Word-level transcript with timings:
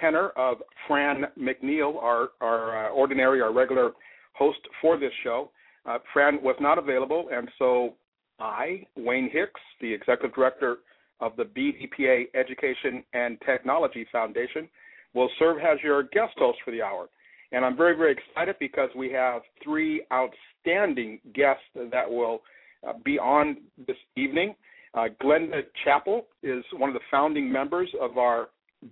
tenor 0.00 0.28
of 0.36 0.58
Franne 0.88 1.24
McNeal, 1.36 2.00
our, 2.00 2.28
our 2.40 2.86
uh, 2.86 2.90
ordinary, 2.90 3.40
our 3.40 3.52
regular 3.52 3.90
host 4.34 4.60
for 4.80 5.00
this 5.00 5.10
show. 5.24 5.50
Uh, 5.84 5.98
Franne 6.14 6.40
was 6.40 6.54
not 6.60 6.78
available, 6.78 7.28
and 7.32 7.48
so 7.58 7.94
I, 8.38 8.86
Wayne 8.96 9.30
Hicks, 9.32 9.60
the 9.80 9.92
executive 9.92 10.32
director 10.32 10.76
of 11.22 11.32
the 11.36 11.44
BDPA 11.44 12.24
Education 12.34 13.02
and 13.14 13.38
Technology 13.46 14.06
Foundation, 14.12 14.68
will 15.14 15.30
serve 15.38 15.58
as 15.58 15.78
your 15.82 16.02
guest 16.02 16.34
host 16.36 16.58
for 16.64 16.70
the 16.70 16.82
hour. 16.82 17.08
And 17.52 17.64
I'm 17.64 17.76
very, 17.76 17.96
very 17.96 18.12
excited 18.12 18.56
because 18.58 18.90
we 18.96 19.12
have 19.12 19.42
three 19.62 20.04
outstanding 20.12 21.20
guests 21.34 21.62
that 21.74 22.10
will 22.10 22.42
uh, 22.86 22.94
be 23.04 23.18
on 23.18 23.58
this 23.86 23.96
evening. 24.16 24.54
Uh, 24.94 25.08
Glenda 25.22 25.62
Chappell 25.84 26.26
is 26.42 26.64
one 26.76 26.90
of 26.90 26.94
the 26.94 27.00
founding 27.10 27.50
members 27.50 27.88
of 28.00 28.18
our 28.18 28.48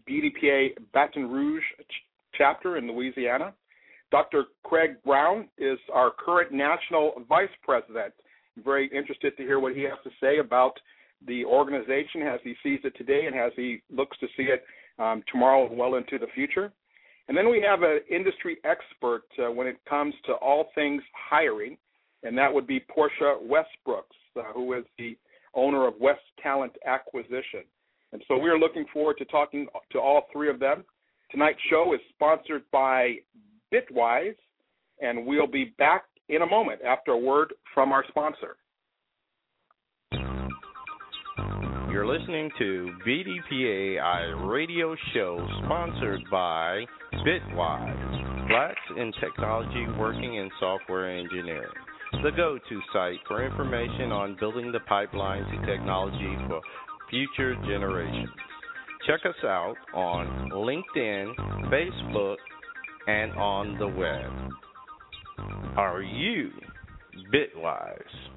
BDPA 0.09 0.69
Baton 0.93 1.31
Rouge 1.31 1.63
ch- 1.81 1.85
chapter 2.37 2.77
in 2.77 2.91
Louisiana. 2.91 3.55
Dr. 4.11 4.45
Craig 4.65 4.97
Brown 5.05 5.49
is 5.59 5.79
our 5.93 6.11
current 6.11 6.53
national 6.53 7.13
vice 7.29 7.49
president. 7.63 8.13
I'm 8.57 8.65
very 8.65 8.91
interested 8.95 9.37
to 9.37 9.43
hear 9.43 9.61
what 9.61 9.75
he 9.75 9.83
has 9.83 9.99
to 10.05 10.11
say 10.21 10.39
about 10.39 10.73
the 11.27 11.45
organization 11.45 12.23
as 12.23 12.41
he 12.43 12.55
sees 12.63 12.81
it 12.85 12.95
today 12.97 13.27
and 13.27 13.37
as 13.39 13.53
he 13.57 13.83
looks 13.91 14.17
to 14.19 14.27
see 14.37 14.45
it 14.45 14.65
um, 14.99 15.23
tomorrow 15.31 15.67
and 15.67 15.77
well 15.77 15.97
into 15.97 16.19
the 16.19 16.27
future. 16.35 16.73
And 17.29 17.37
then 17.37 17.49
we 17.49 17.65
have 17.67 17.83
an 17.83 18.01
industry 18.11 18.59
expert 18.65 19.23
uh, 19.39 19.51
when 19.51 19.67
it 19.67 19.77
comes 19.89 20.15
to 20.27 20.33
all 20.33 20.71
things 20.75 21.03
hiring, 21.31 21.77
and 22.23 22.37
that 22.37 22.53
would 22.53 22.67
be 22.67 22.81
Portia 22.81 23.37
Westbrooks, 23.43 24.03
uh, 24.37 24.53
who 24.53 24.73
is 24.73 24.85
the 24.99 25.17
owner 25.55 25.87
of 25.87 25.95
West 26.01 26.23
Talent 26.43 26.73
Acquisition. 26.87 27.65
And 28.13 28.23
so 28.27 28.37
we 28.37 28.49
are 28.49 28.59
looking 28.59 28.85
forward 28.93 29.17
to 29.19 29.25
talking 29.27 29.69
to 29.93 29.99
all 30.01 30.27
three 30.33 30.51
of 30.51 30.59
them. 30.59 30.85
Tonight's 31.31 31.61
show 31.71 31.95
is 31.95 32.01
sponsored 32.15 32.63
by 32.73 33.17
Bitwise, 33.73 34.35
and 35.01 35.25
we'll 35.25 35.47
be 35.47 35.73
back 35.79 36.05
in 36.29 36.43
a 36.43 36.47
moment 36.47 36.81
after 36.83 37.13
a 37.13 37.19
word 37.19 37.55
from 37.73 37.93
our 37.93 38.05
sponsor. 38.09 38.57
You're 42.01 42.19
listening 42.19 42.51
to 42.59 42.95
BDPA 43.07 44.51
radio 44.51 44.97
Show, 45.13 45.47
sponsored 45.63 46.23
by 46.31 46.87
Bitwise, 47.13 48.49
Blacks 48.49 48.81
in 48.97 49.13
Technology 49.21 49.85
Working 49.99 50.37
in 50.37 50.49
Software 50.59 51.15
Engineering, 51.19 51.69
the 52.23 52.31
go 52.35 52.59
to 52.67 52.81
site 52.95 53.19
for 53.29 53.45
information 53.45 54.13
on 54.13 54.35
building 54.41 54.73
the 54.73 54.81
pipeline 54.89 55.45
to 55.45 55.67
technology 55.67 56.37
for 56.49 56.63
future 57.11 57.55
generations. 57.67 58.31
Check 59.07 59.21
us 59.27 59.45
out 59.45 59.77
on 59.93 60.49
LinkedIn, 60.55 61.35
Facebook, 61.71 62.37
and 63.09 63.31
on 63.33 63.77
the 63.79 63.89
web. 63.89 65.77
Are 65.77 66.01
you 66.01 66.49
Bitwise? 67.31 68.30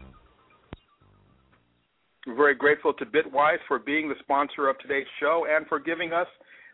We're 2.25 2.35
very 2.35 2.55
grateful 2.55 2.93
to 2.93 3.05
Bitwise 3.05 3.57
for 3.67 3.79
being 3.79 4.07
the 4.07 4.15
sponsor 4.19 4.69
of 4.69 4.79
today's 4.79 5.07
show 5.19 5.45
and 5.49 5.67
for 5.67 5.77
giving 5.77 6.13
us 6.13 6.27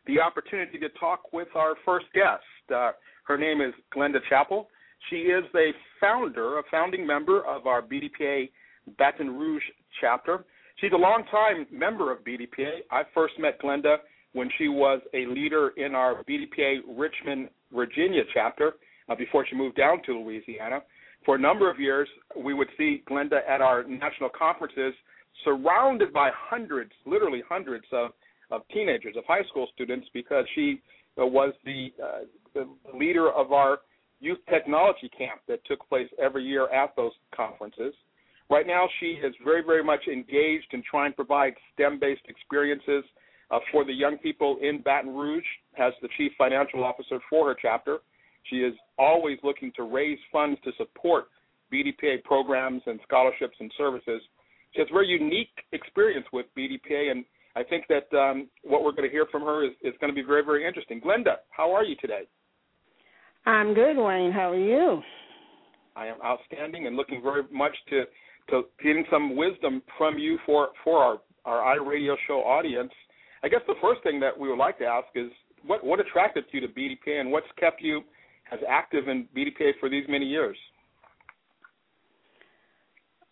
the 0.06 0.20
opportunity 0.20 0.78
to 0.78 0.90
talk 0.90 1.34
with 1.34 1.48
our 1.56 1.74
first 1.84 2.06
guest. 2.14 2.44
Uh, 2.74 2.92
her 3.24 3.36
name 3.36 3.60
is 3.60 3.74
Glenda 3.96 4.20
Chappell. 4.30 4.68
She 5.10 5.18
is 5.18 5.44
a 5.56 5.72
founder, 6.00 6.60
a 6.60 6.64
founding 6.70 7.06
member 7.06 7.44
of 7.48 7.66
our 7.66 7.82
BDPA 7.82 8.52
Baton 9.00 9.36
Rouge 9.36 9.64
chapter. 10.00 10.46
She's 10.80 10.92
a 10.94 10.98
longtime 10.98 11.66
member 11.72 12.12
of 12.12 12.20
BDPA. 12.24 12.82
I 12.92 13.02
first 13.16 13.34
met 13.40 13.60
Glenda 13.60 13.98
when 14.34 14.52
she 14.60 14.68
was 14.68 15.02
a 15.16 15.26
leader 15.26 15.70
in 15.78 15.96
our 15.96 16.24
BDPA 16.26 16.82
Richmond, 16.96 17.50
Virginia 17.74 18.22
chapter 18.36 18.74
uh, 19.10 19.16
before 19.16 19.48
she 19.50 19.56
moved 19.56 19.78
down 19.78 20.04
to 20.06 20.14
Louisiana. 20.14 20.82
For 21.26 21.36
a 21.36 21.40
number 21.40 21.72
of 21.72 21.80
years, 21.80 22.08
we 22.38 22.54
would 22.54 22.70
see 22.78 23.02
Glenda 23.10 23.40
at 23.50 23.62
our 23.62 23.84
national 23.84 24.30
conferences 24.30 24.94
surrounded 25.44 26.14
by 26.14 26.30
hundreds, 26.34 26.92
literally 27.06 27.44
hundreds 27.48 27.86
of, 27.92 28.12
of 28.52 28.62
teenagers, 28.74 29.16
of 29.18 29.24
high 29.28 29.44
school 29.50 29.68
students, 29.74 30.08
because 30.14 30.46
she 30.56 30.82
uh, 31.20 31.26
was 31.26 31.54
the, 31.66 31.90
uh, 32.04 32.20
the 32.54 32.68
leader 32.98 33.32
of 33.32 33.52
our 33.52 33.80
youth 34.20 34.40
technology 34.50 35.10
camp 35.18 35.42
that 35.48 35.64
took 35.66 35.88
place 35.88 36.08
every 36.22 36.44
year 36.44 36.68
at 36.74 36.96
those 36.96 37.12
conferences. 37.36 37.94
Right 38.50 38.66
now, 38.66 38.88
she 39.00 39.20
is 39.24 39.34
very, 39.44 39.64
very 39.64 39.84
much 39.84 40.08
engaged 40.08 40.68
in 40.74 40.84
trying 40.90 41.12
to 41.12 41.16
provide 41.16 41.54
STEM 41.74 42.00
based 42.00 42.24
experiences 42.28 43.04
uh, 43.52 43.60
for 43.72 43.86
the 43.86 43.94
young 43.94 44.18
people 44.18 44.58
in 44.62 44.82
Baton 44.82 45.16
Rouge 45.16 45.44
as 45.78 45.94
the 46.02 46.10
chief 46.18 46.32
financial 46.38 46.84
officer 46.84 47.20
for 47.30 47.48
her 47.48 47.56
chapter. 47.60 48.00
She 48.50 48.58
is 48.58 48.74
always 48.98 49.38
looking 49.44 49.72
to 49.76 49.84
raise 49.84 50.20
funds 50.32 50.60
to 50.64 50.72
support 50.78 51.28
BDPA 51.72 52.24
programs 52.24 52.82
and 52.88 53.00
scholarships 53.08 53.56
and 53.60 53.72
services 53.78 54.22
she 54.74 54.82
has 54.82 54.88
a 54.90 54.94
very 54.94 55.08
unique 55.08 55.50
experience 55.72 56.26
with 56.32 56.46
BDPA, 56.58 57.12
and 57.12 57.26
I 57.56 57.64
think 57.64 57.86
that 57.90 58.16
um, 58.18 58.48
what 58.64 58.84
we're 58.84 58.92
going 58.92 59.08
to 59.08 59.12
hear 59.12 59.26
from 59.32 59.42
her 59.42 59.66
is, 59.66 59.72
is 59.84 59.94
going 60.00 60.14
to 60.14 60.16
be 60.16 60.26
very, 60.26 60.44
very 60.44 60.66
interesting. 60.68 61.02
Glenda, 61.02 61.38
how 61.50 61.72
are 61.72 61.84
you 61.84 61.96
today? 62.00 62.24
I'm 63.46 63.74
good, 63.74 63.98
Wayne. 63.98 64.32
How 64.32 64.52
are 64.52 64.58
you? 64.58 65.02
I 65.96 66.08
am 66.08 66.18
outstanding 66.24 66.88
and 66.88 66.96
looking 66.96 67.22
very 67.22 67.44
much 67.52 67.76
to 67.90 68.04
to 68.50 68.64
getting 68.82 69.06
some 69.12 69.36
wisdom 69.36 69.82
from 69.98 70.18
you 70.18 70.40
for 70.46 70.70
for 70.84 70.98
our 70.98 71.18
our 71.46 71.78
iRadio 71.78 72.16
show 72.28 72.40
audience. 72.40 72.92
I 73.44 73.50
guess 73.50 73.62
the 73.68 73.76
first 73.82 74.04
thing 74.04 74.20
that 74.20 74.38
we 74.38 74.50
would 74.50 74.58
like 74.58 74.78
to 74.80 74.86
ask 74.86 75.08
is 75.16 75.30
what 75.66 75.84
what 75.84 76.00
attracted 76.00 76.46
you 76.52 76.62
to 76.62 76.68
BDPA 76.68 77.20
and 77.22 77.32
what's 77.32 77.48
kept 77.60 77.82
you 77.82 78.02
as 78.52 78.60
active 78.68 79.08
in 79.08 79.28
BDPA 79.36 79.72
for 79.80 79.90
these 79.90 80.06
many 80.08 80.26
years? 80.26 80.58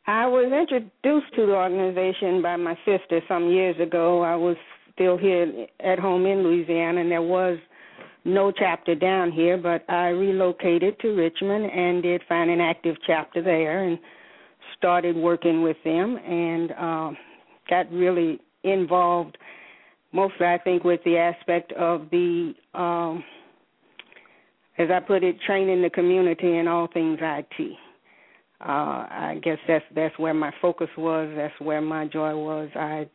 I 0.08 0.26
was 0.26 0.46
introduced 0.46 1.36
to 1.36 1.46
the 1.46 1.54
organization 1.54 2.42
by 2.42 2.56
my 2.56 2.76
sister 2.86 3.20
some 3.28 3.50
years 3.50 3.76
ago. 3.78 4.22
I 4.22 4.38
was 4.38 4.56
still 4.94 5.18
here 5.18 5.68
at 5.82 6.00
home 6.00 6.26
in 6.26 6.44
Louisiana, 6.44 7.02
and 7.02 7.12
there 7.12 7.22
was 7.22 7.58
no 8.24 8.50
chapter 8.52 8.96
down 8.96 9.34
here, 9.34 9.58
but 9.58 9.84
I 9.90 10.08
relocated 10.10 10.98
to 11.02 11.10
Richmond 11.10 11.66
and 11.70 12.02
did 12.02 12.22
find 12.30 12.50
an 12.50 12.62
active 12.62 12.96
chapter 13.06 13.42
there 13.42 13.84
and 13.84 14.00
started 14.78 15.18
working 15.18 15.62
with 15.62 15.78
them 15.84 16.16
and 16.16 16.72
uh, 16.72 17.12
got 17.70 17.92
really 17.92 18.40
involved 18.64 19.38
mostly 20.14 20.46
I 20.46 20.58
think 20.58 20.84
with 20.84 21.02
the 21.04 21.18
aspect 21.18 21.72
of 21.74 22.10
the 22.12 22.54
um 22.74 23.24
as 24.78 24.90
I 24.92 25.00
put 25.00 25.24
it, 25.24 25.38
training 25.42 25.82
the 25.82 25.90
community 25.90 26.58
in 26.58 26.68
all 26.68 26.88
things 26.94 27.18
IT 27.22 27.78
uh 28.62 29.06
I 29.10 29.40
guess 29.44 29.58
that's 29.68 29.86
that's 29.96 30.18
where 30.18 30.34
my 30.34 30.52
focus 30.62 30.90
was, 30.98 31.32
that's 31.36 31.60
where 31.60 31.82
my 31.82 32.06
joy 32.06 32.36
was. 32.36 32.70
I 32.76 33.08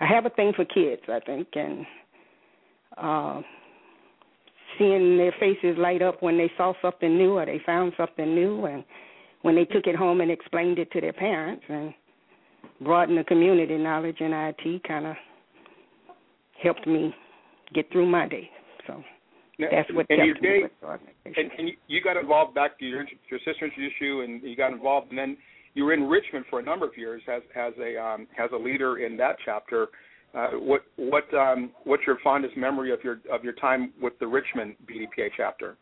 I 0.00 0.06
have 0.06 0.26
a 0.26 0.30
thing 0.30 0.52
for 0.54 0.64
kids, 0.64 1.02
I 1.08 1.20
think, 1.20 1.48
and 1.54 1.86
uh 2.96 3.40
seeing 4.78 5.16
their 5.16 5.34
faces 5.38 5.78
light 5.78 6.02
up 6.02 6.22
when 6.22 6.36
they 6.36 6.50
saw 6.56 6.72
something 6.82 7.16
new 7.16 7.38
or 7.38 7.46
they 7.46 7.60
found 7.64 7.92
something 7.96 8.34
new, 8.34 8.66
and 8.66 8.84
when 9.42 9.54
they 9.54 9.64
took 9.64 9.86
it 9.86 9.96
home 9.96 10.20
and 10.20 10.30
explained 10.30 10.78
it 10.78 10.90
to 10.92 11.00
their 11.00 11.12
parents 11.12 11.64
and 11.68 11.94
broadened 12.80 13.18
the 13.18 13.24
community 13.24 13.76
knowledge 13.78 14.20
in 14.20 14.32
IT, 14.32 14.84
kind 14.84 15.06
of 15.06 15.16
helped 16.62 16.86
me 16.86 17.14
get 17.72 17.90
through 17.92 18.06
my 18.06 18.26
day. 18.28 18.50
So 18.86 19.02
now, 19.58 19.68
that's 19.70 19.92
what 19.92 20.06
and 20.10 20.18
kept 20.18 20.42
you, 20.42 20.50
me 20.50 20.62
with 20.62 20.72
the 20.80 20.86
and, 20.86 21.00
organization. 21.00 21.50
and 21.58 21.68
you, 21.68 21.74
you 21.88 22.00
got 22.02 22.16
involved 22.16 22.54
back 22.54 22.78
to 22.78 22.84
your 22.84 23.04
your 23.30 23.40
sister 23.44 23.66
introduced 23.66 23.96
you, 24.00 24.22
and 24.22 24.42
you 24.42 24.56
got 24.56 24.72
involved, 24.72 25.10
and 25.10 25.18
then 25.18 25.36
you 25.74 25.84
were 25.84 25.92
in 25.92 26.04
Richmond 26.04 26.44
for 26.50 26.58
a 26.60 26.62
number 26.62 26.86
of 26.86 26.96
years 26.96 27.22
as 27.28 27.42
as 27.56 27.72
a 27.80 28.00
um, 28.00 28.26
as 28.38 28.50
a 28.52 28.56
leader 28.56 28.98
in 28.98 29.16
that 29.18 29.36
chapter. 29.44 29.88
Uh, 30.34 30.50
what 30.52 30.82
what 30.96 31.32
um, 31.34 31.70
what's 31.84 32.02
your 32.06 32.18
fondest 32.24 32.56
memory 32.56 32.92
of 32.92 32.98
your 33.04 33.20
of 33.32 33.44
your 33.44 33.52
time 33.54 33.92
with 34.00 34.18
the 34.18 34.26
Richmond 34.26 34.74
BDPA 34.86 35.28
chapter? 35.36 35.76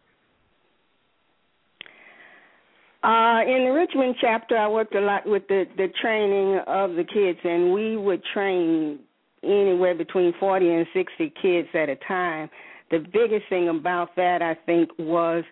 Uh, 3.02 3.42
in 3.42 3.64
the 3.64 3.72
Richmond 3.74 4.14
chapter, 4.20 4.56
I 4.56 4.68
worked 4.68 4.94
a 4.94 5.00
lot 5.00 5.26
with 5.26 5.48
the 5.48 5.64
the 5.76 5.88
training 6.00 6.60
of 6.66 6.90
the 6.90 7.04
kids, 7.04 7.38
and 7.42 7.72
we 7.72 7.96
would 7.96 8.22
train 8.34 9.00
anywhere 9.42 9.94
between 9.94 10.32
40 10.38 10.68
and 10.68 10.86
60 10.94 11.32
kids 11.42 11.68
at 11.74 11.88
a 11.88 11.96
time. 12.06 12.48
The 12.92 12.98
biggest 12.98 13.48
thing 13.48 13.68
about 13.70 14.14
that, 14.16 14.42
I 14.42 14.54
think, 14.66 14.90
was 14.98 15.44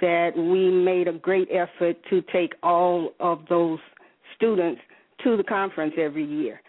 that 0.00 0.36
we 0.36 0.70
made 0.70 1.06
a 1.06 1.12
great 1.12 1.48
effort 1.50 1.96
to 2.10 2.20
take 2.32 2.52
all 2.64 3.12
of 3.20 3.46
those 3.48 3.78
students 4.34 4.80
to 5.22 5.36
the 5.36 5.44
conference 5.44 5.94
every 5.96 6.24
year. 6.24 6.60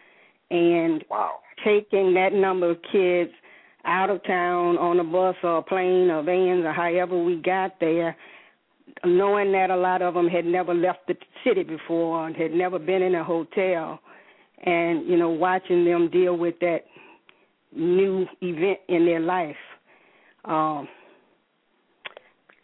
And 0.52 1.04
wow. 1.10 1.40
taking 1.66 2.14
that 2.14 2.34
number 2.34 2.70
of 2.70 2.78
kids 2.92 3.32
out 3.86 4.12
of 4.12 4.24
town 4.26 4.78
on 4.78 5.00
a 5.00 5.04
bus 5.04 5.36
or 5.42 5.58
a 5.58 5.64
plane 5.64 6.12
or 6.12 6.22
vans 6.22 6.66
or 6.66 6.72
however 6.72 7.24
we 7.24 7.38
got 7.38 7.80
there, 7.80 8.16
knowing 9.04 9.52
that 9.54 9.72
a 9.72 9.76
lot 9.76 10.04
of 10.04 10.14
them 10.14 10.28
had 10.28 10.46
never 10.46 10.76
left 10.76 11.00
the 11.08 11.16
city 11.44 11.64
before 11.64 12.28
and 12.28 12.36
had 12.36 12.52
never 12.52 12.78
been 12.78 13.02
in 13.02 13.16
a 13.16 13.24
hotel, 13.24 14.00
and 14.66 15.08
you 15.08 15.18
know 15.18 15.30
watching 15.30 15.84
them 15.84 16.12
deal 16.12 16.38
with 16.38 16.60
that 16.60 16.86
new 17.76 18.28
event 18.42 18.80
in 18.90 19.06
their 19.06 19.20
life, 19.20 19.56
um, 20.46 20.88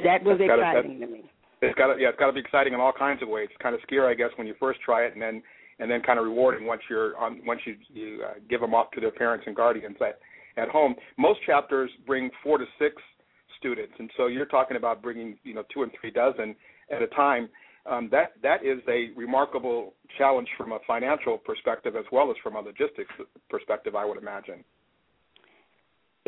that 0.04 0.24
was 0.24 0.38
That's 0.40 0.48
gotta- 0.50 0.62
exciting 0.62 1.00
to 1.00 1.08
me. 1.08 1.24
It's 1.60 1.76
got 1.76 1.92
to, 1.92 2.00
yeah, 2.00 2.10
it's 2.10 2.20
got 2.20 2.28
to 2.28 2.34
be 2.34 2.40
exciting 2.40 2.74
in 2.74 2.80
all 2.80 2.94
kinds 2.94 3.24
of 3.24 3.30
ways. 3.30 3.48
It's 3.50 3.62
kind 3.62 3.74
of 3.74 3.82
scary, 3.82 4.12
I 4.12 4.14
guess, 4.14 4.30
when 4.36 4.46
you 4.46 4.54
first 4.60 4.80
try 4.82 5.06
it, 5.06 5.14
and 5.14 5.22
then 5.22 5.42
and 5.80 5.90
then 5.90 6.02
kind 6.02 6.20
of 6.20 6.26
rewarding 6.26 6.68
once 6.68 6.82
you're 6.88 7.18
on 7.18 7.42
once 7.48 7.62
you 7.66 7.76
you 7.90 8.24
uh, 8.24 8.34
give 8.48 8.62
them 8.62 8.76
off 8.76 8.92
to 8.92 9.02
their 9.02 9.12
parents 9.12 9.46
and 9.48 9.56
guardians 9.56 9.96
at 10.00 10.20
at 10.62 10.70
home. 10.70 10.94
Most 11.18 11.40
chapters 11.46 11.90
bring 12.06 12.30
four 12.44 12.60
to 12.60 12.66
six 12.78 12.96
students, 13.58 13.94
and 13.98 14.12
so 14.18 14.28
you're 14.28 14.46
talking 14.46 14.78
about 14.78 15.02
bringing 15.02 15.38
you 15.44 15.56
know 15.56 15.64
two 15.74 15.82
and 15.82 15.92
three 16.00 16.12
dozen 16.12 16.56
at 16.92 17.02
a 17.02 17.08
time. 17.08 17.50
Um, 17.88 18.08
that 18.12 18.34
that 18.44 18.64
is 18.64 18.80
a 18.88 19.10
remarkable 19.16 19.94
challenge 20.18 20.50
from 20.58 20.74
a 20.74 20.80
financial 20.86 21.40
perspective 21.40 21.96
as 21.96 22.06
well 22.12 22.30
as 22.30 22.38
from 22.44 22.56
a 22.56 22.60
logistics 22.60 23.14
perspective, 23.50 23.96
I 23.96 24.06
would 24.06 24.18
imagine. 24.20 24.64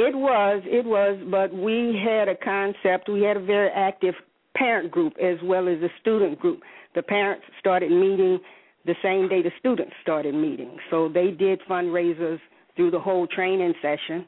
It 0.01 0.15
was, 0.15 0.63
it 0.65 0.85
was, 0.85 1.19
but 1.29 1.53
we 1.53 2.01
had 2.01 2.29
a 2.29 2.35
concept. 2.35 3.09
We 3.09 3.21
had 3.21 3.35
a 3.35 3.43
very 3.43 3.69
active 3.69 4.15
parent 4.55 4.91
group 4.91 5.13
as 5.21 5.37
well 5.43 5.67
as 5.67 5.77
a 5.81 5.89
student 5.99 6.39
group. 6.39 6.61
The 6.95 7.01
parents 7.03 7.43
started 7.59 7.91
meeting 7.91 8.39
the 8.85 8.95
same 9.03 9.27
day 9.27 9.41
the 9.41 9.51
students 9.59 9.91
started 10.01 10.33
meeting. 10.33 10.77
So 10.89 11.09
they 11.09 11.31
did 11.31 11.59
fundraisers 11.69 12.39
through 12.77 12.91
the 12.91 12.99
whole 12.99 13.27
training 13.27 13.73
session 13.81 14.25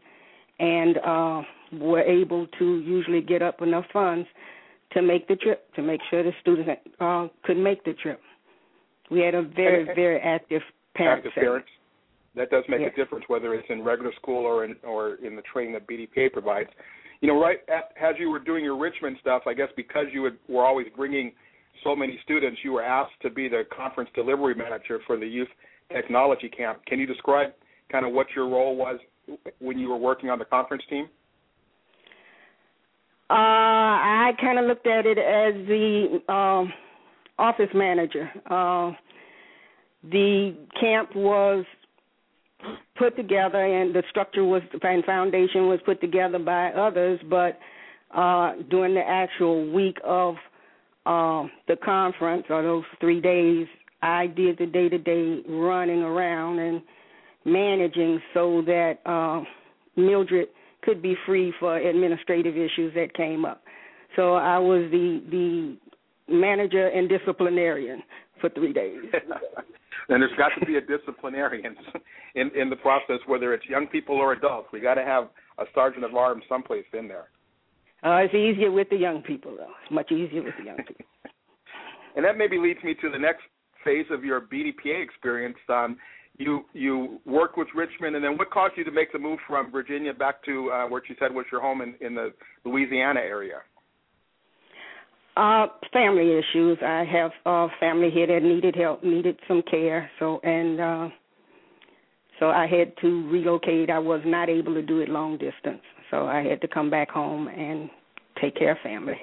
and 0.59 0.97
uh 0.97 1.41
were 1.79 2.01
able 2.01 2.47
to 2.59 2.79
usually 2.79 3.21
get 3.21 3.41
up 3.41 3.61
enough 3.61 3.85
funds 3.93 4.27
to 4.91 5.01
make 5.01 5.25
the 5.29 5.37
trip, 5.37 5.73
to 5.75 5.81
make 5.81 6.01
sure 6.09 6.21
the 6.21 6.33
students 6.41 6.69
uh 6.99 7.27
could 7.43 7.57
make 7.57 7.83
the 7.85 7.93
trip. 7.93 8.19
We 9.09 9.21
had 9.21 9.35
a 9.35 9.41
very, 9.41 9.85
very 9.95 10.19
active 10.19 10.61
parent 10.95 11.25
active 11.25 11.31
parents. 11.33 11.69
That 12.35 12.49
does 12.49 12.63
make 12.69 12.81
Yes. 12.81 12.93
a 12.93 12.95
difference 12.95 13.25
whether 13.27 13.53
it's 13.53 13.69
in 13.69 13.83
regular 13.83 14.13
school 14.13 14.45
or 14.45 14.63
in 14.63 14.75
or 14.83 15.15
in 15.15 15.35
the 15.35 15.41
training 15.41 15.73
that 15.73 15.87
BDPA 15.87 16.31
provides. 16.31 16.69
You 17.19 17.27
know, 17.27 17.39
right 17.39 17.59
at, 17.67 17.91
as 18.01 18.15
you 18.17 18.31
were 18.31 18.39
doing 18.39 18.63
your 18.63 18.77
Richmond 18.77 19.17
stuff, 19.19 19.43
I 19.45 19.53
guess 19.53 19.69
because 19.75 20.07
you 20.11 20.21
would, 20.23 20.37
were 20.47 20.65
always 20.65 20.87
bringing 20.95 21.33
so 21.83 21.95
many 21.95 22.19
students, 22.23 22.59
you 22.63 22.71
were 22.71 22.83
asked 22.83 23.19
to 23.21 23.29
be 23.29 23.47
the 23.47 23.63
conference 23.75 24.09
delivery 24.15 24.55
manager 24.55 24.99
for 25.05 25.17
the 25.17 25.27
youth 25.27 25.49
technology 25.91 26.49
camp. 26.49 26.83
Can 26.85 26.99
you 26.99 27.05
describe 27.05 27.51
kind 27.91 28.05
of 28.05 28.13
what 28.13 28.27
your 28.35 28.47
role 28.47 28.75
was 28.75 28.99
when 29.59 29.77
you 29.77 29.89
were 29.89 29.97
working 29.97 30.29
on 30.29 30.39
the 30.39 30.45
conference 30.45 30.83
team? 30.89 31.07
Uh, 33.29 33.33
I 33.33 34.31
kind 34.41 34.59
of 34.59 34.65
looked 34.65 34.87
at 34.87 35.05
it 35.05 35.17
as 35.17 35.53
the 35.67 36.21
um, 36.31 36.73
office 37.37 37.69
manager. 37.73 38.29
Uh, 38.49 38.91
the 40.03 40.55
camp 40.79 41.15
was 41.15 41.65
put 42.97 43.15
together, 43.15 43.63
and 43.63 43.93
the 43.93 44.03
structure 44.09 44.43
was 44.43 44.61
and 44.81 45.05
foundation 45.05 45.67
was 45.67 45.79
put 45.85 46.01
together 46.01 46.39
by 46.39 46.71
others. 46.71 47.19
But 47.29 47.59
uh, 48.15 48.53
during 48.69 48.93
the 48.93 49.01
actual 49.05 49.71
week 49.71 49.97
of 50.03 50.35
uh, 51.05 51.47
the 51.67 51.75
conference, 51.83 52.45
or 52.49 52.61
those 52.61 52.83
three 52.99 53.21
days, 53.21 53.67
I 54.01 54.27
did 54.27 54.57
the 54.57 54.65
day-to-day 54.65 55.41
running 55.47 56.01
around 56.01 56.59
and 56.59 56.81
managing 57.45 58.21
so 58.33 58.61
that 58.65 58.99
uh, 59.05 59.43
Mildred 59.95 60.47
could 60.83 61.01
be 61.01 61.15
free 61.25 61.53
for 61.59 61.77
administrative 61.77 62.55
issues 62.55 62.93
that 62.95 63.13
came 63.13 63.45
up. 63.45 63.63
So 64.15 64.35
I 64.35 64.57
was 64.57 64.89
the 64.91 65.21
the 65.31 65.77
manager 66.33 66.87
and 66.87 67.09
disciplinarian 67.09 68.01
for 68.41 68.49
three 68.49 68.73
days. 68.73 68.99
and 70.09 70.21
there's 70.21 70.35
got 70.37 70.51
to 70.59 70.65
be 70.65 70.75
a 70.75 70.81
disciplinarian 70.81 71.75
in 72.35 72.51
in 72.59 72.69
the 72.69 72.75
process, 72.75 73.19
whether 73.27 73.53
it's 73.53 73.65
young 73.65 73.87
people 73.87 74.15
or 74.15 74.33
adults. 74.33 74.67
We 74.73 74.79
got 74.79 74.95
to 74.95 75.03
have 75.03 75.29
a 75.59 75.65
sergeant 75.73 76.03
of 76.03 76.15
arms 76.15 76.43
someplace 76.49 76.85
in 76.97 77.07
there. 77.07 77.29
Uh, 78.03 78.25
it's 78.25 78.33
easier 78.33 78.71
with 78.71 78.89
the 78.89 78.97
young 78.97 79.21
people, 79.21 79.55
though. 79.55 79.71
It's 79.83 79.91
much 79.91 80.11
easier 80.11 80.41
with 80.41 80.55
the 80.57 80.65
young 80.65 80.77
people. 80.77 81.05
And 82.13 82.25
that 82.25 82.37
maybe 82.37 82.57
leads 82.57 82.83
me 82.83 82.93
to 82.95 83.09
the 83.09 83.17
next 83.17 83.43
phase 83.85 84.05
of 84.11 84.25
your 84.25 84.41
BDPA 84.41 85.01
experience. 85.01 85.55
Um, 85.69 85.97
you 86.37 86.65
you 86.73 87.21
worked 87.25 87.57
with 87.57 87.67
Richmond, 87.75 88.15
and 88.15 88.25
then 88.25 88.37
what 88.37 88.51
caused 88.51 88.73
you 88.77 88.83
to 88.83 88.91
make 88.91 89.11
the 89.11 89.19
move 89.19 89.39
from 89.47 89.71
Virginia 89.71 90.13
back 90.13 90.43
to 90.43 90.71
uh, 90.71 90.87
what 90.87 91.03
you 91.07 91.15
said 91.19 91.33
was 91.33 91.45
your 91.51 91.61
home 91.61 91.81
in, 91.81 91.95
in 92.01 92.15
the 92.15 92.33
Louisiana 92.65 93.19
area? 93.19 93.59
Uh, 95.37 95.67
family 95.93 96.37
issues. 96.37 96.77
I 96.81 97.05
have 97.09 97.31
uh, 97.45 97.67
family 97.79 98.09
here 98.11 98.27
that 98.27 98.43
needed 98.43 98.75
help, 98.75 99.01
needed 99.03 99.39
some 99.47 99.61
care. 99.69 100.09
So 100.19 100.39
and 100.43 100.81
uh, 100.81 101.09
so 102.39 102.49
I 102.49 102.67
had 102.67 102.93
to 103.01 103.29
relocate. 103.29 103.89
I 103.89 103.99
was 103.99 104.21
not 104.25 104.49
able 104.49 104.73
to 104.73 104.81
do 104.81 104.99
it 104.99 105.07
long 105.07 105.37
distance, 105.37 105.81
so 106.09 106.25
I 106.27 106.43
had 106.43 106.59
to 106.61 106.67
come 106.67 106.89
back 106.89 107.09
home 107.09 107.47
and 107.47 107.89
take 108.41 108.57
care 108.57 108.71
of 108.71 108.77
family. 108.83 109.15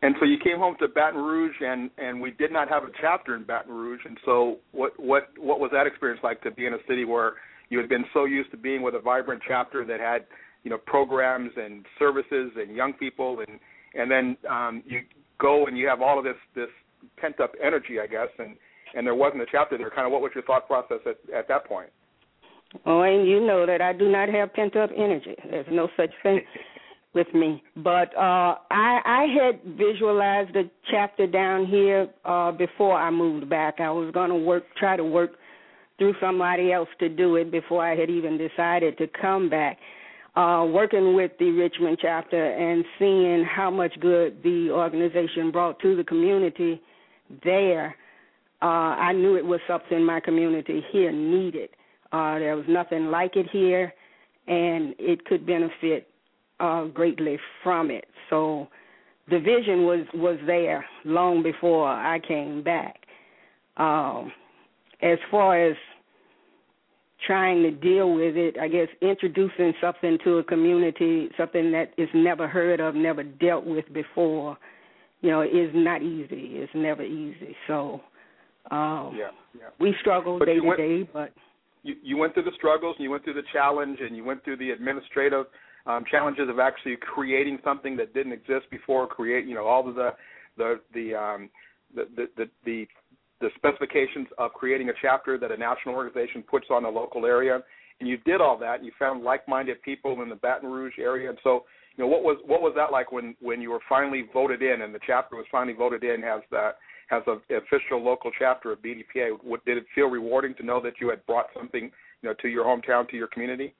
And 0.00 0.14
so 0.20 0.24
you 0.24 0.38
came 0.38 0.58
home 0.58 0.76
to 0.80 0.88
Baton 0.88 1.20
Rouge, 1.20 1.56
and 1.60 1.90
and 1.98 2.18
we 2.20 2.30
did 2.30 2.50
not 2.50 2.70
have 2.70 2.84
a 2.84 2.90
chapter 3.00 3.34
in 3.36 3.44
Baton 3.44 3.74
Rouge. 3.74 4.00
And 4.06 4.16
so 4.24 4.56
what 4.72 4.92
what 4.98 5.28
what 5.38 5.60
was 5.60 5.70
that 5.72 5.86
experience 5.86 6.20
like 6.22 6.40
to 6.42 6.50
be 6.50 6.64
in 6.64 6.72
a 6.72 6.78
city 6.88 7.04
where 7.04 7.34
you 7.68 7.78
had 7.78 7.90
been 7.90 8.04
so 8.14 8.24
used 8.24 8.50
to 8.52 8.56
being 8.56 8.80
with 8.80 8.94
a 8.94 9.00
vibrant 9.00 9.42
chapter 9.46 9.84
that 9.84 10.00
had 10.00 10.24
you 10.62 10.70
know 10.70 10.78
programs 10.78 11.50
and 11.56 11.84
services 11.98 12.52
and 12.56 12.74
young 12.74 12.94
people, 12.94 13.40
and 13.46 13.58
and 13.94 14.10
then 14.10 14.36
um, 14.48 14.82
you 14.86 15.00
go 15.38 15.66
and 15.66 15.76
you 15.76 15.86
have 15.88 16.00
all 16.02 16.18
of 16.18 16.24
this 16.24 16.36
this 16.54 16.68
pent 17.16 17.40
up 17.40 17.52
energy, 17.62 18.00
I 18.00 18.06
guess, 18.06 18.28
and 18.38 18.56
and 18.94 19.06
there 19.06 19.14
wasn't 19.14 19.42
a 19.42 19.46
chapter 19.50 19.76
there. 19.76 19.90
Kind 19.90 20.06
of 20.06 20.12
what 20.12 20.22
was 20.22 20.32
your 20.34 20.44
thought 20.44 20.66
process 20.66 20.98
at 21.06 21.16
at 21.34 21.48
that 21.48 21.66
point? 21.66 21.90
Oh, 22.84 23.02
and 23.02 23.26
you 23.28 23.44
know 23.46 23.64
that 23.66 23.80
I 23.80 23.92
do 23.92 24.10
not 24.10 24.28
have 24.28 24.52
pent 24.52 24.76
up 24.76 24.90
energy. 24.96 25.34
There's 25.50 25.66
no 25.70 25.88
such 25.96 26.10
thing 26.22 26.40
with 27.14 27.32
me. 27.34 27.62
But 27.76 28.14
uh 28.16 28.56
I 28.70 29.00
I 29.04 29.26
had 29.40 29.76
visualized 29.76 30.54
a 30.56 30.64
chapter 30.90 31.26
down 31.26 31.66
here 31.66 32.08
uh 32.24 32.52
before 32.52 32.96
I 32.96 33.10
moved 33.10 33.48
back. 33.48 33.80
I 33.80 33.90
was 33.90 34.12
gonna 34.12 34.36
work 34.36 34.64
try 34.78 34.96
to 34.96 35.04
work 35.04 35.32
through 35.98 36.14
somebody 36.20 36.72
else 36.72 36.88
to 37.00 37.08
do 37.08 37.36
it 37.36 37.50
before 37.50 37.84
I 37.84 37.96
had 37.96 38.10
even 38.10 38.36
decided 38.36 38.98
to 38.98 39.06
come 39.20 39.48
back. 39.48 39.78
Uh 40.36 40.66
working 40.68 41.14
with 41.14 41.32
the 41.38 41.50
Richmond 41.50 41.98
chapter 42.00 42.52
and 42.52 42.84
seeing 42.98 43.44
how 43.44 43.70
much 43.70 43.98
good 44.00 44.42
the 44.42 44.70
organization 44.70 45.50
brought 45.50 45.78
to 45.80 45.96
the 45.96 46.04
community 46.04 46.80
there, 47.42 47.96
uh 48.62 48.92
I 49.08 49.12
knew 49.12 49.36
it 49.36 49.44
was 49.44 49.60
something 49.66 50.04
my 50.04 50.20
community 50.20 50.84
here 50.92 51.12
needed. 51.12 51.70
Uh 52.12 52.38
there 52.38 52.56
was 52.56 52.66
nothing 52.68 53.06
like 53.06 53.36
it 53.36 53.48
here 53.50 53.92
and 54.46 54.94
it 54.98 55.24
could 55.24 55.46
benefit 55.46 56.08
uh, 56.60 56.84
greatly 56.84 57.38
from 57.62 57.90
it. 57.90 58.06
So 58.30 58.68
the 59.28 59.38
vision 59.38 59.84
was 59.84 60.06
was 60.14 60.38
there 60.46 60.84
long 61.04 61.42
before 61.42 61.88
I 61.88 62.20
came 62.20 62.62
back. 62.62 63.00
Um, 63.76 64.32
as 65.02 65.18
far 65.30 65.60
as 65.60 65.76
trying 67.24 67.62
to 67.62 67.70
deal 67.70 68.12
with 68.12 68.36
it. 68.36 68.58
I 68.58 68.68
guess 68.68 68.88
introducing 69.00 69.72
something 69.80 70.18
to 70.24 70.38
a 70.38 70.44
community, 70.44 71.28
something 71.36 71.72
that 71.72 71.92
is 71.96 72.08
never 72.14 72.48
heard 72.48 72.80
of, 72.80 72.94
never 72.94 73.22
dealt 73.22 73.64
with 73.64 73.90
before, 73.92 74.58
you 75.22 75.30
know, 75.30 75.42
is 75.42 75.70
not 75.74 76.02
easy. 76.02 76.56
It's 76.56 76.72
never 76.74 77.02
easy. 77.02 77.56
So, 77.66 78.00
um, 78.70 79.16
yeah, 79.16 79.30
yeah. 79.54 79.68
we 79.80 79.94
struggle 80.00 80.38
but 80.38 80.46
day 80.46 80.60
went, 80.60 80.78
to 80.78 81.04
day, 81.04 81.10
but 81.12 81.32
you 81.82 81.94
you 82.02 82.16
went 82.16 82.34
through 82.34 82.44
the 82.44 82.56
struggles, 82.56 82.96
and 82.98 83.04
you 83.04 83.10
went 83.10 83.24
through 83.24 83.34
the 83.34 83.46
challenge, 83.52 83.98
and 84.00 84.16
you 84.16 84.24
went 84.24 84.44
through 84.44 84.56
the 84.58 84.70
administrative 84.70 85.46
um, 85.86 86.04
challenges 86.10 86.48
of 86.48 86.58
actually 86.58 86.96
creating 86.96 87.58
something 87.64 87.96
that 87.96 88.12
didn't 88.12 88.32
exist 88.32 88.66
before. 88.70 89.06
Create, 89.06 89.46
you 89.46 89.54
know, 89.54 89.66
all 89.66 89.88
of 89.88 89.94
the 89.94 90.10
the 90.58 90.80
the 90.92 91.14
um, 91.14 91.50
the, 91.94 92.06
the 92.16 92.26
the 92.36 92.50
the 92.64 92.88
the 93.40 93.48
specifications 93.56 94.28
of 94.38 94.52
creating 94.52 94.88
a 94.88 94.92
chapter 95.00 95.38
that 95.38 95.50
a 95.50 95.56
national 95.56 95.94
organization 95.94 96.42
puts 96.42 96.66
on 96.70 96.84
a 96.84 96.88
local 96.88 97.26
area, 97.26 97.60
and 98.00 98.08
you 98.08 98.16
did 98.18 98.40
all 98.40 98.58
that. 98.58 98.76
And 98.76 98.86
you 98.86 98.92
found 98.98 99.22
like-minded 99.22 99.82
people 99.82 100.22
in 100.22 100.28
the 100.28 100.36
Baton 100.36 100.70
Rouge 100.70 100.94
area, 100.98 101.28
and 101.28 101.38
so 101.42 101.64
you 101.96 102.04
know 102.04 102.08
what 102.08 102.22
was 102.22 102.38
what 102.46 102.60
was 102.60 102.72
that 102.76 102.92
like 102.92 103.12
when 103.12 103.34
when 103.40 103.60
you 103.60 103.70
were 103.70 103.80
finally 103.88 104.24
voted 104.32 104.62
in 104.62 104.82
and 104.82 104.94
the 104.94 105.00
chapter 105.06 105.36
was 105.36 105.46
finally 105.50 105.76
voted 105.76 106.04
in 106.04 106.24
as 106.24 106.40
the 106.50 106.70
as 107.10 107.22
an 107.26 107.40
official 107.56 108.02
local 108.02 108.30
chapter 108.38 108.72
of 108.72 108.80
BDPA? 108.80 109.36
What, 109.42 109.64
did 109.64 109.76
it 109.76 109.86
feel 109.94 110.08
rewarding 110.08 110.54
to 110.56 110.64
know 110.64 110.80
that 110.82 110.94
you 111.00 111.08
had 111.08 111.24
brought 111.26 111.46
something 111.56 111.84
you 112.22 112.28
know 112.28 112.34
to 112.42 112.48
your 112.48 112.64
hometown 112.64 113.08
to 113.10 113.16
your 113.16 113.28
community? 113.28 113.74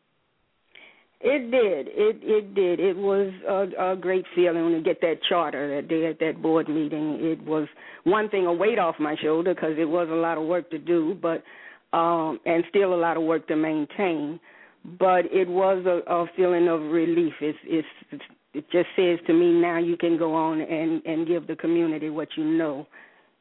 It 1.21 1.51
did. 1.51 1.89
It 1.89 2.19
it 2.23 2.55
did. 2.55 2.79
It 2.79 2.97
was 2.97 3.33
a, 3.49 3.93
a 3.93 3.97
great 3.97 4.27
feeling 4.35 4.73
to 4.73 4.81
get 4.83 5.01
that 5.01 5.17
charter 5.29 5.75
that 5.75 5.89
day 5.89 6.07
at 6.07 6.19
that 6.21 6.43
board 6.43 6.69
meeting. 6.69 7.19
It 7.21 7.43
was 7.43 7.69
one 8.05 8.29
thing 8.29 8.47
a 8.47 8.53
weight 8.53 8.79
off 8.79 8.97
my 9.01 9.17
shoulder 9.23 9.55
because 9.55 9.77
it 9.79 9.87
was 9.89 10.09
a 10.11 10.15
lot 10.15 10.37
of 10.37 10.47
work 10.47 10.71
to 10.71 10.79
do, 10.79 11.17
but 11.21 11.43
um 11.97 12.39
and 12.45 12.65
still 12.69 12.93
a 12.93 13.01
lot 13.01 13.17
of 13.17 13.23
work 13.23 13.49
to 13.49 13.57
maintain. 13.57 14.39
But 14.99 15.25
it 15.33 15.49
was 15.49 15.85
a, 15.87 16.09
a 16.13 16.27
feeling 16.37 16.69
of 16.69 16.81
relief. 16.83 17.33
It's, 17.41 17.59
it's 17.65 17.89
it's 18.13 18.25
it 18.53 18.71
just 18.71 18.89
says 18.95 19.19
to 19.27 19.33
me 19.33 19.53
now 19.53 19.79
you 19.79 19.97
can 19.97 20.19
go 20.19 20.35
on 20.35 20.61
and 20.61 21.05
and 21.07 21.27
give 21.27 21.47
the 21.47 21.57
community 21.57 22.11
what 22.11 22.29
you 22.37 22.45
know 22.45 22.87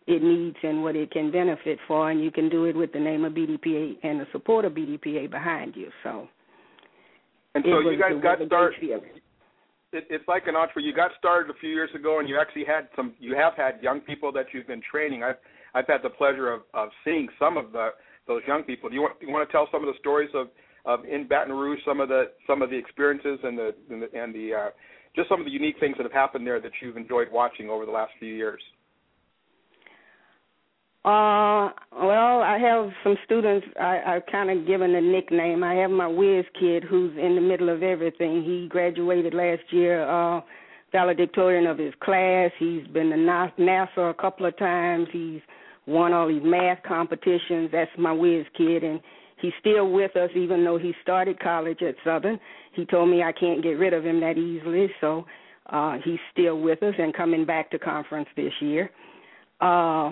it 0.07 0.23
needs 0.23 0.57
and 0.63 0.81
what 0.81 0.95
it 0.95 1.11
can 1.11 1.31
benefit 1.31 1.79
for, 1.87 2.09
and 2.09 2.23
you 2.23 2.31
can 2.31 2.47
do 2.47 2.65
it 2.65 2.75
with 2.75 2.93
the 2.93 2.99
name 2.99 3.25
of 3.25 3.33
BDPA 3.33 3.97
and 4.03 4.19
the 4.19 4.27
support 4.31 4.63
of 4.63 4.73
BDPA 4.73 5.29
behind 5.29 5.75
you. 5.75 5.89
So 6.03 6.29
and 7.55 7.63
so 7.63 7.89
you 7.89 7.97
guys 7.99 8.13
got 8.21 8.37
started. 8.45 8.83
It, 9.93 10.05
it's 10.09 10.27
like 10.27 10.47
an 10.47 10.55
entrepreneur. 10.55 10.87
You 10.87 10.95
got 10.95 11.11
started 11.17 11.49
a 11.49 11.57
few 11.59 11.69
years 11.69 11.89
ago, 11.95 12.19
and 12.19 12.27
you 12.27 12.37
actually 12.39 12.65
had 12.65 12.89
some. 12.95 13.13
You 13.19 13.35
have 13.35 13.53
had 13.55 13.81
young 13.81 14.01
people 14.01 14.31
that 14.33 14.47
you've 14.53 14.67
been 14.67 14.81
training. 14.89 15.23
I've 15.23 15.37
I've 15.73 15.87
had 15.87 16.01
the 16.03 16.09
pleasure 16.09 16.51
of 16.51 16.61
of 16.73 16.89
seeing 17.03 17.27
some 17.39 17.57
of 17.57 17.71
the 17.71 17.89
those 18.27 18.41
young 18.47 18.63
people. 18.63 18.89
Do 18.89 18.95
you 18.95 19.01
want 19.01 19.19
do 19.19 19.27
you 19.27 19.33
want 19.33 19.47
to 19.47 19.51
tell 19.51 19.67
some 19.71 19.87
of 19.87 19.87
the 19.87 19.97
stories 19.99 20.29
of 20.33 20.47
of 20.85 21.05
in 21.05 21.27
Baton 21.27 21.53
Rouge, 21.53 21.79
some 21.85 21.99
of 21.99 22.09
the 22.09 22.31
some 22.45 22.61
of 22.61 22.69
the 22.69 22.77
experiences 22.77 23.39
and 23.43 23.57
the 23.57 23.75
and 23.89 24.01
the, 24.01 24.19
and 24.19 24.35
the 24.35 24.53
uh, 24.53 24.69
just 25.15 25.29
some 25.29 25.39
of 25.39 25.45
the 25.45 25.51
unique 25.51 25.79
things 25.79 25.95
that 25.97 26.03
have 26.03 26.11
happened 26.11 26.45
there 26.45 26.59
that 26.59 26.71
you've 26.81 26.97
enjoyed 26.97 27.27
watching 27.31 27.69
over 27.69 27.85
the 27.85 27.91
last 27.91 28.11
few 28.19 28.33
years? 28.33 28.61
Uh, 31.05 31.69
well, 31.93 32.41
I 32.41 32.57
have 32.59 32.89
some 33.03 33.15
students 33.25 33.67
I, 33.79 34.01
I've 34.07 34.25
kind 34.25 34.49
of 34.49 34.65
given 34.65 34.95
a 34.95 35.01
nickname. 35.01 35.63
I 35.63 35.75
have 35.75 35.91
my 35.91 36.07
whiz 36.07 36.45
kid 36.59 36.83
who's 36.83 37.15
in 37.15 37.35
the 37.35 37.41
middle 37.41 37.69
of 37.69 37.83
everything. 37.83 38.43
He 38.43 38.67
graduated 38.67 39.35
last 39.35 39.61
year, 39.69 40.01
uh, 40.09 40.41
valedictorian 40.91 41.67
of 41.67 41.77
his 41.77 41.93
class. 42.01 42.49
He's 42.57 42.87
been 42.87 43.11
to 43.11 43.17
NASA 43.17 44.09
a 44.09 44.15
couple 44.15 44.47
of 44.47 44.57
times. 44.57 45.07
He's 45.13 45.41
won 45.85 46.11
all 46.11 46.27
these 46.27 46.41
math 46.43 46.81
competitions. 46.81 47.69
That's 47.71 47.91
my 47.99 48.11
whiz 48.11 48.47
kid, 48.57 48.83
and 48.83 48.99
he's 49.39 49.53
still 49.59 49.91
with 49.91 50.15
us 50.15 50.31
even 50.35 50.63
though 50.63 50.79
he 50.79 50.95
started 51.03 51.39
college 51.39 51.83
at 51.83 51.93
Southern. 52.03 52.39
He 52.73 52.83
told 52.83 53.11
me 53.11 53.21
I 53.21 53.31
can't 53.31 53.61
get 53.61 53.77
rid 53.77 53.93
of 53.93 54.03
him 54.03 54.21
that 54.21 54.39
easily, 54.39 54.89
so 55.01 55.27
uh, 55.67 55.97
he's 56.03 56.19
still 56.31 56.59
with 56.59 56.81
us 56.81 56.95
and 56.97 57.13
coming 57.13 57.45
back 57.45 57.69
to 57.69 57.77
conference 57.77 58.29
this 58.35 58.53
year. 58.59 58.89
Uh, 59.61 60.09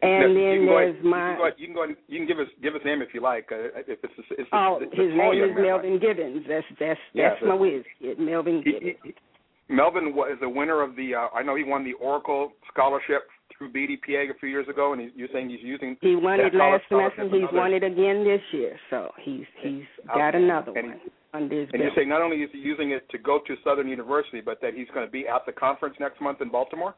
and 0.00 0.22
then 0.22 0.34
there's 0.34 0.94
ahead, 0.94 1.04
my. 1.04 1.50
You 1.56 1.66
can 1.66 1.74
go. 1.74 1.84
Ahead, 1.84 1.96
you 2.06 2.18
can, 2.18 2.28
give 2.28 2.38
us 2.38 2.46
give 2.62 2.74
us 2.74 2.80
name 2.84 3.02
if 3.02 3.08
you 3.12 3.20
like. 3.20 3.48
Uh, 3.50 3.82
if 3.86 3.98
it's, 4.02 4.14
it's, 4.30 4.48
oh, 4.52 4.78
it's, 4.80 4.92
his 4.92 5.10
name 5.10 5.42
is 5.42 5.56
Melvin 5.58 5.98
Gibbons. 5.98 6.44
That's 6.48 6.66
that's 6.78 7.00
yeah, 7.14 7.30
that's 7.30 7.42
my 7.46 7.54
whiz. 7.54 7.82
Melvin 8.18 8.62
he, 8.64 8.72
Gibbons. 8.72 8.96
He, 9.02 9.10
he, 9.10 9.74
Melvin 9.74 10.14
was 10.14 10.38
a 10.42 10.48
winner 10.48 10.82
of 10.82 10.94
the. 10.96 11.14
Uh, 11.14 11.36
I 11.36 11.42
know 11.42 11.56
he 11.56 11.64
won 11.64 11.84
the 11.84 11.94
Oracle 11.94 12.52
scholarship 12.72 13.28
through 13.56 13.72
BDPA 13.72 14.30
a 14.30 14.38
few 14.38 14.48
years 14.48 14.68
ago, 14.68 14.92
and 14.92 15.02
he, 15.02 15.10
you're 15.16 15.28
saying 15.32 15.50
he's 15.50 15.62
using. 15.62 15.96
He 16.00 16.14
won 16.14 16.38
it 16.40 16.54
last 16.54 16.84
semester. 16.88 17.24
He's 17.24 17.50
won 17.52 17.72
it 17.72 17.82
again 17.82 18.24
this 18.24 18.40
year, 18.52 18.78
so 18.90 19.10
he's 19.22 19.44
he's 19.62 19.82
got 20.06 20.34
another 20.34 20.72
and 20.76 20.94
one 21.32 21.50
his 21.50 21.68
And 21.72 21.82
you 21.82 21.90
say 21.96 22.04
not 22.04 22.22
only 22.22 22.38
is 22.38 22.50
he 22.52 22.58
using 22.58 22.92
it 22.92 23.08
to 23.10 23.18
go 23.18 23.40
to 23.46 23.54
Southern 23.64 23.88
University, 23.88 24.40
but 24.40 24.60
that 24.62 24.74
he's 24.74 24.88
going 24.94 25.06
to 25.06 25.10
be 25.10 25.26
at 25.28 25.44
the 25.44 25.52
conference 25.52 25.96
next 26.00 26.20
month 26.20 26.40
in 26.40 26.48
Baltimore. 26.50 26.94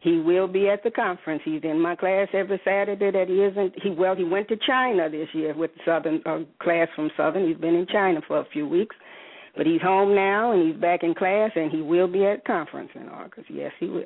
He 0.00 0.18
will 0.18 0.46
be 0.46 0.68
at 0.68 0.82
the 0.84 0.90
conference. 0.90 1.42
He's 1.44 1.62
in 1.64 1.80
my 1.80 1.96
class 1.96 2.28
every 2.32 2.60
Saturday. 2.64 3.10
That 3.10 3.28
he 3.28 3.42
isn't. 3.42 3.74
He 3.82 3.90
well, 3.90 4.14
he 4.14 4.24
went 4.24 4.48
to 4.48 4.56
China 4.66 5.08
this 5.08 5.28
year 5.32 5.54
with 5.54 5.70
Southern 5.84 6.22
uh, 6.26 6.40
class 6.62 6.88
from 6.94 7.10
Southern. 7.16 7.48
He's 7.48 7.56
been 7.56 7.74
in 7.74 7.86
China 7.86 8.20
for 8.26 8.38
a 8.38 8.46
few 8.52 8.68
weeks, 8.68 8.94
but 9.56 9.66
he's 9.66 9.80
home 9.80 10.14
now 10.14 10.52
and 10.52 10.70
he's 10.70 10.80
back 10.80 11.02
in 11.02 11.14
class, 11.14 11.50
and 11.54 11.70
he 11.70 11.82
will 11.82 12.08
be 12.08 12.24
at 12.24 12.44
conference 12.44 12.90
in 12.94 13.08
August. 13.08 13.48
Yes, 13.50 13.72
he 13.80 13.86
will. 13.86 14.04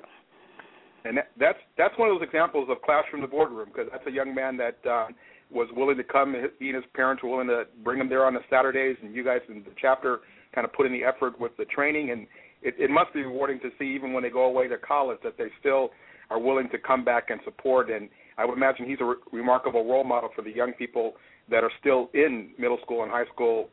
And 1.04 1.16
that, 1.16 1.30
that's 1.38 1.58
that's 1.76 1.98
one 1.98 2.08
of 2.08 2.18
those 2.18 2.26
examples 2.26 2.68
of 2.70 2.80
class 2.82 3.04
from 3.10 3.20
the 3.20 3.26
boardroom 3.26 3.68
because 3.72 3.88
that's 3.90 4.06
a 4.06 4.12
young 4.12 4.34
man 4.34 4.56
that 4.58 4.78
uh, 4.88 5.06
was 5.50 5.68
willing 5.74 5.96
to 5.96 6.04
come. 6.04 6.36
He 6.58 6.68
and 6.68 6.76
his 6.76 6.84
parents 6.94 7.22
were 7.22 7.30
willing 7.30 7.48
to 7.48 7.64
bring 7.82 8.00
him 8.00 8.08
there 8.08 8.24
on 8.24 8.34
the 8.34 8.40
Saturdays, 8.48 8.96
and 9.02 9.14
you 9.14 9.24
guys 9.24 9.40
in 9.48 9.64
the 9.64 9.74
chapter 9.80 10.20
kind 10.54 10.64
of 10.64 10.72
put 10.72 10.86
in 10.86 10.92
the 10.92 11.04
effort 11.04 11.40
with 11.40 11.56
the 11.56 11.64
training 11.66 12.10
and 12.10 12.26
it, 12.62 12.74
it 12.78 12.90
must 12.90 13.12
be 13.12 13.22
rewarding 13.22 13.58
to 13.60 13.70
see 13.78 13.86
even 13.86 14.12
when 14.12 14.22
they 14.22 14.30
go 14.30 14.44
away 14.44 14.68
to 14.68 14.76
college 14.78 15.18
that 15.24 15.38
they 15.38 15.48
still 15.58 15.90
are 16.30 16.38
willing 16.38 16.68
to 16.70 16.78
come 16.78 17.04
back 17.04 17.30
and 17.30 17.40
support. 17.44 17.90
And 17.90 18.08
I 18.38 18.44
would 18.44 18.54
imagine 18.54 18.86
he's 18.86 19.00
a 19.00 19.04
re- 19.04 19.16
remarkable 19.32 19.88
role 19.88 20.04
model 20.04 20.30
for 20.34 20.42
the 20.42 20.50
young 20.50 20.72
people 20.72 21.14
that 21.50 21.64
are 21.64 21.72
still 21.80 22.10
in 22.14 22.50
middle 22.58 22.78
school 22.82 23.02
and 23.02 23.10
high 23.10 23.26
school 23.32 23.68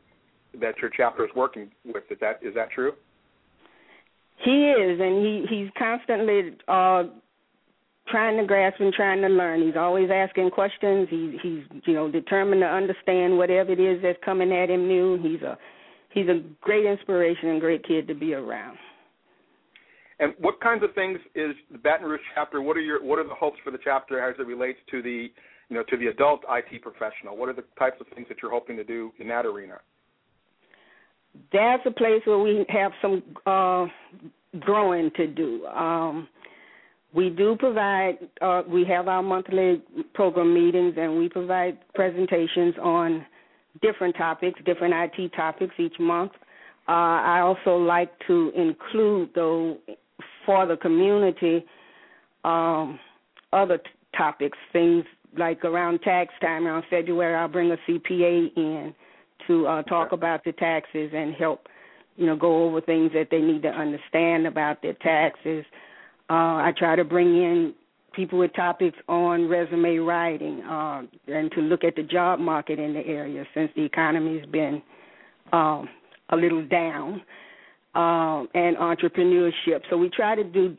that 0.60 0.78
your 0.80 0.90
chapter 0.94 1.24
is 1.24 1.30
working 1.36 1.70
with. 1.84 2.04
Is 2.10 2.18
that 2.20 2.40
is 2.42 2.54
that 2.54 2.70
true? 2.70 2.92
He 4.44 4.70
is, 4.70 5.00
and 5.00 5.24
he 5.24 5.46
he's 5.48 5.68
constantly 5.78 6.56
uh 6.66 7.04
trying 8.08 8.38
to 8.38 8.46
grasp 8.46 8.80
and 8.80 8.92
trying 8.92 9.20
to 9.20 9.28
learn. 9.28 9.62
He's 9.62 9.76
always 9.76 10.10
asking 10.10 10.50
questions. 10.50 11.08
He 11.10 11.38
he's 11.42 11.80
you 11.84 11.94
know 11.94 12.10
determined 12.10 12.62
to 12.62 12.66
understand 12.66 13.36
whatever 13.36 13.72
it 13.72 13.80
is 13.80 14.02
that's 14.02 14.18
coming 14.24 14.52
at 14.52 14.70
him 14.70 14.88
new. 14.88 15.18
He's 15.22 15.42
a 15.42 15.58
he's 16.10 16.28
a 16.28 16.42
great 16.60 16.86
inspiration 16.86 17.50
and 17.50 17.60
great 17.60 17.86
kid 17.86 18.06
to 18.08 18.14
be 18.14 18.34
around. 18.34 18.78
And 20.20 20.34
what 20.38 20.60
kinds 20.60 20.82
of 20.82 20.94
things 20.94 21.18
is 21.34 21.54
the 21.70 21.78
Baton 21.78 22.06
Rouge 22.06 22.20
chapter? 22.34 22.60
What 22.60 22.76
are 22.76 22.80
your 22.80 23.02
what 23.04 23.18
are 23.18 23.24
the 23.24 23.34
hopes 23.34 23.58
for 23.62 23.70
the 23.70 23.78
chapter 23.82 24.20
as 24.20 24.34
it 24.38 24.46
relates 24.46 24.78
to 24.90 25.00
the 25.00 25.28
you 25.68 25.76
know 25.76 25.84
to 25.84 25.96
the 25.96 26.08
adult 26.08 26.40
IT 26.48 26.82
professional? 26.82 27.36
What 27.36 27.48
are 27.48 27.52
the 27.52 27.64
types 27.78 28.00
of 28.00 28.06
things 28.14 28.26
that 28.28 28.38
you're 28.42 28.50
hoping 28.50 28.76
to 28.76 28.84
do 28.84 29.12
in 29.18 29.28
that 29.28 29.46
arena? 29.46 29.78
That's 31.52 31.82
a 31.86 31.92
place 31.92 32.22
where 32.24 32.38
we 32.38 32.66
have 32.68 32.90
some 33.00 33.22
uh, 33.46 33.86
growing 34.58 35.10
to 35.16 35.26
do. 35.28 35.66
Um, 35.66 36.28
we 37.14 37.30
do 37.30 37.56
provide. 37.56 38.18
Uh, 38.40 38.62
we 38.68 38.84
have 38.86 39.06
our 39.06 39.22
monthly 39.22 39.82
program 40.14 40.52
meetings, 40.52 40.94
and 40.98 41.16
we 41.16 41.28
provide 41.28 41.78
presentations 41.94 42.74
on 42.82 43.24
different 43.82 44.16
topics, 44.16 44.60
different 44.64 44.94
IT 44.94 45.32
topics 45.34 45.74
each 45.78 45.98
month. 45.98 46.32
Uh, 46.88 47.20
I 47.20 47.40
also 47.40 47.76
like 47.76 48.10
to 48.26 48.50
include, 48.56 49.30
though, 49.34 49.76
for 50.46 50.66
the 50.66 50.76
community, 50.76 51.64
um, 52.44 52.98
other 53.52 53.78
t- 53.78 53.84
topics, 54.16 54.56
things 54.72 55.04
like 55.36 55.64
around 55.64 56.00
tax 56.00 56.32
time, 56.40 56.66
around 56.66 56.84
February, 56.88 57.34
I'll 57.34 57.48
bring 57.48 57.70
a 57.70 57.76
CPA 57.86 58.56
in 58.56 58.94
to 59.46 59.66
uh, 59.66 59.82
talk 59.82 60.12
about 60.12 60.44
the 60.44 60.52
taxes 60.52 61.10
and 61.14 61.34
help, 61.34 61.68
you 62.16 62.26
know, 62.26 62.36
go 62.36 62.64
over 62.64 62.80
things 62.80 63.12
that 63.12 63.28
they 63.30 63.40
need 63.40 63.62
to 63.62 63.68
understand 63.68 64.46
about 64.46 64.80
their 64.82 64.94
taxes. 64.94 65.64
Uh, 66.30 66.60
I 66.64 66.72
try 66.76 66.96
to 66.96 67.04
bring 67.04 67.36
in 67.36 67.74
people 68.18 68.40
with 68.40 68.52
topics 68.54 68.98
on 69.08 69.48
resume 69.48 69.98
writing 69.98 70.60
uh, 70.62 71.02
and 71.28 71.52
to 71.52 71.60
look 71.60 71.84
at 71.84 71.94
the 71.94 72.02
job 72.02 72.40
market 72.40 72.76
in 72.80 72.92
the 72.92 73.06
area 73.06 73.44
since 73.54 73.70
the 73.76 73.84
economy's 73.84 74.44
been 74.46 74.82
um, 75.52 75.88
a 76.30 76.36
little 76.36 76.66
down 76.66 77.22
um, 77.94 78.48
and 78.54 78.76
entrepreneurship. 78.76 79.82
So 79.88 79.96
we 79.96 80.10
try 80.10 80.34
to 80.34 80.42
do 80.42 80.76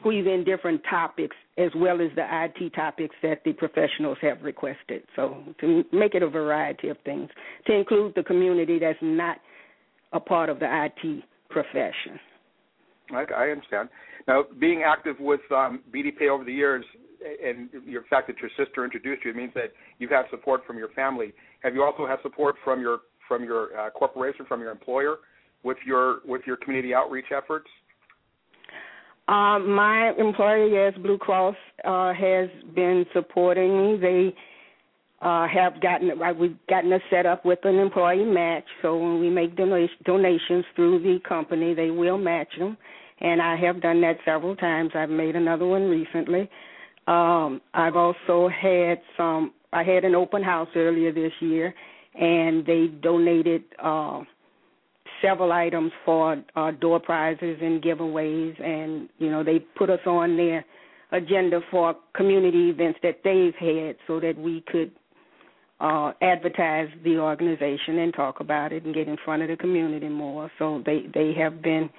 squeeze 0.00 0.26
in 0.26 0.42
different 0.42 0.82
topics 0.90 1.36
as 1.58 1.70
well 1.76 2.00
as 2.00 2.08
the 2.16 2.24
IT 2.28 2.74
topics 2.74 3.14
that 3.22 3.44
the 3.44 3.52
professionals 3.52 4.18
have 4.20 4.42
requested. 4.42 5.04
So 5.14 5.44
to 5.60 5.84
make 5.92 6.16
it 6.16 6.24
a 6.24 6.28
variety 6.28 6.88
of 6.88 6.96
things 7.04 7.30
to 7.68 7.72
include 7.72 8.14
the 8.16 8.24
community 8.24 8.80
that's 8.80 8.98
not 9.00 9.36
a 10.12 10.18
part 10.18 10.48
of 10.48 10.58
the 10.58 10.66
IT 10.66 11.22
profession. 11.50 12.18
I, 13.14 13.24
I 13.32 13.48
understand. 13.48 13.88
Now, 14.28 14.44
being 14.58 14.82
active 14.86 15.16
with 15.18 15.40
um, 15.50 15.80
BDPA 15.92 16.30
over 16.30 16.44
the 16.44 16.52
years, 16.52 16.84
and 17.44 17.68
your 17.86 18.02
fact 18.08 18.28
that 18.28 18.36
your 18.38 18.50
sister 18.56 18.84
introduced 18.84 19.24
you, 19.24 19.30
it 19.30 19.36
means 19.36 19.52
that 19.54 19.72
you've 19.98 20.10
had 20.10 20.24
support 20.30 20.62
from 20.66 20.78
your 20.78 20.88
family. 20.88 21.32
Have 21.62 21.74
you 21.74 21.82
also 21.82 22.06
had 22.06 22.18
support 22.22 22.56
from 22.64 22.80
your 22.80 23.00
from 23.28 23.44
your 23.44 23.78
uh, 23.78 23.90
corporation, 23.90 24.44
from 24.46 24.60
your 24.60 24.70
employer, 24.70 25.16
with 25.62 25.76
your 25.86 26.20
with 26.24 26.42
your 26.46 26.56
community 26.56 26.94
outreach 26.94 27.26
efforts? 27.36 27.68
Uh, 29.28 29.60
my 29.60 30.12
employer, 30.18 30.66
yes, 30.66 30.98
Blue 31.00 31.18
Cross, 31.18 31.54
uh, 31.84 32.12
has 32.12 32.48
been 32.74 33.06
supporting 33.12 33.92
me. 33.92 34.00
They 34.00 34.34
uh, 35.22 35.46
have 35.46 35.80
gotten 35.80 36.10
uh, 36.10 36.32
we've 36.32 36.56
gotten 36.68 36.92
us 36.92 37.02
set 37.10 37.26
up 37.26 37.44
with 37.44 37.60
an 37.64 37.78
employee 37.78 38.24
match. 38.24 38.64
So 38.82 38.96
when 38.96 39.20
we 39.20 39.30
make 39.30 39.56
donation, 39.56 39.96
donations 40.04 40.64
through 40.74 41.02
the 41.02 41.18
company, 41.28 41.74
they 41.74 41.90
will 41.90 42.18
match 42.18 42.48
them, 42.58 42.76
and 43.20 43.40
I 43.42 43.56
have 43.56 43.82
done 43.82 44.00
that 44.02 44.18
several 44.24 44.56
times. 44.56 44.92
I've 44.94 45.10
made 45.10 45.36
another 45.36 45.66
one 45.66 45.88
recently. 45.88 46.48
Um, 47.06 47.60
I've 47.74 47.96
also 47.96 48.48
had 48.48 49.00
some. 49.16 49.52
I 49.72 49.82
had 49.82 50.04
an 50.04 50.14
open 50.14 50.42
house 50.42 50.68
earlier 50.74 51.12
this 51.12 51.32
year, 51.40 51.74
and 52.14 52.64
they 52.66 52.88
donated. 53.02 53.64
Uh, 53.82 54.22
several 55.22 55.52
items 55.52 55.92
for 56.04 56.42
uh, 56.56 56.70
door 56.72 57.00
prizes 57.00 57.58
and 57.60 57.82
giveaways, 57.82 58.60
and 58.62 59.08
you 59.18 59.30
know 59.30 59.44
they 59.44 59.58
put 59.58 59.90
us 59.90 60.00
on 60.06 60.36
their 60.36 60.64
agenda 61.12 61.60
for 61.70 61.94
community 62.14 62.70
events 62.70 62.98
that 63.02 63.20
they've 63.24 63.54
had, 63.56 63.96
so 64.06 64.20
that 64.20 64.36
we 64.38 64.62
could 64.66 64.90
uh, 65.80 66.12
advertise 66.22 66.88
the 67.04 67.18
organization 67.18 67.98
and 67.98 68.14
talk 68.14 68.40
about 68.40 68.72
it 68.72 68.84
and 68.84 68.94
get 68.94 69.08
in 69.08 69.16
front 69.24 69.42
of 69.42 69.48
the 69.48 69.56
community 69.56 70.08
more. 70.08 70.50
So 70.58 70.82
they 70.84 71.04
they 71.12 71.32
have 71.38 71.62
been 71.62 71.90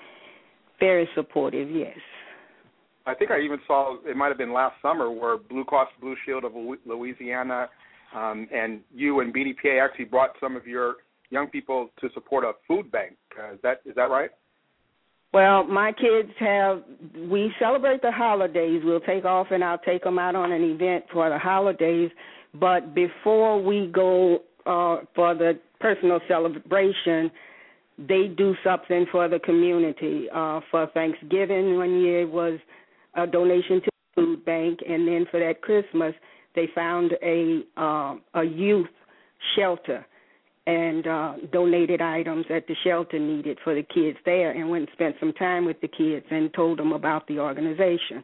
very 0.82 1.08
supportive. 1.16 1.72
Yes. 1.72 1.98
I 3.06 3.14
think 3.16 3.32
I 3.32 3.40
even 3.40 3.60
saw 3.66 3.96
it 4.06 4.18
might 4.18 4.28
have 4.28 4.38
been 4.38 4.54
last 4.54 4.76
summer 4.82 5.10
where 5.10 5.38
Blue 5.38 5.64
Cross 5.64 5.90
Blue 6.02 6.16
Shield 6.26 6.44
of 6.44 6.52
Louisiana 6.86 7.70
um, 8.14 8.48
and 8.54 8.82
you 8.94 9.22
and 9.22 9.34
BDPA 9.34 9.84
actually 9.84 10.06
brought 10.06 10.32
some 10.40 10.56
of 10.56 10.68
your 10.68 10.96
young 11.30 11.48
people 11.48 11.90
to 12.02 12.10
support 12.14 12.44
a 12.44 12.52
food 12.68 12.92
bank. 12.92 13.14
Uh, 13.40 13.54
is 13.54 13.60
that 13.64 13.82
is 13.86 13.96
that 13.96 14.10
right? 14.10 14.32
Well, 15.34 15.64
my 15.64 15.94
kids 15.94 16.32
have. 16.40 16.84
We 17.30 17.54
celebrate 17.58 18.02
the 18.02 18.12
holidays. 18.12 18.82
We'll 18.84 19.00
take 19.00 19.24
off 19.24 19.48
and 19.52 19.64
I'll 19.64 19.78
take 19.78 20.04
them 20.04 20.20
out 20.20 20.36
on 20.36 20.52
an 20.52 20.62
event 20.62 21.06
for 21.12 21.30
the 21.30 21.40
holidays. 21.40 22.12
But 22.54 22.94
before 22.94 23.64
we 23.64 23.88
go 23.88 24.40
uh, 24.66 25.06
for 25.16 25.34
the 25.34 25.58
personal 25.80 26.20
celebration, 26.28 27.32
they 27.98 28.28
do 28.28 28.56
something 28.64 29.06
for 29.12 29.28
the 29.28 29.40
community. 29.40 30.28
Uh, 30.34 30.62
for 30.70 30.88
Thanksgiving, 30.94 31.78
one 31.78 32.02
year 32.02 32.28
was 32.28 32.60
a 33.16 33.28
donation 33.28 33.82
to 33.82 33.90
the 33.92 34.22
food 34.22 34.46
bank, 34.46 34.80
and 34.88 35.08
then 35.08 35.26
for 35.30 35.40
that 35.40 35.62
Christmas, 35.62 36.14
they 36.56 36.68
found 36.74 37.14
a 37.24 37.62
uh, 37.78 38.16
a 38.34 38.44
youth 38.44 38.88
shelter 39.56 40.06
and 40.68 41.08
uh, 41.08 41.34
donated 41.52 42.02
items 42.02 42.46
that 42.50 42.68
the 42.68 42.76
shelter 42.84 43.18
needed 43.18 43.58
for 43.64 43.74
the 43.74 43.82
kids 43.82 44.18
there 44.26 44.52
and 44.52 44.70
went 44.70 44.84
and 44.84 44.94
spent 44.94 45.16
some 45.20 45.34
time 45.34 45.66
with 45.66 45.80
the 45.82 45.88
kids 45.88 46.26
and 46.30 46.54
told 46.54 46.78
them 46.78 46.92
about 46.92 47.28
the 47.28 47.40
organization. 47.40 48.24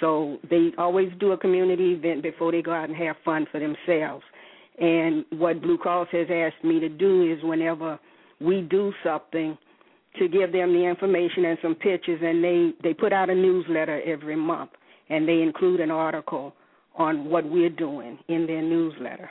So 0.00 0.38
they 0.50 0.70
always 0.76 1.10
do 1.20 1.30
a 1.30 1.38
community 1.38 1.92
event 1.92 2.22
before 2.22 2.50
they 2.50 2.62
go 2.62 2.72
out 2.72 2.88
and 2.88 2.96
have 2.96 3.14
fun 3.24 3.46
for 3.52 3.60
themselves. 3.60 4.24
And 4.80 5.24
what 5.30 5.62
Blue 5.62 5.78
Cross 5.78 6.08
has 6.10 6.26
asked 6.30 6.64
me 6.64 6.80
to 6.80 6.88
do 6.88 7.30
is 7.32 7.38
whenever 7.44 8.00
we 8.42 8.62
do 8.62 8.92
something 9.04 9.56
to 10.18 10.28
give 10.28 10.52
them 10.52 10.72
the 10.72 10.84
information 10.84 11.46
and 11.46 11.58
some 11.62 11.74
pictures 11.74 12.20
and 12.22 12.44
they 12.44 12.72
they 12.82 12.94
put 12.94 13.12
out 13.12 13.30
a 13.30 13.34
newsletter 13.34 14.02
every 14.04 14.36
month 14.36 14.70
and 15.08 15.28
they 15.28 15.40
include 15.40 15.80
an 15.80 15.90
article 15.90 16.54
on 16.96 17.28
what 17.30 17.44
we're 17.48 17.70
doing 17.70 18.18
in 18.28 18.46
their 18.46 18.62
newsletter. 18.62 19.30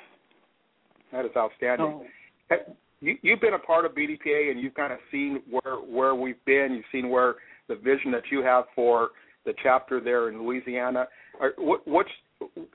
That 1.12 1.25
is 1.25 1.32
outstanding. 1.38 2.08
So, 2.50 2.56
you, 3.01 3.18
you've 3.22 3.41
been 3.41 3.53
a 3.53 3.60
part 3.60 3.86
of 3.86 3.94
BDPA 3.94 4.51
and 4.51 4.60
you've 4.60 4.74
kind 4.74 4.94
of 4.94 5.00
seen 5.12 5.41
where 5.50 5.75
where 5.77 6.15
we've 6.15 6.44
been. 6.46 6.74
You've 6.74 6.86
seen 6.91 7.10
where 7.10 7.36
the 7.68 7.75
vision 7.75 8.12
that 8.12 8.24
you 8.32 8.44
have 8.44 8.65
for 8.75 9.10
the 9.46 9.53
chapter 9.62 10.00
there 10.00 10.30
in 10.30 10.44
Louisiana. 10.44 11.08
Are, 11.39 11.53
what 11.58 11.88
what's 11.88 12.10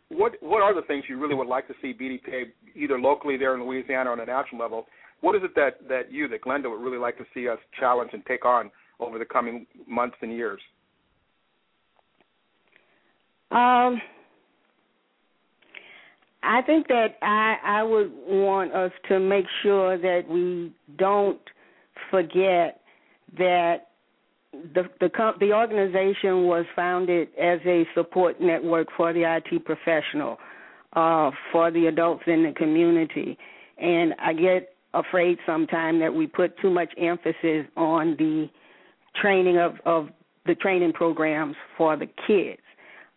what 0.08 0.32
what 0.40 0.62
are 0.62 0.74
the 0.74 0.86
things 0.86 1.04
you 1.08 1.18
really 1.18 1.34
would 1.34 1.46
like 1.46 1.66
to 1.68 1.74
see 1.80 1.94
BDPA 1.94 2.44
either 2.74 2.98
locally 2.98 3.36
there 3.36 3.54
in 3.54 3.64
Louisiana 3.64 4.10
or 4.10 4.12
on 4.12 4.20
a 4.20 4.26
national 4.26 4.60
level? 4.60 4.86
What 5.20 5.34
is 5.34 5.42
it 5.44 5.54
that 5.54 5.88
that 5.88 6.12
you, 6.12 6.28
that 6.28 6.42
Glenda, 6.42 6.70
would 6.70 6.80
really 6.80 6.98
like 6.98 7.18
to 7.18 7.24
see 7.34 7.48
us 7.48 7.58
challenge 7.78 8.10
and 8.12 8.24
take 8.26 8.44
on 8.44 8.70
over 9.00 9.18
the 9.18 9.24
coming 9.24 9.66
months 9.86 10.16
and 10.20 10.32
years? 10.32 10.60
Um, 13.50 14.00
I 16.42 16.62
think 16.62 16.88
that 16.88 17.16
I 17.22 17.56
I 17.64 17.82
would 17.82 18.12
want 18.26 18.72
us 18.72 18.92
to 19.08 19.18
make 19.18 19.46
sure 19.62 19.98
that 19.98 20.28
we 20.28 20.72
don't 20.96 21.40
forget 22.10 22.80
that 23.38 23.88
the 24.52 24.84
the 25.00 25.10
the 25.40 25.52
organization 25.52 26.46
was 26.46 26.64
founded 26.74 27.28
as 27.40 27.60
a 27.66 27.84
support 27.94 28.40
network 28.40 28.88
for 28.96 29.12
the 29.12 29.22
IT 29.24 29.64
professional, 29.64 30.38
uh, 30.92 31.30
for 31.52 31.70
the 31.70 31.86
adults 31.86 32.22
in 32.26 32.44
the 32.44 32.52
community, 32.52 33.36
and 33.78 34.14
I 34.18 34.32
get 34.32 34.75
afraid 34.94 35.38
sometimes 35.46 36.00
that 36.00 36.12
we 36.12 36.26
put 36.26 36.58
too 36.58 36.70
much 36.70 36.90
emphasis 36.98 37.66
on 37.76 38.16
the 38.18 38.48
training 39.20 39.58
of 39.58 39.74
of 39.84 40.08
the 40.46 40.54
training 40.54 40.92
programs 40.92 41.56
for 41.76 41.96
the 41.96 42.06
kids. 42.26 42.60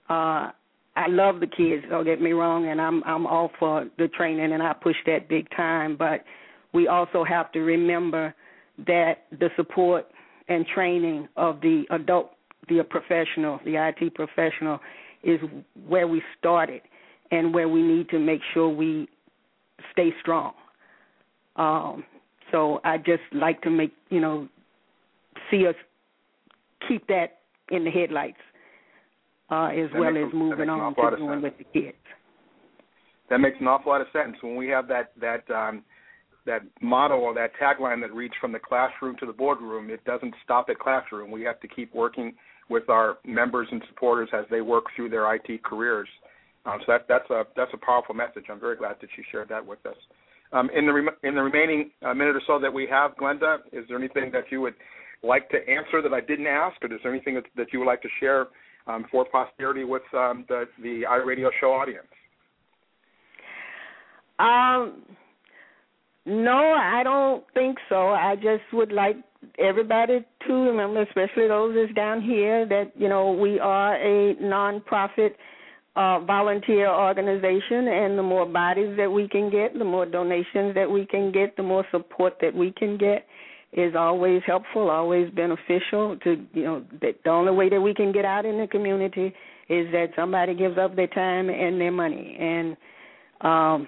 Uh, 0.10 0.52
I 0.96 1.08
love 1.08 1.40
the 1.40 1.48
kids. 1.48 1.86
Don't 1.90 2.04
get 2.04 2.22
me 2.22 2.32
wrong, 2.32 2.68
and 2.68 2.82
I'm 2.82 3.04
I'm 3.04 3.26
all 3.26 3.52
for 3.60 3.88
the 3.98 4.08
training, 4.08 4.52
and 4.52 4.62
I 4.62 4.74
push 4.74 4.96
that 5.06 5.30
big 5.30 5.50
time. 5.56 5.96
But 5.96 6.24
we 6.74 6.88
also 6.88 7.24
have 7.24 7.52
to 7.54 7.60
remember 7.60 8.34
that 8.88 9.26
the 9.32 9.50
support 9.56 10.08
and 10.48 10.66
training 10.66 11.28
of 11.38 11.62
the 11.62 11.84
adult, 11.92 12.32
the 12.68 12.84
professional, 12.84 13.60
the 13.66 13.76
IT 13.76 14.16
professional, 14.16 14.80
is 15.24 15.40
where 15.88 16.08
we 16.08 16.22
started 16.38 16.82
and 17.32 17.54
where 17.54 17.70
we 17.70 17.82
need 17.82 18.10
to 18.10 18.20
make 18.20 18.42
sure 18.54 18.70
we 18.70 19.08
stay 19.92 20.10
strong. 20.22 20.54
Um, 21.60 22.06
so 22.52 22.80
I 22.84 22.98
just 22.98 23.22
like 23.34 23.62
to 23.62 23.69
make 23.69 23.93
you 24.10 24.22
know 24.22 24.48
see 25.52 25.67
us 25.67 25.76
keep 26.88 27.06
that 27.08 27.39
in 27.69 27.84
the 27.84 27.91
headlights 27.91 28.38
uh, 29.52 29.67
as 29.67 29.91
that 29.91 30.00
well 30.00 30.17
as 30.17 30.34
moving 30.34 30.69
on 30.69 30.95
to 30.95 31.17
doing 31.17 31.41
with 31.41 31.54
the 31.58 31.65
kids. 31.65 31.98
That 33.30 33.39
makes 33.39 33.58
an 33.60 33.67
awful 33.67 33.91
lot 33.91 34.02
of 34.02 34.08
sense. 34.12 34.36
When 34.41 34.56
we 34.56 34.69
have 34.69 34.88
that 34.88 35.12
that 35.19 35.50
um, 35.52 35.84
that 36.45 36.62
motto 36.82 37.15
or 37.15 37.34
that 37.36 37.52
tagline 37.62 38.02
that 38.02 38.13
reads 38.13 38.34
from 38.39 38.52
the 38.52 38.60
classroom 38.60 39.15
to 39.19 39.26
the 39.26 39.34
boardroom, 39.34 39.89
it 39.89 40.04
doesn't 40.06 40.34
stop 40.43 40.69
at 40.69 40.80
classroom. 40.80 41.30
We 41.30 41.43
have 41.43 41.60
to 41.60 41.67
keep 41.67 41.93
working 41.93 42.34
with 42.69 42.89
our 42.89 43.17
members 43.26 43.67
and 43.72 43.84
supporters 43.89 44.30
as 44.34 44.45
they 44.50 44.62
work 44.62 44.86
through 44.95 45.10
their 45.10 45.32
IT 45.36 45.63
careers. 45.63 46.08
Um, 46.65 46.80
so 46.86 46.93
that, 46.93 47.06
that's 47.08 47.30
a 47.30 47.43
that's 47.56 47.72
a 47.74 47.86
powerful 47.86 48.15
message. 48.15 48.45
I'm 48.50 48.60
very 48.60 48.78
glad 48.78 48.95
that 49.02 49.10
you 49.17 49.24
shared 49.32 49.50
that 49.50 49.65
with 49.65 49.86
us. 49.86 49.98
Um, 50.52 50.70
in 50.76 50.88
the 50.88 50.94
re- 50.94 51.18
in 51.24 51.36
the 51.36 51.44
remaining 51.44 51.92
uh, 52.04 52.14
minute 52.14 52.36
or 52.36 52.42
so 52.48 52.60
that 52.60 52.74
we 52.74 52.88
have, 52.90 53.16
Glenda, 53.18 53.58
is 53.72 53.86
there 53.88 53.98
anything 53.98 54.32
that 54.32 54.46
you 54.50 54.62
would 54.62 54.74
like 55.22 55.50
to 55.50 55.58
answer 55.58 56.02
that 56.02 56.14
I 56.14 56.22
didn't 56.22 56.48
ask, 56.48 56.76
or 56.84 56.92
is 56.92 57.00
there 57.04 57.14
anything 57.14 57.36
that, 57.36 57.44
that 57.56 57.68
you 57.72 57.80
would 57.80 57.86
like 57.86 58.02
to 58.02 58.10
share 58.20 58.48
um, 58.88 59.06
for 59.12 59.26
posterity 59.26 59.84
with 59.84 60.02
um, 60.14 60.46
the 60.48 60.66
the 60.82 61.04
iRadio 61.08 61.50
show 61.60 61.68
audience? 61.68 62.08
Um 64.40 65.04
no, 66.26 66.74
I 66.74 67.02
don't 67.04 67.44
think 67.54 67.78
so. 67.88 68.10
I 68.10 68.36
just 68.36 68.62
would 68.72 68.92
like 68.92 69.16
everybody 69.58 70.26
to 70.48 70.54
remember, 70.54 71.02
especially 71.02 71.48
those 71.48 71.74
that's 71.76 71.94
down 71.96 72.22
here, 72.22 72.68
that 72.68 72.92
you 72.96 73.10
know 73.10 73.32
we 73.32 73.60
are 73.60 73.96
a 73.96 74.36
nonprofit 74.36 75.32
uh, 75.95 76.19
volunteer 76.19 76.88
organization, 76.89 77.88
and 77.88 78.17
the 78.17 78.23
more 78.23 78.45
bodies 78.45 78.95
that 78.97 79.12
we 79.12 79.28
can 79.28 79.49
get, 79.49 79.78
the 79.78 79.86
more 79.86 80.06
donations 80.06 80.73
that 80.75 80.89
we 80.89 81.06
can 81.06 81.32
get, 81.32 81.56
the 81.58 81.63
more 81.63 81.86
support 81.91 82.36
that 82.41 82.54
we 82.54 82.71
can 82.71 82.97
get 82.97 83.25
is 83.73 83.95
always 83.95 84.41
helpful, 84.45 84.89
always 84.89 85.30
beneficial. 85.32 86.17
To 86.23 86.45
you 86.54 86.63
know, 86.63 86.86
that 87.02 87.15
the 87.23 87.30
only 87.30 87.52
way 87.52 87.69
that 87.69 87.82
we 87.82 87.93
can 87.93 88.12
get 88.12 88.25
out 88.25 88.45
in 88.45 88.58
the 88.58 88.67
community 88.67 89.34
is 89.67 89.91
that 89.91 90.08
somebody 90.15 90.56
gives 90.56 90.78
up 90.78 90.95
their 90.95 91.08
time 91.08 91.49
and 91.49 91.80
their 91.80 91.91
money, 91.91 92.38
and 92.39 92.78
um 93.41 93.88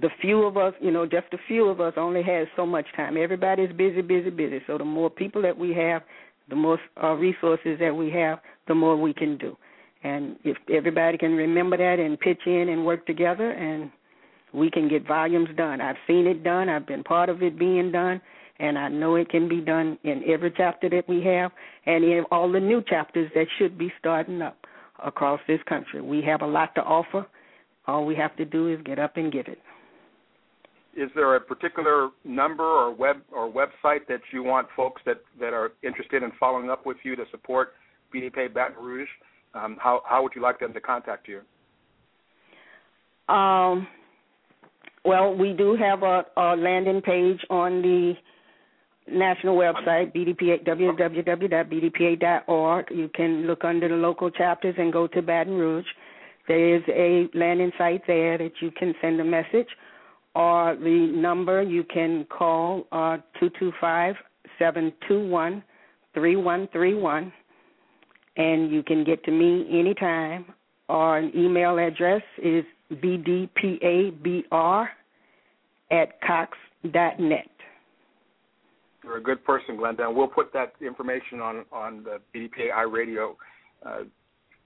the 0.00 0.08
few 0.22 0.44
of 0.44 0.56
us, 0.56 0.72
you 0.80 0.90
know, 0.90 1.04
just 1.04 1.26
a 1.32 1.38
few 1.46 1.68
of 1.68 1.80
us 1.80 1.92
only 1.96 2.22
has 2.22 2.48
so 2.56 2.64
much 2.64 2.86
time. 2.96 3.16
Everybody's 3.18 3.72
busy, 3.72 4.00
busy, 4.00 4.30
busy. 4.30 4.60
So 4.66 4.78
the 4.78 4.84
more 4.84 5.10
people 5.10 5.42
that 5.42 5.56
we 5.56 5.74
have, 5.74 6.02
the 6.48 6.56
more 6.56 6.78
uh, 7.02 7.12
resources 7.12 7.78
that 7.78 7.94
we 7.94 8.10
have, 8.10 8.38
the 8.68 8.74
more 8.74 8.96
we 8.96 9.12
can 9.12 9.36
do. 9.36 9.56
And 10.04 10.36
if 10.44 10.56
everybody 10.72 11.18
can 11.18 11.34
remember 11.36 11.76
that 11.76 11.98
and 11.98 12.18
pitch 12.18 12.40
in 12.46 12.68
and 12.68 12.84
work 12.84 13.06
together, 13.06 13.50
and 13.52 13.90
we 14.52 14.70
can 14.70 14.88
get 14.88 15.06
volumes 15.06 15.48
done. 15.56 15.80
I've 15.80 15.96
seen 16.06 16.26
it 16.26 16.42
done. 16.44 16.68
I've 16.68 16.86
been 16.86 17.04
part 17.04 17.28
of 17.28 17.42
it 17.42 17.58
being 17.58 17.92
done, 17.92 18.20
and 18.58 18.78
I 18.78 18.88
know 18.88 19.16
it 19.16 19.30
can 19.30 19.48
be 19.48 19.60
done 19.60 19.98
in 20.04 20.22
every 20.26 20.52
chapter 20.56 20.88
that 20.90 21.08
we 21.08 21.22
have, 21.24 21.52
and 21.86 22.04
in 22.04 22.24
all 22.30 22.50
the 22.50 22.60
new 22.60 22.82
chapters 22.82 23.30
that 23.34 23.46
should 23.58 23.78
be 23.78 23.92
starting 23.98 24.42
up. 24.42 24.56
across 25.04 25.40
this 25.48 25.60
country. 25.68 26.00
We 26.00 26.22
have 26.22 26.42
a 26.42 26.46
lot 26.46 26.74
to 26.76 26.82
offer. 26.82 27.26
All 27.86 28.06
we 28.06 28.14
have 28.14 28.36
to 28.36 28.44
do 28.44 28.68
is 28.68 28.78
get 28.84 28.98
up 28.98 29.16
and 29.16 29.32
get 29.32 29.48
it. 29.48 29.58
Is 30.96 31.10
there 31.14 31.34
a 31.34 31.40
particular 31.40 32.10
number 32.24 32.62
or 32.64 32.94
web 32.94 33.16
or 33.32 33.50
website 33.50 34.06
that 34.08 34.20
you 34.32 34.42
want 34.42 34.68
folks 34.76 35.02
that, 35.06 35.22
that 35.40 35.52
are 35.54 35.72
interested 35.82 36.22
in 36.22 36.30
following 36.38 36.70
up 36.70 36.84
with 36.84 36.98
you 37.02 37.16
to 37.16 37.24
support 37.30 37.72
BDPA 38.14 38.52
Baton 38.52 38.76
Rouge? 38.82 39.08
Um, 39.54 39.76
how 39.80 40.02
how 40.06 40.22
would 40.22 40.32
you 40.34 40.42
like 40.42 40.58
them 40.60 40.72
to 40.72 40.80
contact 40.80 41.28
you? 41.28 41.42
Um, 43.32 43.86
well, 45.04 45.34
we 45.34 45.52
do 45.52 45.76
have 45.76 46.02
a, 46.02 46.24
a 46.36 46.56
landing 46.56 47.02
page 47.02 47.40
on 47.50 47.82
the 47.82 48.14
national 49.10 49.56
website, 49.56 50.14
BDPA, 50.14 50.64
www.bdpa.org. 50.64 51.66
You 52.90 53.08
can 53.14 53.46
look 53.46 53.64
under 53.64 53.88
the 53.88 53.96
local 53.96 54.30
chapters 54.30 54.74
and 54.78 54.92
go 54.92 55.06
to 55.08 55.22
Baton 55.22 55.54
Rouge. 55.54 55.86
There 56.48 56.76
is 56.76 56.82
a 56.88 57.28
landing 57.34 57.72
site 57.78 58.02
there 58.06 58.38
that 58.38 58.52
you 58.60 58.70
can 58.70 58.94
send 59.00 59.20
a 59.20 59.24
message, 59.24 59.68
or 60.34 60.76
the 60.76 61.12
number 61.14 61.62
you 61.62 61.84
can 61.84 62.24
call 62.24 62.86
uh, 62.92 63.18
225 63.40 64.16
721 64.58 65.62
3131, 66.14 67.32
and 68.36 68.70
you 68.70 68.82
can 68.82 69.04
get 69.04 69.22
to 69.24 69.30
me 69.30 69.66
anytime. 69.70 70.46
Our 70.88 71.20
email 71.20 71.78
address 71.78 72.22
is 72.42 72.64
bdpabr 72.92 74.86
at 75.90 76.20
cox 76.20 76.58
dot 76.92 77.20
net. 77.20 77.48
You're 79.04 79.18
a 79.18 79.22
good 79.22 79.44
person, 79.44 79.76
Glenda, 79.76 80.02
and 80.02 80.16
we'll 80.16 80.28
put 80.28 80.52
that 80.52 80.74
information 80.80 81.40
on 81.40 81.64
on 81.72 82.04
the 82.04 82.18
BDPA 82.34 82.72
iRadio 82.76 83.34
uh, 83.84 84.02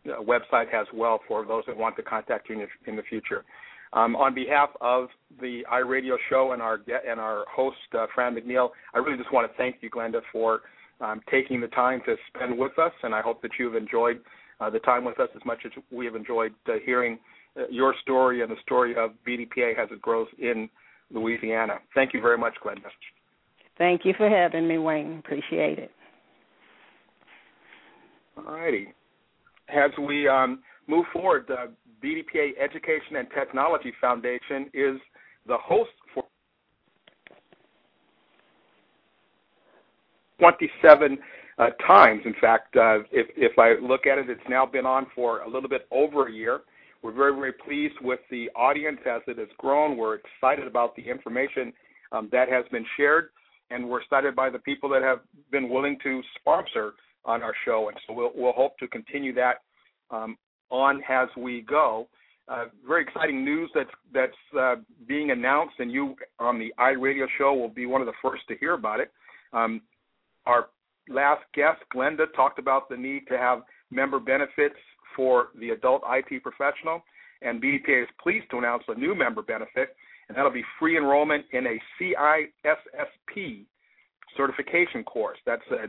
website 0.07 0.73
as 0.75 0.87
well 0.93 1.21
for 1.27 1.45
those 1.45 1.65
that 1.67 1.77
want 1.77 1.97
to 1.97 2.03
contact 2.03 2.49
you 2.49 2.57
in 2.57 2.61
the, 2.61 2.91
in 2.91 2.97
the 2.97 3.03
future. 3.03 3.45
Um, 3.93 4.17
on 4.17 4.35
behalf 4.35 4.71
of 4.81 5.09
the 5.41 5.63
iRadio 5.73 6.17
show 6.29 6.53
and 6.53 6.61
our 6.61 6.81
and 7.09 7.21
our 7.21 7.45
host 7.51 7.77
uh, 7.95 8.07
Franne 8.17 8.37
McNeal, 8.37 8.71
I 8.95 8.99
really 8.99 9.17
just 9.17 9.33
want 9.33 9.51
to 9.51 9.57
thank 9.57 9.77
you, 9.81 9.91
Glenda, 9.91 10.21
for 10.33 10.63
um, 11.01 11.21
taking 11.31 11.61
the 11.61 11.69
time 11.69 12.01
to 12.07 12.17
spend 12.29 12.59
with 12.59 12.79
us, 12.79 12.93
and 13.03 13.15
I 13.15 13.21
hope 13.21 13.43
that 13.43 13.53
you've 13.59 13.75
enjoyed 13.75 14.21
uh, 14.61 14.71
the 14.71 14.79
time 14.81 15.05
with 15.05 15.21
us 15.21 15.29
as 15.35 15.43
much 15.45 15.59
as 15.65 15.73
we 15.91 16.07
have 16.07 16.15
enjoyed 16.15 16.55
uh, 16.69 16.75
hearing 16.85 17.19
uh, 17.57 17.63
your 17.71 17.95
story 18.03 18.43
and 18.43 18.51
the 18.51 18.57
story 18.63 18.95
of 18.97 19.11
BDPA 19.27 19.79
as 19.79 19.89
it 19.91 20.01
grows 20.01 20.29
in 20.39 20.69
Louisiana. 21.11 21.75
Thank 21.95 22.15
you 22.15 22.21
very 22.21 22.39
much, 22.39 22.55
Glenda. 22.65 22.89
Thank 23.79 24.05
you 24.05 24.15
for 24.17 24.29
having 24.29 24.67
me, 24.67 24.79
Wayne. 24.79 25.19
Appreciate 25.19 25.79
it. 25.79 25.91
All 28.37 28.55
righty. 28.55 28.89
As 29.69 29.91
we 29.99 30.29
um, 30.29 30.61
move 30.87 31.05
forward, 31.13 31.47
the 31.49 31.73
BDPA 32.03 32.53
Education 32.63 33.17
and 33.17 33.29
Technology 33.35 33.93
Foundation 34.01 34.71
is 34.73 35.01
the 35.47 35.57
host 35.59 35.91
for 36.15 36.25
27 40.39 41.19
uh, 41.59 41.71
times. 41.87 42.23
In 42.25 42.35
fact, 42.41 42.77
uh, 42.77 42.99
if, 43.11 43.27
if 43.37 43.59
I 43.59 43.75
look 43.85 44.07
at 44.07 44.19
it, 44.19 44.29
it's 44.29 44.41
now 44.49 44.67
been 44.67 44.87
on 44.87 45.07
for 45.15 45.41
a 45.41 45.49
little 45.49 45.69
bit 45.69 45.87
over 45.91 46.29
a 46.29 46.33
year. 46.33 46.61
We're 47.03 47.13
very, 47.13 47.35
very 47.35 47.53
pleased 47.53 47.95
with 48.03 48.21
the 48.31 48.51
audience 48.57 48.99
as 49.07 49.23
it 49.27 49.39
has 49.39 49.49
grown. 49.59 49.97
We're 49.97 50.17
excited 50.17 50.67
about 50.67 50.97
the 50.97 51.03
information 51.03 51.73
um, 52.13 52.29
that 52.33 52.49
has 52.49 52.65
been 52.71 52.85
shared 52.97 53.31
and 53.71 53.89
we're 53.89 54.01
excited 54.01 54.37
by 54.37 54.51
the 54.51 54.59
people 54.59 54.89
that 54.91 55.03
have 55.03 55.21
been 55.51 55.69
willing 55.69 55.99
to 56.03 56.23
sponsor 56.39 56.95
on 57.25 57.43
our 57.43 57.55
show. 57.65 57.89
And 57.89 57.99
so 58.07 58.13
we'll, 58.13 58.31
we'll 58.35 58.53
hope 58.53 58.79
to 58.79 58.89
continue 58.89 59.35
that 59.35 59.63
um, 60.11 60.37
on 60.71 61.03
as 61.09 61.29
we 61.37 61.63
go. 61.63 62.09
Uh, 62.49 62.67
very 62.87 63.03
exciting 63.03 63.45
news 63.45 63.69
that's 63.75 63.91
that's 64.15 64.33
uh, 64.57 64.77
being 65.09 65.33
announced, 65.33 65.75
and 65.81 65.91
you 65.91 66.15
on 66.39 66.61
the 66.61 66.73
iRadio 66.79 67.27
show 67.39 67.53
will 67.53 67.69
be 67.69 67.87
one 67.87 68.01
of 68.01 68.07
the 68.07 68.13
first 68.23 68.43
to 68.47 68.55
hear 68.59 68.75
about 68.75 69.01
it. 69.01 69.11
Um, 69.53 69.81
our 70.47 70.69
last 71.09 71.43
guest, 71.55 71.81
Glenda, 71.95 72.27
talked 72.35 72.59
about 72.59 72.89
the 72.89 72.97
need 72.97 73.27
to 73.29 73.39
have 73.39 73.63
member 73.91 74.19
benefits 74.19 74.77
for 75.15 75.49
the 75.59 75.71
adult 75.71 76.03
IT 76.09 76.43
professional, 76.43 77.03
and 77.43 77.63
BDPA 77.63 78.03
is 78.03 78.09
pleased 78.21 78.47
to 78.51 78.59
announce 78.59 78.85
a 78.89 78.95
new 78.95 79.15
member 79.15 79.43
benefit 79.43 79.97
and 80.29 80.37
that'll 80.37 80.51
be 80.51 80.65
free 80.79 80.97
enrollment 80.97 81.45
in 81.53 81.67
a 81.67 81.81
CISSP 82.01 83.65
certification 84.37 85.05
course. 85.05 85.39
That's 85.47 85.63
a 85.71 85.87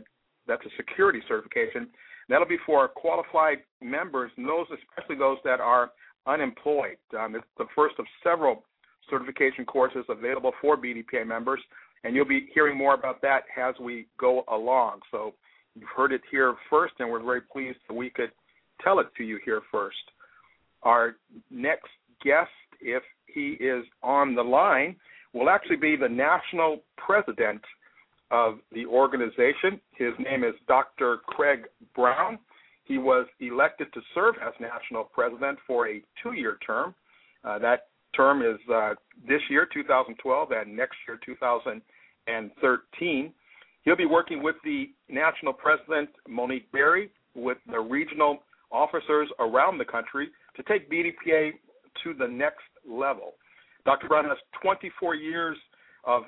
that's 0.48 0.66
a 0.66 0.70
security 0.78 1.20
certification. 1.28 1.90
That'll 2.30 2.48
be 2.48 2.58
for 2.66 2.88
qualified 2.88 3.60
members, 3.82 4.32
and 4.38 4.48
those 4.48 4.68
especially 4.72 5.18
those 5.18 5.38
that 5.44 5.60
are 5.60 5.92
unemployed. 6.26 6.98
Um, 7.18 7.36
it's 7.36 7.46
the 7.58 7.66
first 7.76 7.96
of 8.00 8.06
several 8.24 8.64
certification 9.10 9.66
courses 9.66 10.06
available 10.10 10.52
for 10.62 10.78
BDPA 10.78 11.26
members, 11.26 11.60
and 12.08 12.16
you'll 12.16 12.24
be 12.24 12.48
hearing 12.54 12.78
more 12.78 12.94
about 12.94 13.22
that 13.22 13.42
as 13.58 13.76
we 13.82 14.08
go 14.18 14.46
along. 14.48 15.02
So 15.12 15.34
you've 15.76 15.90
heard 15.94 16.14
it 16.14 16.22
here 16.32 16.56
first, 16.70 16.94
and 17.00 17.12
we're 17.12 17.22
very 17.22 17.42
pleased 17.42 17.80
that 17.90 17.94
we 17.94 18.10
could 18.10 18.32
tell 18.82 19.00
it 19.00 19.08
to 19.18 19.26
you 19.26 19.40
here 19.44 19.62
first. 19.70 19.98
Our 20.84 21.18
next 21.52 21.90
guest, 22.24 22.50
if 22.80 23.04
he 23.26 23.58
is 23.60 23.84
on 24.04 24.36
the 24.36 24.42
line, 24.42 24.96
will 25.34 25.50
actually 25.50 25.76
be 25.76 25.98
the 25.98 26.08
national 26.08 26.78
president 26.96 27.62
of 28.32 28.60
the 28.72 28.86
organization. 28.86 29.82
His 29.98 30.14
name 30.18 30.46
is 30.46 30.54
Dr. 30.66 31.18
Craig 31.28 31.66
Brown. 31.94 32.40
He 32.86 32.98
was 32.98 33.28
elected 33.42 33.92
to 33.94 34.00
serve 34.16 34.36
as 34.36 34.54
national 34.62 35.04
president 35.04 35.60
for 35.68 35.90
a 35.90 36.02
two 36.24 36.32
year 36.32 36.58
term. 36.66 36.96
Uh, 37.44 37.60
that 37.60 37.88
term 38.16 38.42
is 38.42 38.60
uh, 38.74 38.94
this 39.28 39.42
year, 39.50 39.68
2012, 39.74 40.52
and 40.52 40.74
next 40.74 40.96
year, 41.06 41.20
2013. 41.26 41.82
He'll 43.88 43.96
be 43.96 44.06
working 44.06 44.44
with 44.44 44.56
the 44.66 44.90
national 45.08 45.54
president, 45.54 46.10
Monique 46.28 46.70
Berry, 46.72 47.10
with 47.36 47.58
the 47.72 47.80
regional 47.80 48.40
officers 48.72 49.30
around 49.40 49.78
the 49.78 49.86
country 49.86 50.30
to 50.58 50.64
take 50.64 50.92
BDPA 50.92 51.52
to 52.04 52.14
the 52.14 52.28
next 52.28 52.66
level. 52.86 53.36
Dr. 53.86 54.10
Brown 54.10 54.26
has 54.26 54.38
24 54.62 55.16
years 55.16 55.58
of, 56.04 56.24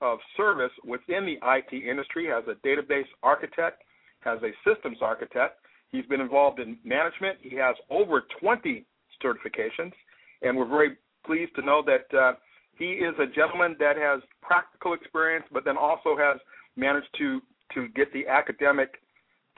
of 0.00 0.18
service 0.36 0.72
within 0.84 1.26
the 1.26 1.36
IT 1.42 1.72
industry 1.74 2.32
as 2.32 2.44
a 2.48 2.54
database 2.66 3.04
architect, 3.22 3.82
as 4.24 4.38
a 4.42 4.52
systems 4.66 4.98
architect. 5.02 5.58
He's 5.90 6.06
been 6.06 6.22
involved 6.22 6.60
in 6.60 6.78
management. 6.84 7.38
He 7.42 7.56
has 7.56 7.76
over 7.90 8.24
20 8.40 8.86
certifications, 9.22 9.92
and 10.40 10.56
we're 10.56 10.66
very 10.66 10.96
pleased 11.26 11.54
to 11.56 11.62
know 11.62 11.82
that 11.84 12.18
uh, 12.18 12.32
he 12.78 12.92
is 12.92 13.14
a 13.18 13.26
gentleman 13.26 13.76
that 13.78 13.96
has 13.96 14.20
practical 14.40 14.94
experience, 14.94 15.44
but 15.52 15.64
then 15.64 15.76
also 15.76 16.16
has 16.16 16.38
managed 16.76 17.08
to 17.18 17.40
to 17.74 17.88
get 17.88 18.12
the 18.12 18.26
academic 18.26 19.00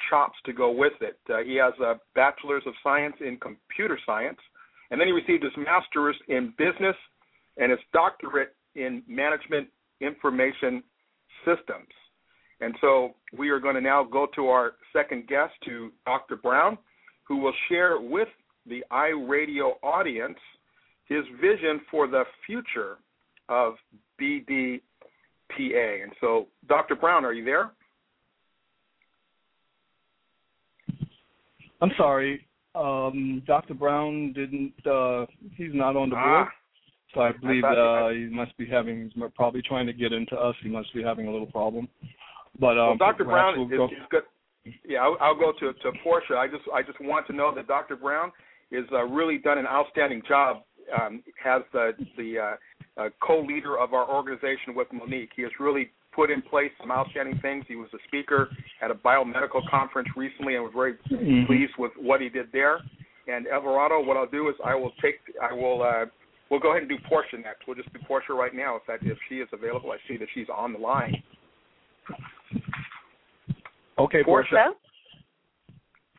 chops 0.09 0.37
to 0.45 0.53
go 0.53 0.71
with 0.71 0.93
it. 1.01 1.19
Uh, 1.29 1.39
he 1.39 1.57
has 1.57 1.73
a 1.81 1.95
bachelor's 2.15 2.63
of 2.67 2.75
science 2.83 3.17
in 3.21 3.37
computer 3.39 3.99
science 4.07 4.39
and 4.91 5.01
then 5.01 5.09
he 5.09 5.13
received 5.13 5.43
his 5.43 5.53
master's 5.57 6.17
in 6.29 6.53
business 6.59 6.97
and 7.57 7.71
his 7.71 7.81
doctorate 7.93 8.55
in 8.75 9.03
management 9.09 9.69
information 10.01 10.83
systems. 11.45 11.89
And 12.61 12.75
so 12.81 13.15
we 13.37 13.51
are 13.51 13.59
going 13.59 13.75
to 13.75 13.81
now 13.81 14.05
go 14.05 14.27
to 14.35 14.49
our 14.49 14.75
second 14.93 15.27
guest, 15.27 15.53
to 15.65 15.91
Dr. 16.07 16.37
Brown, 16.37 16.79
who 17.27 17.39
will 17.39 17.53
share 17.69 18.01
with 18.01 18.29
the 18.67 18.85
iRadio 18.93 19.73
audience 19.83 20.39
his 21.09 21.25
vision 21.41 21.81
for 21.91 22.07
the 22.07 22.25
future 22.47 22.99
of 23.49 23.75
BDPA. 24.21 24.81
And 26.03 26.13
so, 26.21 26.49
Dr. 26.69 26.95
Brown, 26.95 27.25
are 27.25 27.33
you 27.33 27.45
there? 27.45 27.71
I'm 31.81 31.91
sorry 31.97 32.47
um, 32.75 33.43
Dr. 33.47 33.75
Brown 33.75 34.33
didn't. 34.33 34.75
Uh, 34.87 35.27
he's 35.57 35.73
not 35.73 35.97
on 35.97 36.11
the 36.11 36.17
board, 36.17 36.47
ah, 36.47 36.49
so 37.15 37.21
I 37.21 37.33
believe 37.33 37.65
I 37.65 37.75
uh, 37.75 38.11
he 38.11 38.27
must 38.27 38.57
be 38.57 38.67
having. 38.67 39.11
He's 39.15 39.23
probably 39.37 39.63
trying 39.63 39.87
to 39.87 39.93
get 39.93 40.13
into 40.13 40.37
us. 40.37 40.57
He 40.63 40.69
must 40.69 40.93
be 40.93 41.03
having 41.03 41.29
a 41.29 41.31
little 41.31 41.47
problem. 41.47 41.89
But 42.59 42.79
um, 42.79 42.89
well, 42.89 42.97
Dr. 42.97 43.25
Brown 43.25 43.57
we'll 43.57 43.67
is, 43.71 43.77
go. 43.77 43.85
is 43.87 44.09
good. 44.11 44.23
Yeah, 44.89 45.01
I'll, 45.01 45.17
I'll 45.21 45.39
go 45.39 45.53
to 45.61 45.73
to 45.73 45.93
Portia. 46.03 46.35
I 46.37 46.49
just 46.49 46.63
I 46.75 46.83
just 46.83 47.01
want 47.01 47.27
to 47.29 47.33
know 47.33 47.55
that 47.55 47.69
Dr. 47.69 47.97
Brown 47.97 48.33
is 48.73 48.85
uh, 48.93 49.05
really 49.05 49.39
done 49.39 49.59
an 49.59 49.67
outstanding 49.67 50.23
job. 50.27 50.63
Um, 51.01 51.23
has 51.43 51.63
the 51.73 51.93
the 52.17 52.39
uh, 52.39 53.03
uh, 53.03 53.09
co-leader 53.21 53.79
of 53.79 53.95
our 53.95 54.09
organization 54.09 54.75
with 54.75 54.89
Monique. 54.93 55.31
He 55.35 55.43
has 55.43 55.53
really 55.59 55.91
put 56.15 56.31
in 56.31 56.43
place 56.43 56.71
some 56.81 56.91
outstanding 56.91 57.39
things. 57.41 57.65
He 57.67 57.77
was 57.77 57.89
a 57.93 57.99
speaker 58.07 58.49
at 58.81 58.91
a 58.91 58.95
biomedical 58.95 59.69
conference 59.69 60.09
recently, 60.17 60.55
and 60.55 60.65
was 60.65 60.73
very 60.75 60.95
mm-hmm. 61.11 61.47
pleased 61.47 61.73
with 61.79 61.93
what 61.99 62.21
he 62.21 62.29
did 62.29 62.47
there. 62.53 62.79
And 63.27 63.47
Everaldo, 63.47 64.05
what 64.05 64.17
I'll 64.17 64.29
do 64.29 64.49
is 64.49 64.55
I 64.65 64.75
will 64.75 64.93
take, 65.03 65.17
I 65.43 65.53
will, 65.53 65.83
uh, 65.83 66.05
we'll 66.51 66.61
go 66.61 66.71
ahead 66.71 66.83
and 66.83 66.91
do 66.91 66.99
Portia 67.09 67.39
next. 67.39 67.67
We'll 67.67 67.77
just 67.77 67.93
do 67.93 67.99
Portia 68.07 68.35
right 68.35 68.55
now, 68.55 68.77
if 68.77 68.83
that, 68.87 68.99
if 69.03 69.19
she 69.29 69.37
is 69.37 69.49
available. 69.53 69.91
I 69.93 69.97
see 70.07 70.19
that 70.19 70.29
she's 70.35 70.47
on 70.55 70.73
the 70.73 70.79
line. 70.79 71.23
Okay, 73.99 74.23
Portia. 74.25 74.75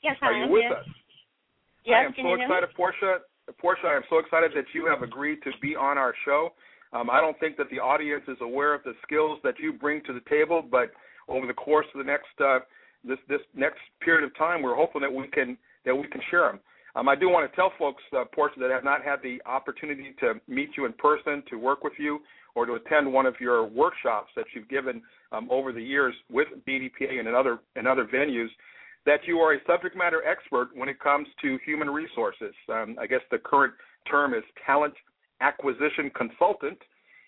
Yes, 0.04 0.18
Are 0.22 0.34
you 0.34 0.52
with 0.52 0.72
us? 0.72 0.86
Yes, 1.86 1.96
I 2.02 2.06
am 2.06 2.14
so 2.18 2.34
excited, 2.34 2.70
Portia. 2.76 3.18
Portia, 3.60 3.88
I 3.88 3.96
am 3.96 4.04
so 4.10 4.18
excited 4.20 4.52
that 4.56 4.66
you 4.74 4.88
have 4.88 5.02
agreed 5.02 5.40
to 5.44 5.52
be 5.62 5.76
on 5.76 5.98
our 5.98 6.14
show. 6.26 6.54
Um, 6.94 7.10
I 7.10 7.22
don't 7.22 7.40
think 7.40 7.58
that 7.58 7.70
the 7.70 7.80
audience 7.80 8.24
is 8.28 8.38
aware 8.42 8.74
of 8.74 8.84
the 8.84 8.94
skills 9.04 9.40
that 9.44 9.56
you 9.60 9.74
bring 9.74 10.02
to 10.06 10.14
the 10.14 10.22
table, 10.30 10.64
but 10.70 10.92
over 11.28 11.46
the 11.46 11.54
course 11.54 11.86
of 11.94 11.98
the 11.98 12.04
next 12.04 12.28
uh, 12.44 12.60
this 13.04 13.18
this 13.28 13.42
next 13.56 13.80
period 14.02 14.24
of 14.24 14.36
time, 14.38 14.62
we're 14.62 14.76
hoping 14.76 15.02
that 15.02 15.12
we 15.12 15.28
can 15.28 15.58
that 15.86 15.96
we 15.96 16.08
can 16.08 16.22
share 16.30 16.48
them. 16.48 16.60
Um, 16.96 17.10
I 17.10 17.16
do 17.16 17.30
want 17.30 17.50
to 17.50 17.56
tell 17.56 17.74
folks, 17.78 18.02
uh, 18.18 18.24
Portia, 18.34 18.60
that 18.62 18.72
have 18.72 18.86
not 18.86 19.04
had 19.04 19.18
the 19.22 19.42
opportunity 19.46 20.16
to 20.22 20.36
meet 20.48 20.70
you 20.78 20.86
in 20.86 20.94
person, 20.94 21.44
to 21.50 21.58
work 21.58 21.84
with 21.84 21.94
you, 22.00 22.20
or 22.56 22.66
to 22.66 22.76
attend 22.76 23.12
one 23.12 23.26
of 23.26 23.36
your 23.40 23.66
workshops 23.66 24.30
that 24.36 24.46
you've 24.56 24.70
given 24.70 25.02
um, 25.34 25.50
over 25.52 25.74
the 25.74 25.84
years 25.84 26.16
with 26.32 26.48
BDPA 26.66 27.20
and 27.20 27.28
in 27.28 27.36
other 27.36 27.60
in 27.76 27.86
other 27.86 28.06
venues, 28.06 28.48
that 29.06 29.20
you 29.26 29.40
are 29.40 29.54
a 29.54 29.58
subject 29.68 29.96
matter 29.96 30.24
expert 30.26 30.70
when 30.74 30.90
it 30.90 31.00
comes 31.00 31.28
to 31.42 31.60
human 31.66 31.90
resources. 31.90 32.54
Um, 32.70 32.98
I 33.00 33.08
guess 33.08 33.22
the 33.32 33.38
current 33.38 33.74
term 34.10 34.34
is 34.34 34.44
talent 34.66 34.94
acquisition 35.42 36.12
consultant, 36.16 36.78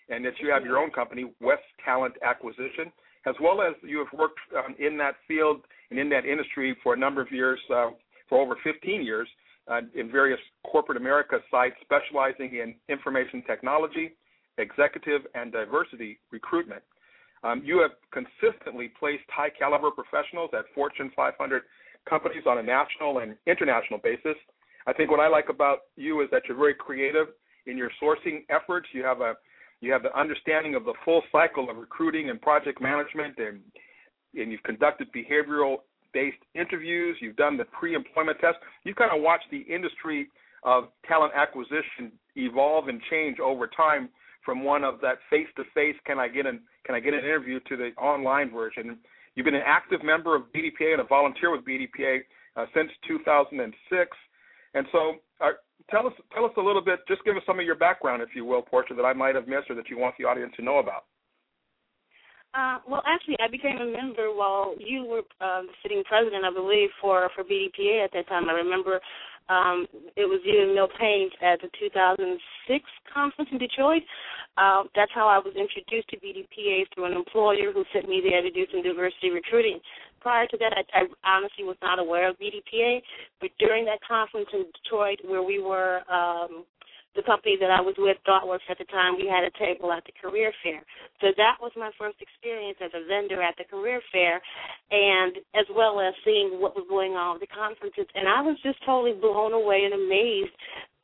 and 0.08 0.24
that 0.24 0.34
you 0.40 0.50
have 0.50 0.64
your 0.64 0.78
own 0.78 0.90
company, 0.90 1.30
West 1.40 1.62
Talent 1.84 2.14
Acquisition, 2.22 2.90
as 3.26 3.34
well 3.40 3.60
as 3.60 3.74
you 3.82 3.98
have 3.98 4.18
worked 4.18 4.38
um, 4.56 4.74
in 4.78 4.96
that 4.98 5.16
field 5.26 5.60
and 5.90 5.98
in 5.98 6.08
that 6.08 6.24
industry 6.24 6.76
for 6.82 6.94
a 6.94 6.96
number 6.96 7.20
of 7.20 7.30
years, 7.30 7.58
uh, 7.74 7.90
for 8.28 8.40
over 8.40 8.56
15 8.64 9.02
years, 9.02 9.28
uh, 9.68 9.80
in 9.94 10.10
various 10.10 10.40
corporate 10.64 10.96
America 10.96 11.38
sites 11.50 11.76
specializing 11.82 12.56
in 12.56 12.74
information 12.88 13.42
technology, 13.46 14.12
executive, 14.56 15.22
and 15.34 15.52
diversity 15.52 16.18
recruitment. 16.30 16.82
Um, 17.44 17.62
you 17.64 17.80
have 17.80 17.92
consistently 18.12 18.90
placed 18.98 19.24
high 19.28 19.50
caliber 19.50 19.90
professionals 19.90 20.50
at 20.52 20.64
Fortune 20.74 21.10
500 21.14 21.62
companies 22.08 22.42
on 22.46 22.58
a 22.58 22.62
national 22.62 23.18
and 23.18 23.36
international 23.46 24.00
basis. 24.02 24.36
I 24.86 24.92
think 24.92 25.10
what 25.10 25.20
I 25.20 25.28
like 25.28 25.48
about 25.48 25.80
you 25.96 26.22
is 26.22 26.28
that 26.32 26.42
you're 26.48 26.56
very 26.56 26.74
creative 26.74 27.28
in 27.66 27.76
your 27.76 27.90
sourcing 28.02 28.44
efforts. 28.48 28.88
You 28.92 29.04
have 29.04 29.20
a 29.20 29.34
you 29.80 29.92
have 29.92 30.02
the 30.02 30.18
understanding 30.18 30.74
of 30.74 30.84
the 30.84 30.94
full 31.04 31.22
cycle 31.30 31.70
of 31.70 31.76
recruiting 31.76 32.30
and 32.30 32.40
project 32.40 32.80
management, 32.80 33.38
and 33.38 33.60
and 34.34 34.50
you've 34.50 34.62
conducted 34.62 35.08
behavioral 35.12 35.78
based 36.12 36.42
interviews. 36.54 37.16
You've 37.20 37.36
done 37.36 37.56
the 37.56 37.66
pre-employment 37.66 38.38
test. 38.40 38.56
You've 38.84 38.96
kind 38.96 39.10
of 39.14 39.22
watched 39.22 39.50
the 39.50 39.60
industry 39.60 40.28
of 40.64 40.88
talent 41.06 41.32
acquisition 41.36 42.12
evolve 42.34 42.88
and 42.88 43.00
change 43.10 43.38
over 43.40 43.66
time 43.66 44.08
from 44.44 44.64
one 44.64 44.84
of 44.84 45.00
that 45.02 45.18
face 45.30 45.48
to 45.56 45.64
face 45.74 45.96
can 46.06 46.18
I 46.18 46.28
get 46.28 46.46
an 46.46 46.60
can 46.84 46.94
I 46.94 47.00
get 47.00 47.14
an 47.14 47.20
interview 47.20 47.60
to 47.68 47.76
the 47.76 47.90
online 48.00 48.50
version. 48.50 48.98
You've 49.34 49.44
been 49.44 49.54
an 49.54 49.62
active 49.64 50.02
member 50.02 50.34
of 50.34 50.42
BDPA 50.54 50.92
and 50.92 51.00
a 51.00 51.04
volunteer 51.04 51.50
with 51.52 51.64
BDPA 51.64 52.20
uh, 52.56 52.66
since 52.74 52.90
2006. 53.06 54.16
And 54.74 54.86
so, 54.90 55.14
uh, 55.40 55.50
tell 55.90 56.06
us 56.06 56.12
tell 56.34 56.44
us 56.44 56.52
a 56.56 56.60
little 56.60 56.82
bit. 56.82 57.00
Just 57.06 57.24
give 57.24 57.36
us 57.36 57.42
some 57.46 57.58
of 57.58 57.64
your 57.64 57.76
background, 57.76 58.22
if 58.22 58.30
you 58.34 58.44
will, 58.44 58.62
Portia, 58.62 58.94
that 58.94 59.04
I 59.04 59.12
might 59.12 59.34
have 59.34 59.46
missed 59.46 59.70
or 59.70 59.74
that 59.76 59.88
you 59.88 59.98
want 59.98 60.14
the 60.18 60.24
audience 60.24 60.52
to 60.56 60.64
know 60.64 60.78
about. 60.78 61.04
Uh, 62.54 62.78
well, 62.88 63.02
actually, 63.06 63.36
I 63.40 63.48
became 63.48 63.76
a 63.76 63.92
member 63.92 64.34
while 64.34 64.74
you 64.78 65.04
were 65.04 65.22
uh, 65.40 65.62
sitting 65.82 66.02
president, 66.08 66.44
I 66.44 66.52
believe, 66.52 66.88
for 67.00 67.28
for 67.34 67.44
BDPA 67.44 68.04
at 68.04 68.12
that 68.14 68.26
time. 68.28 68.48
I 68.48 68.52
remember 68.52 69.00
um, 69.48 69.86
it 70.16 70.28
was 70.28 70.40
you 70.44 70.60
and 70.60 70.76
Haynes 71.00 71.32
at 71.42 71.60
the 71.60 71.68
2006 71.78 72.84
conference 73.12 73.50
in 73.50 73.58
Detroit. 73.58 74.02
Uh, 74.56 74.84
that's 74.94 75.12
how 75.14 75.28
I 75.28 75.38
was 75.38 75.54
introduced 75.56 76.08
to 76.10 76.16
BDPA 76.16 76.84
through 76.92 77.06
an 77.06 77.12
employer 77.12 77.72
who 77.72 77.84
sent 77.92 78.08
me 78.08 78.20
there 78.22 78.42
to 78.42 78.50
do 78.50 78.66
some 78.70 78.82
diversity 78.82 79.30
recruiting. 79.30 79.80
Prior 80.20 80.46
to 80.48 80.56
that, 80.58 80.74
I, 80.92 81.00
I 81.00 81.36
honestly 81.36 81.64
was 81.64 81.76
not 81.80 81.98
aware 81.98 82.28
of 82.28 82.36
BDPA, 82.38 83.00
but 83.40 83.50
during 83.58 83.84
that 83.86 84.00
conference 84.06 84.48
in 84.52 84.64
Detroit, 84.82 85.20
where 85.24 85.42
we 85.42 85.62
were 85.62 86.00
um, 86.10 86.64
the 87.18 87.26
company 87.26 87.58
that 87.58 87.74
I 87.74 87.82
was 87.82 87.98
with, 87.98 88.16
ThoughtWorks 88.22 88.70
at 88.70 88.78
the 88.78 88.86
time, 88.86 89.18
we 89.18 89.26
had 89.26 89.42
a 89.42 89.50
table 89.58 89.90
at 89.90 90.06
the 90.06 90.14
career 90.14 90.54
fair. 90.62 90.86
So 91.20 91.34
that 91.34 91.58
was 91.58 91.74
my 91.74 91.90
first 91.98 92.22
experience 92.22 92.78
as 92.78 92.94
a 92.94 93.02
vendor 93.10 93.42
at 93.42 93.58
the 93.58 93.66
career 93.66 94.00
fair, 94.14 94.40
and 94.94 95.34
as 95.58 95.66
well 95.74 95.98
as 95.98 96.14
seeing 96.24 96.62
what 96.62 96.78
was 96.78 96.86
going 96.88 97.18
on 97.18 97.34
with 97.34 97.42
the 97.42 97.50
conferences. 97.50 98.06
And 98.14 98.30
I 98.30 98.40
was 98.40 98.54
just 98.62 98.78
totally 98.86 99.18
blown 99.18 99.52
away 99.52 99.82
and 99.82 99.98
amazed 99.98 100.54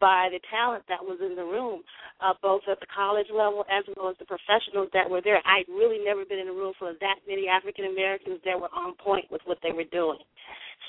by 0.00 0.28
the 0.30 0.40
talent 0.50 0.85
that 0.88 1.02
was 1.02 1.18
in 1.22 1.37
the 1.37 1.44
room, 1.44 1.83
uh, 2.20 2.35
both 2.42 2.62
at 2.70 2.80
the 2.80 2.90
college 2.90 3.28
level 3.33 3.64
as 3.70 3.85
well 3.96 4.11
as 4.11 4.16
the 4.18 4.26
professionals 4.26 4.90
that 4.92 5.09
were 5.09 5.22
there. 5.22 5.40
I'd 5.46 5.68
really 5.68 6.02
never 6.04 6.24
been 6.24 6.38
in 6.38 6.48
a 6.48 6.52
room 6.52 6.74
full 6.78 6.90
of 6.90 6.98
that 7.00 7.22
many 7.28 7.48
African 7.48 7.87
Americans 7.87 8.40
that 8.44 8.59
were 8.59 8.72
on 8.74 8.94
point 8.96 9.30
with 9.30 9.40
what 9.44 9.59
they 9.62 9.72
were 9.72 9.88
doing. 9.90 10.18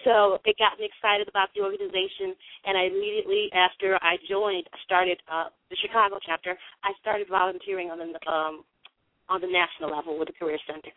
So 0.04 0.38
it 0.46 0.58
got 0.58 0.78
me 0.78 0.90
excited 0.90 1.30
about 1.30 1.50
the 1.56 1.62
organization, 1.62 2.36
and 2.66 2.78
I 2.78 2.92
immediately 2.92 3.50
after 3.54 3.98
I 4.02 4.18
joined, 4.30 4.68
started 4.84 5.18
uh, 5.32 5.50
the 5.70 5.78
Chicago 5.82 6.20
chapter. 6.26 6.58
I 6.84 6.92
started 7.02 7.28
volunteering 7.30 7.90
on 7.90 7.98
the 7.98 8.12
um, 8.30 8.64
on 9.30 9.42
the 9.42 9.50
national 9.50 9.96
level 9.96 10.20
with 10.20 10.28
the 10.28 10.38
Career 10.38 10.60
Center. 10.68 10.94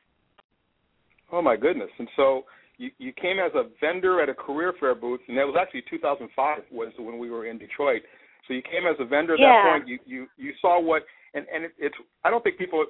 Oh 1.33 1.40
my 1.40 1.57
goodness! 1.57 1.90
And 1.99 2.09
so 2.16 2.44
you 2.79 2.91
you 2.99 3.12
came 3.12 3.38
as 3.38 3.53
a 3.55 3.64
vendor 3.81 4.23
at 4.23 4.29
a 4.29 4.35
career 4.35 4.73
fair 4.81 4.95
booth, 4.95 5.21
and 5.29 5.37
that 5.37 5.47
was 5.47 5.57
actually 5.61 5.83
2005 5.91 6.59
was 6.71 6.93
when 6.99 7.19
we 7.19 7.31
were 7.31 7.47
in 7.47 7.59
Detroit. 7.59 8.03
So 8.47 8.55
you 8.55 8.62
came 8.62 8.87
as 8.88 8.97
a 8.99 9.05
vendor 9.05 9.35
at 9.35 9.41
yeah. 9.41 9.62
that 9.62 9.71
point. 9.71 9.88
You 9.88 9.99
you 10.07 10.27
you 10.37 10.53
saw 10.61 10.81
what, 10.81 11.03
and 11.35 11.45
and 11.53 11.64
it, 11.64 11.73
it's 11.79 11.97
I 12.25 12.31
don't 12.31 12.43
think 12.43 12.57
people 12.57 12.87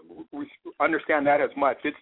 understand 0.81 1.27
that 1.27 1.41
as 1.41 1.51
much. 1.57 1.79
It's 1.85 1.97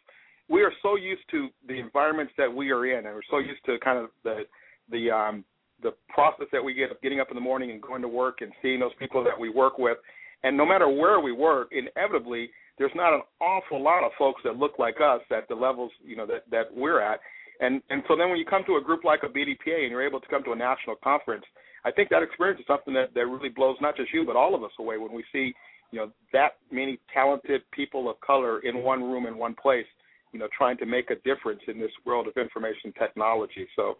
we 0.48 0.62
are 0.62 0.72
so 0.82 0.96
used 0.96 1.22
to 1.30 1.48
the 1.66 1.74
environments 1.74 2.32
that 2.36 2.52
we 2.52 2.70
are 2.70 2.86
in, 2.86 3.06
and 3.06 3.14
we're 3.14 3.22
so 3.30 3.38
used 3.38 3.64
to 3.66 3.78
kind 3.78 3.98
of 3.98 4.10
the 4.24 4.42
the 4.90 5.10
um, 5.10 5.44
the 5.82 5.92
process 6.08 6.46
that 6.52 6.62
we 6.62 6.74
get 6.74 6.90
of 6.90 7.00
getting 7.02 7.20
up 7.20 7.28
in 7.30 7.34
the 7.34 7.40
morning 7.40 7.70
and 7.70 7.80
going 7.80 8.02
to 8.02 8.08
work 8.08 8.38
and 8.40 8.52
seeing 8.62 8.80
those 8.80 8.94
people 8.98 9.22
that 9.22 9.38
we 9.38 9.48
work 9.48 9.78
with. 9.78 9.98
And 10.42 10.56
no 10.56 10.66
matter 10.66 10.88
where 10.88 11.20
we 11.20 11.32
work, 11.32 11.72
inevitably 11.72 12.50
there's 12.78 12.92
not 12.94 13.14
an 13.14 13.22
awful 13.40 13.82
lot 13.82 14.04
of 14.04 14.12
folks 14.18 14.42
that 14.44 14.56
look 14.56 14.78
like 14.78 14.96
us 15.02 15.20
at 15.34 15.48
the 15.48 15.54
levels 15.54 15.90
you 16.04 16.16
know 16.16 16.26
that 16.26 16.44
that 16.50 16.74
we're 16.74 17.00
at. 17.00 17.20
And 17.60 17.82
and 17.90 18.02
so 18.08 18.16
then 18.16 18.28
when 18.28 18.38
you 18.38 18.44
come 18.44 18.62
to 18.66 18.76
a 18.76 18.82
group 18.82 19.04
like 19.04 19.20
a 19.22 19.28
BDPA 19.28 19.82
and 19.82 19.90
you're 19.90 20.06
able 20.06 20.20
to 20.20 20.28
come 20.28 20.44
to 20.44 20.52
a 20.52 20.56
national 20.56 20.96
conference, 21.02 21.44
I 21.84 21.90
think 21.90 22.10
that 22.10 22.22
experience 22.22 22.60
is 22.60 22.66
something 22.66 22.94
that 22.94 23.14
that 23.14 23.26
really 23.26 23.48
blows 23.48 23.76
not 23.80 23.96
just 23.96 24.12
you 24.12 24.24
but 24.26 24.36
all 24.36 24.54
of 24.54 24.62
us 24.62 24.72
away 24.78 24.98
when 24.98 25.12
we 25.12 25.24
see 25.32 25.54
you 25.92 25.98
know 26.00 26.10
that 26.32 26.56
many 26.70 26.98
talented 27.14 27.62
people 27.70 28.10
of 28.10 28.20
color 28.20 28.60
in 28.60 28.82
one 28.82 29.02
room 29.02 29.26
in 29.26 29.38
one 29.38 29.54
place 29.54 29.86
you 30.36 30.40
know, 30.40 30.48
trying 30.56 30.76
to 30.76 30.84
make 30.84 31.08
a 31.10 31.14
difference 31.24 31.62
in 31.66 31.78
this 31.78 31.90
world 32.04 32.26
of 32.28 32.36
information 32.36 32.92
technology. 32.98 33.66
So, 33.74 33.96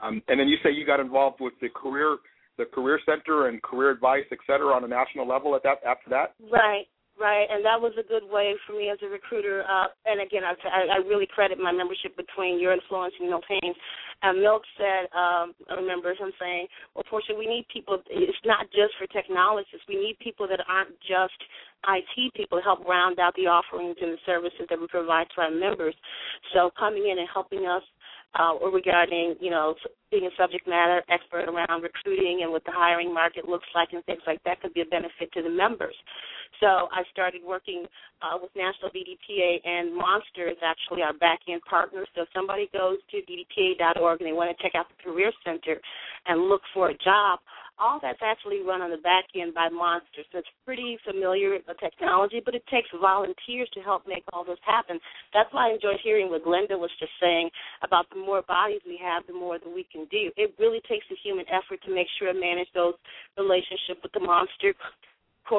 um, 0.00 0.22
and 0.28 0.38
then 0.38 0.46
you 0.46 0.56
say 0.62 0.70
you 0.70 0.86
got 0.86 1.00
involved 1.00 1.40
with 1.40 1.54
the 1.60 1.68
career, 1.68 2.18
the 2.58 2.64
career 2.66 3.00
center 3.04 3.48
and 3.48 3.60
career 3.62 3.90
advice, 3.90 4.22
et 4.30 4.38
cetera, 4.46 4.72
on 4.72 4.84
a 4.84 4.88
national 4.88 5.26
level. 5.26 5.56
At 5.56 5.64
that, 5.64 5.78
after 5.84 6.08
that, 6.10 6.34
right, 6.52 6.86
right, 7.20 7.46
and 7.50 7.64
that 7.64 7.78
was 7.80 7.92
a 8.00 8.06
good 8.06 8.24
way 8.24 8.54
for 8.66 8.72
me 8.72 8.90
as 8.90 8.98
a 9.04 9.08
recruiter. 9.08 9.62
Uh, 9.62 9.92
and 10.06 10.20
again, 10.20 10.42
I, 10.42 10.56
I 10.96 10.98
really 11.06 11.28
credit 11.28 11.58
my 11.58 11.72
membership 11.72 12.16
between 12.16 12.58
your 12.58 12.72
influence 12.72 13.14
and 13.20 13.28
Milt 13.28 13.44
Haynes. 13.48 13.76
And 14.22 14.40
Milt 14.40 14.62
said, 14.76 15.08
um, 15.16 15.54
I 15.68 15.76
remember 15.76 16.10
him 16.12 16.32
saying, 16.40 16.66
"Well, 16.94 17.04
Portia, 17.08 17.32
we 17.36 17.46
need 17.46 17.66
people. 17.72 18.02
It's 18.10 18.44
not 18.44 18.66
just 18.72 18.96
for 18.98 19.06
technologists. 19.06 19.86
We 19.88 19.96
need 19.96 20.18
people 20.18 20.48
that 20.48 20.60
aren't 20.68 20.98
just 21.00 21.36
IT 21.88 22.34
people 22.34 22.58
to 22.58 22.64
help 22.64 22.84
round 22.84 23.18
out 23.18 23.32
the 23.36 23.48
offerings 23.48 23.96
and 24.00 24.12
the 24.12 24.22
services 24.26 24.68
that 24.68 24.80
we 24.80 24.86
provide 24.88 25.26
to 25.34 25.42
our 25.42 25.50
members. 25.50 25.94
So 26.52 26.70
coming 26.78 27.08
in 27.08 27.18
and 27.18 27.28
helping 27.32 27.64
us 27.64 27.82
uh, 28.38 28.54
or 28.54 28.70
regarding, 28.70 29.34
you 29.40 29.50
know, 29.50 29.74
being 30.10 30.26
a 30.26 30.34
subject 30.36 30.66
matter 30.66 31.02
expert 31.08 31.48
around 31.48 31.82
recruiting 31.82 32.40
and 32.42 32.50
what 32.50 32.64
the 32.64 32.72
hiring 32.72 33.12
market 33.12 33.48
looks 33.48 33.66
like 33.74 33.88
and 33.92 34.04
things 34.04 34.22
like 34.26 34.42
that 34.44 34.60
could 34.60 34.74
be 34.74 34.82
a 34.82 34.86
benefit 34.86 35.32
to 35.32 35.42
the 35.42 35.50
members. 35.50 35.94
So 36.60 36.66
I 36.66 37.02
started 37.10 37.42
working 37.46 37.86
uh, 38.22 38.36
with 38.40 38.50
National 38.54 38.90
BDPA 38.90 39.64
and 39.64 39.94
Monster 39.94 40.48
is 40.48 40.58
actually 40.62 41.02
our 41.02 41.14
back 41.14 41.40
end 41.48 41.62
partner. 41.68 42.04
So 42.14 42.22
if 42.22 42.28
somebody 42.34 42.68
goes 42.72 42.98
to 43.10 43.22
BDPA.org 43.22 44.20
and 44.20 44.28
they 44.28 44.32
want 44.32 44.56
to 44.56 44.62
check 44.62 44.74
out 44.74 44.86
the 44.88 45.02
Career 45.02 45.32
Center 45.44 45.80
and 46.26 46.48
look 46.48 46.62
for 46.74 46.90
a 46.90 46.98
job, 46.98 47.38
all 47.80 47.98
that's 48.02 48.20
actually 48.22 48.60
run 48.60 48.82
on 48.82 48.90
the 48.90 49.00
back 49.00 49.24
end 49.34 49.54
by 49.54 49.68
Monster. 49.68 50.22
So 50.30 50.38
it's 50.38 50.54
pretty 50.64 50.98
familiar 51.04 51.56
technology, 51.80 52.42
but 52.44 52.54
it 52.54 52.62
takes 52.70 52.88
volunteers 53.00 53.68
to 53.74 53.80
help 53.80 54.06
make 54.06 54.22
all 54.32 54.44
this 54.44 54.60
happen. 54.64 55.00
That's 55.32 55.48
why 55.52 55.70
I 55.70 55.74
enjoyed 55.74 55.98
hearing 56.04 56.28
what 56.28 56.44
Glenda 56.44 56.78
was 56.78 56.90
just 57.00 57.12
saying 57.20 57.50
about 57.82 58.06
the 58.10 58.20
more 58.20 58.42
bodies 58.42 58.80
we 58.84 59.00
have, 59.02 59.26
the 59.26 59.32
more 59.32 59.58
that 59.58 59.72
we 59.72 59.88
can 59.90 60.04
do. 60.12 60.30
It 60.36 60.54
really 60.58 60.80
takes 60.88 61.06
a 61.10 61.16
human 61.24 61.46
effort 61.48 61.80
to 61.88 61.94
make 61.94 62.06
sure 62.18 62.32
to 62.32 62.38
manage 62.38 62.68
those 62.74 62.94
relationships 63.36 64.04
with 64.04 64.12
the 64.12 64.20
Monster 64.20 64.74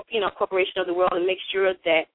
you 0.09 0.21
know, 0.21 0.29
corporation 0.37 0.79
of 0.79 0.87
the 0.87 0.93
world 0.93 1.11
and 1.13 1.25
make 1.25 1.41
sure 1.51 1.73
that 1.73 2.07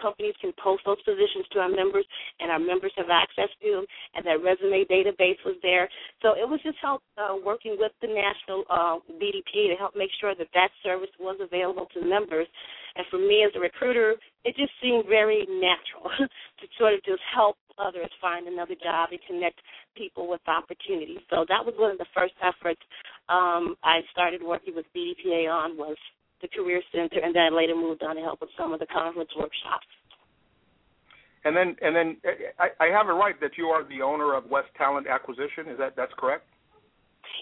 companies 0.00 0.34
can 0.40 0.52
post 0.62 0.82
those 0.84 1.00
positions 1.02 1.46
to 1.52 1.58
our 1.60 1.68
members, 1.68 2.04
and 2.40 2.50
our 2.50 2.58
members 2.58 2.92
have 2.96 3.10
access 3.10 3.50
to 3.62 3.70
them, 3.70 3.86
and 4.14 4.24
that 4.26 4.42
resume 4.42 4.84
database 4.90 5.38
was 5.44 5.56
there. 5.62 5.88
So 6.22 6.32
it 6.34 6.48
was 6.48 6.60
just 6.62 6.78
help 6.80 7.02
uh, 7.18 7.36
working 7.44 7.76
with 7.78 7.92
the 8.02 8.08
national 8.08 8.64
uh, 8.70 8.98
BDP 9.20 9.70
to 9.70 9.76
help 9.78 9.96
make 9.96 10.10
sure 10.20 10.34
that 10.34 10.48
that 10.54 10.70
service 10.82 11.12
was 11.18 11.38
available 11.40 11.86
to 11.94 12.00
members. 12.04 12.48
And 12.96 13.04
for 13.10 13.18
me 13.18 13.44
as 13.44 13.50
a 13.56 13.60
recruiter, 13.60 14.14
it 14.44 14.54
just 14.56 14.72
seemed 14.82 15.06
very 15.08 15.46
natural 15.48 16.10
to 16.60 16.64
sort 16.78 16.94
of 16.94 17.02
just 17.04 17.22
help 17.34 17.56
others 17.78 18.10
find 18.20 18.46
another 18.46 18.74
job 18.74 19.08
and 19.10 19.20
connect 19.26 19.58
people 19.96 20.28
with 20.28 20.40
opportunities. 20.46 21.18
So 21.30 21.44
that 21.48 21.64
was 21.64 21.74
one 21.76 21.90
of 21.90 21.98
the 21.98 22.06
first 22.14 22.34
efforts 22.42 22.80
um, 23.28 23.74
I 23.82 24.00
started 24.12 24.42
working 24.42 24.74
with 24.74 24.86
BDPA 24.96 25.50
on 25.50 25.76
was 25.76 25.96
the 26.44 26.52
Career 26.52 26.82
Center, 26.92 27.24
and 27.24 27.34
then 27.34 27.42
I 27.42 27.48
later 27.48 27.74
moved 27.74 28.02
on 28.02 28.16
to 28.16 28.22
help 28.22 28.40
with 28.40 28.50
some 28.56 28.72
of 28.76 28.80
the 28.80 28.86
conference 28.92 29.30
workshops. 29.36 29.88
And 31.44 31.56
then, 31.56 31.76
and 31.80 31.96
then, 31.96 32.16
I, 32.60 32.68
I 32.80 32.88
have 32.92 33.08
it 33.08 33.16
right 33.16 33.38
that 33.40 33.56
you 33.56 33.66
are 33.66 33.84
the 33.84 34.00
owner 34.00 34.34
of 34.34 34.44
West 34.48 34.68
Talent 34.76 35.06
Acquisition. 35.06 35.68
Is 35.68 35.78
that 35.78 35.96
that's 35.96 36.12
correct? 36.16 36.44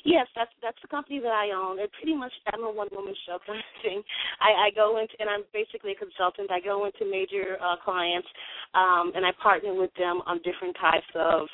Yes, 0.05 0.27
that's 0.35 0.51
that's 0.63 0.79
the 0.83 0.89
company 0.89 1.21
that 1.21 1.31
I 1.31 1.55
own. 1.55 1.79
It's 1.79 1.93
pretty 2.01 2.17
much 2.17 2.33
I'm 2.53 2.65
a 2.65 2.71
one 2.71 2.89
woman 2.91 3.15
show 3.27 3.39
kind 3.47 3.59
of 3.59 3.83
thing. 3.83 4.03
I, 4.41 4.67
I 4.67 4.69
go 4.75 4.99
into 4.99 5.15
and 5.21 5.31
I'm 5.31 5.43
basically 5.53 5.93
a 5.93 5.95
consultant. 5.95 6.51
I 6.51 6.59
go 6.59 6.87
into 6.87 7.07
major 7.07 7.59
uh, 7.63 7.77
clients 7.85 8.27
um, 8.75 9.13
and 9.15 9.25
I 9.27 9.31
partner 9.41 9.75
with 9.75 9.95
them 9.95 10.23
on 10.27 10.43
different 10.43 10.75
types 10.81 11.07
of 11.15 11.47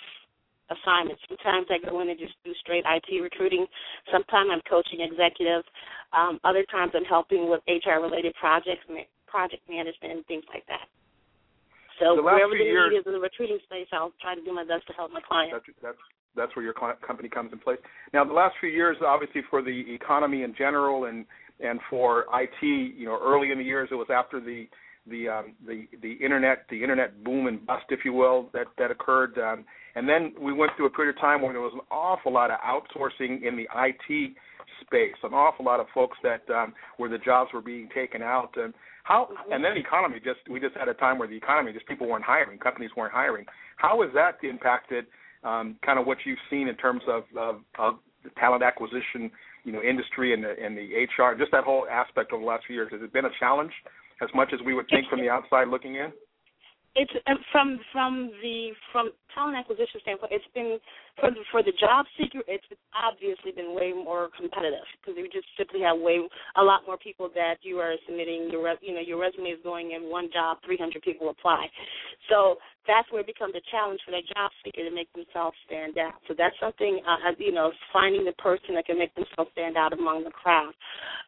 assignments. 0.71 1.23
Sometimes 1.29 1.67
I 1.71 1.79
go 1.83 2.01
in 2.01 2.09
and 2.09 2.19
just 2.19 2.35
do 2.45 2.53
straight 2.61 2.85
IT 2.87 3.09
recruiting. 3.21 3.67
Sometimes 4.13 4.51
I'm 4.53 4.65
coaching 4.69 5.01
executives. 5.01 5.67
Um, 6.13 6.41
other 6.45 6.65
times 6.71 6.93
I'm 6.95 7.05
helping 7.05 7.49
with 7.49 7.61
HR 7.69 8.01
related 8.01 8.35
projects, 8.41 8.85
project 9.27 9.63
management, 9.69 10.13
and 10.13 10.27
things 10.27 10.45
like 10.53 10.67
that. 10.69 10.89
So 12.01 12.17
the 12.17 12.23
wherever 12.23 12.55
the 12.55 12.63
years, 12.63 12.93
need 12.93 12.99
is 13.03 13.07
in 13.07 13.13
the 13.13 13.21
recruiting 13.21 13.59
space, 13.65 13.89
I'll 13.93 14.15
try 14.23 14.35
to 14.35 14.43
do 14.43 14.55
my 14.55 14.65
best 14.65 14.87
to 14.87 14.93
help 14.95 15.11
my 15.11 15.21
clients. 15.21 15.67
That's, 15.67 15.79
that's 15.83 16.05
that's 16.37 16.55
where 16.55 16.65
your 16.65 16.75
company 16.75 17.29
comes 17.29 17.53
in 17.53 17.59
place. 17.59 17.79
Now, 18.15 18.25
the 18.25 18.33
last 18.33 18.55
few 18.61 18.69
years, 18.69 18.97
obviously, 19.05 19.43
for 19.51 19.61
the 19.61 19.85
economy 19.93 20.43
in 20.43 20.55
general, 20.57 21.07
and 21.07 21.27
and 21.61 21.81
for 21.91 22.27
IT, 22.33 22.63
you 22.63 23.07
know, 23.07 23.19
early 23.21 23.51
in 23.51 23.59
the 23.59 23.65
years, 23.65 23.89
it 23.91 23.97
was 23.97 24.07
after 24.15 24.41
the 24.41 24.69
the 25.09 25.29
um, 25.29 25.55
the 25.67 25.87
the 26.03 26.13
internet 26.13 26.65
the 26.71 26.83
internet 26.83 27.23
boom 27.25 27.47
and 27.47 27.65
bust, 27.67 27.85
if 27.91 28.01
you 28.05 28.13
will, 28.13 28.49
that 28.53 28.67
that 28.79 28.91
occurred, 28.91 29.39
um, 29.39 29.65
and 29.95 30.09
then 30.09 30.33
we 30.41 30.53
went 30.53 30.73
through 30.77 30.87
a 30.87 30.91
period 30.91 31.17
of 31.17 31.21
time 31.21 31.43
where 31.43 31.53
there 31.53 31.63
was 31.63 31.75
an 31.75 31.81
awful 31.91 32.33
lot 32.33 32.51
of 32.51 32.59
outsourcing 32.61 33.43
in 33.43 33.57
the 33.57 33.67
IT 33.75 34.33
space, 34.81 35.17
an 35.23 35.35
awful 35.35 35.65
lot 35.65 35.81
of 35.81 35.87
folks 35.95 36.17
that 36.23 36.43
um, 36.55 36.73
where 36.97 37.11
the 37.11 37.19
jobs 37.19 37.51
were 37.53 37.63
being 37.63 37.89
taken 37.95 38.23
out, 38.23 38.51
and 38.57 38.75
how 39.05 39.29
and 39.51 39.65
then 39.65 39.75
the 39.75 39.81
economy 39.81 40.19
just 40.23 40.41
we 40.51 40.61
just 40.61 40.77
had 40.77 40.89
a 40.89 40.95
time 40.95 41.19
where 41.19 41.29
the 41.29 41.37
economy 41.37 41.73
just 41.73 41.87
people 41.87 42.09
weren't 42.09 42.25
hiring, 42.25 42.59
companies 42.59 42.91
weren't 42.97 43.13
hiring. 43.13 43.45
How 43.77 44.03
has 44.03 44.11
that 44.15 44.39
impacted 44.47 45.07
um, 45.45 45.77
kind 45.85 45.99
of 45.99 46.07
what 46.07 46.19
you've 46.25 46.39
seen 46.51 46.69
in 46.69 46.77
terms 46.77 47.03
of, 47.09 47.25
of, 47.37 47.61
of 47.79 47.95
the 48.25 48.31
talent 48.39 48.63
acquisition, 48.63 49.31
you 49.65 49.73
know, 49.73 49.83
industry 49.83 50.35
and 50.35 50.43
the, 50.43 50.55
and 50.63 50.77
the 50.77 51.07
HR, 51.07 51.37
just 51.39 51.53
that 51.53 51.65
whole 51.65 51.87
aspect 51.91 52.33
over 52.33 52.43
the 52.43 52.47
last 52.47 52.65
few 52.67 52.75
years. 52.75 52.91
Has 52.93 53.01
it 53.03 53.13
been 53.13 53.25
a 53.25 53.31
challenge 53.39 53.73
as 54.23 54.29
much 54.35 54.53
as 54.53 54.61
we 54.65 54.75
would 54.75 54.87
think 54.91 55.09
from 55.09 55.21
the 55.21 55.29
outside 55.29 55.69
looking 55.69 55.97
in? 55.97 56.13
It's 56.99 57.15
uh, 57.31 57.39
from 57.53 57.79
from 57.93 58.33
the 58.43 58.75
from 58.91 59.15
talent 59.33 59.57
acquisition 59.57 60.03
standpoint. 60.03 60.33
It's 60.35 60.51
been 60.53 60.83
for 61.21 61.31
the, 61.31 61.43
for 61.55 61.63
the 61.63 61.71
job 61.79 62.07
seeker. 62.19 62.43
It's 62.51 62.67
obviously 62.91 63.55
been 63.55 63.71
way 63.71 63.95
more 63.95 64.35
competitive 64.35 64.83
because 64.99 65.15
you 65.15 65.31
just 65.31 65.47
simply 65.55 65.79
have 65.87 65.95
way 65.95 66.19
a 66.59 66.63
lot 66.63 66.83
more 66.91 66.99
people 66.99 67.31
that 67.39 67.63
you 67.63 67.79
are 67.79 67.95
submitting 68.03 68.51
your 68.51 68.75
you 68.83 68.95
know 68.95 69.01
your 69.01 69.23
resume 69.23 69.55
is 69.55 69.63
going 69.63 69.93
in 69.95 70.11
one 70.11 70.27
job, 70.35 70.59
300 70.67 71.01
people 71.03 71.31
apply. 71.31 71.71
So 72.29 72.59
that's 72.89 73.07
where 73.13 73.21
it 73.21 73.29
becomes 73.29 73.55
a 73.55 73.63
challenge 73.71 74.01
for 74.03 74.11
that 74.17 74.25
job 74.35 74.51
seeker 74.65 74.83
to 74.83 74.91
make 74.91 75.13
themselves 75.13 75.55
stand 75.69 76.01
out. 76.01 76.17
So 76.27 76.33
that's 76.33 76.57
something, 76.59 77.05
uh, 77.05 77.37
you 77.39 77.53
know, 77.53 77.71
finding 77.93 78.25
the 78.25 78.33
person 78.41 78.75
that 78.75 78.89
can 78.89 78.99
make 78.99 79.15
themselves 79.15 79.53
stand 79.53 79.77
out 79.77 79.93
among 79.93 80.25
the 80.25 80.33
crowd. 80.33 80.73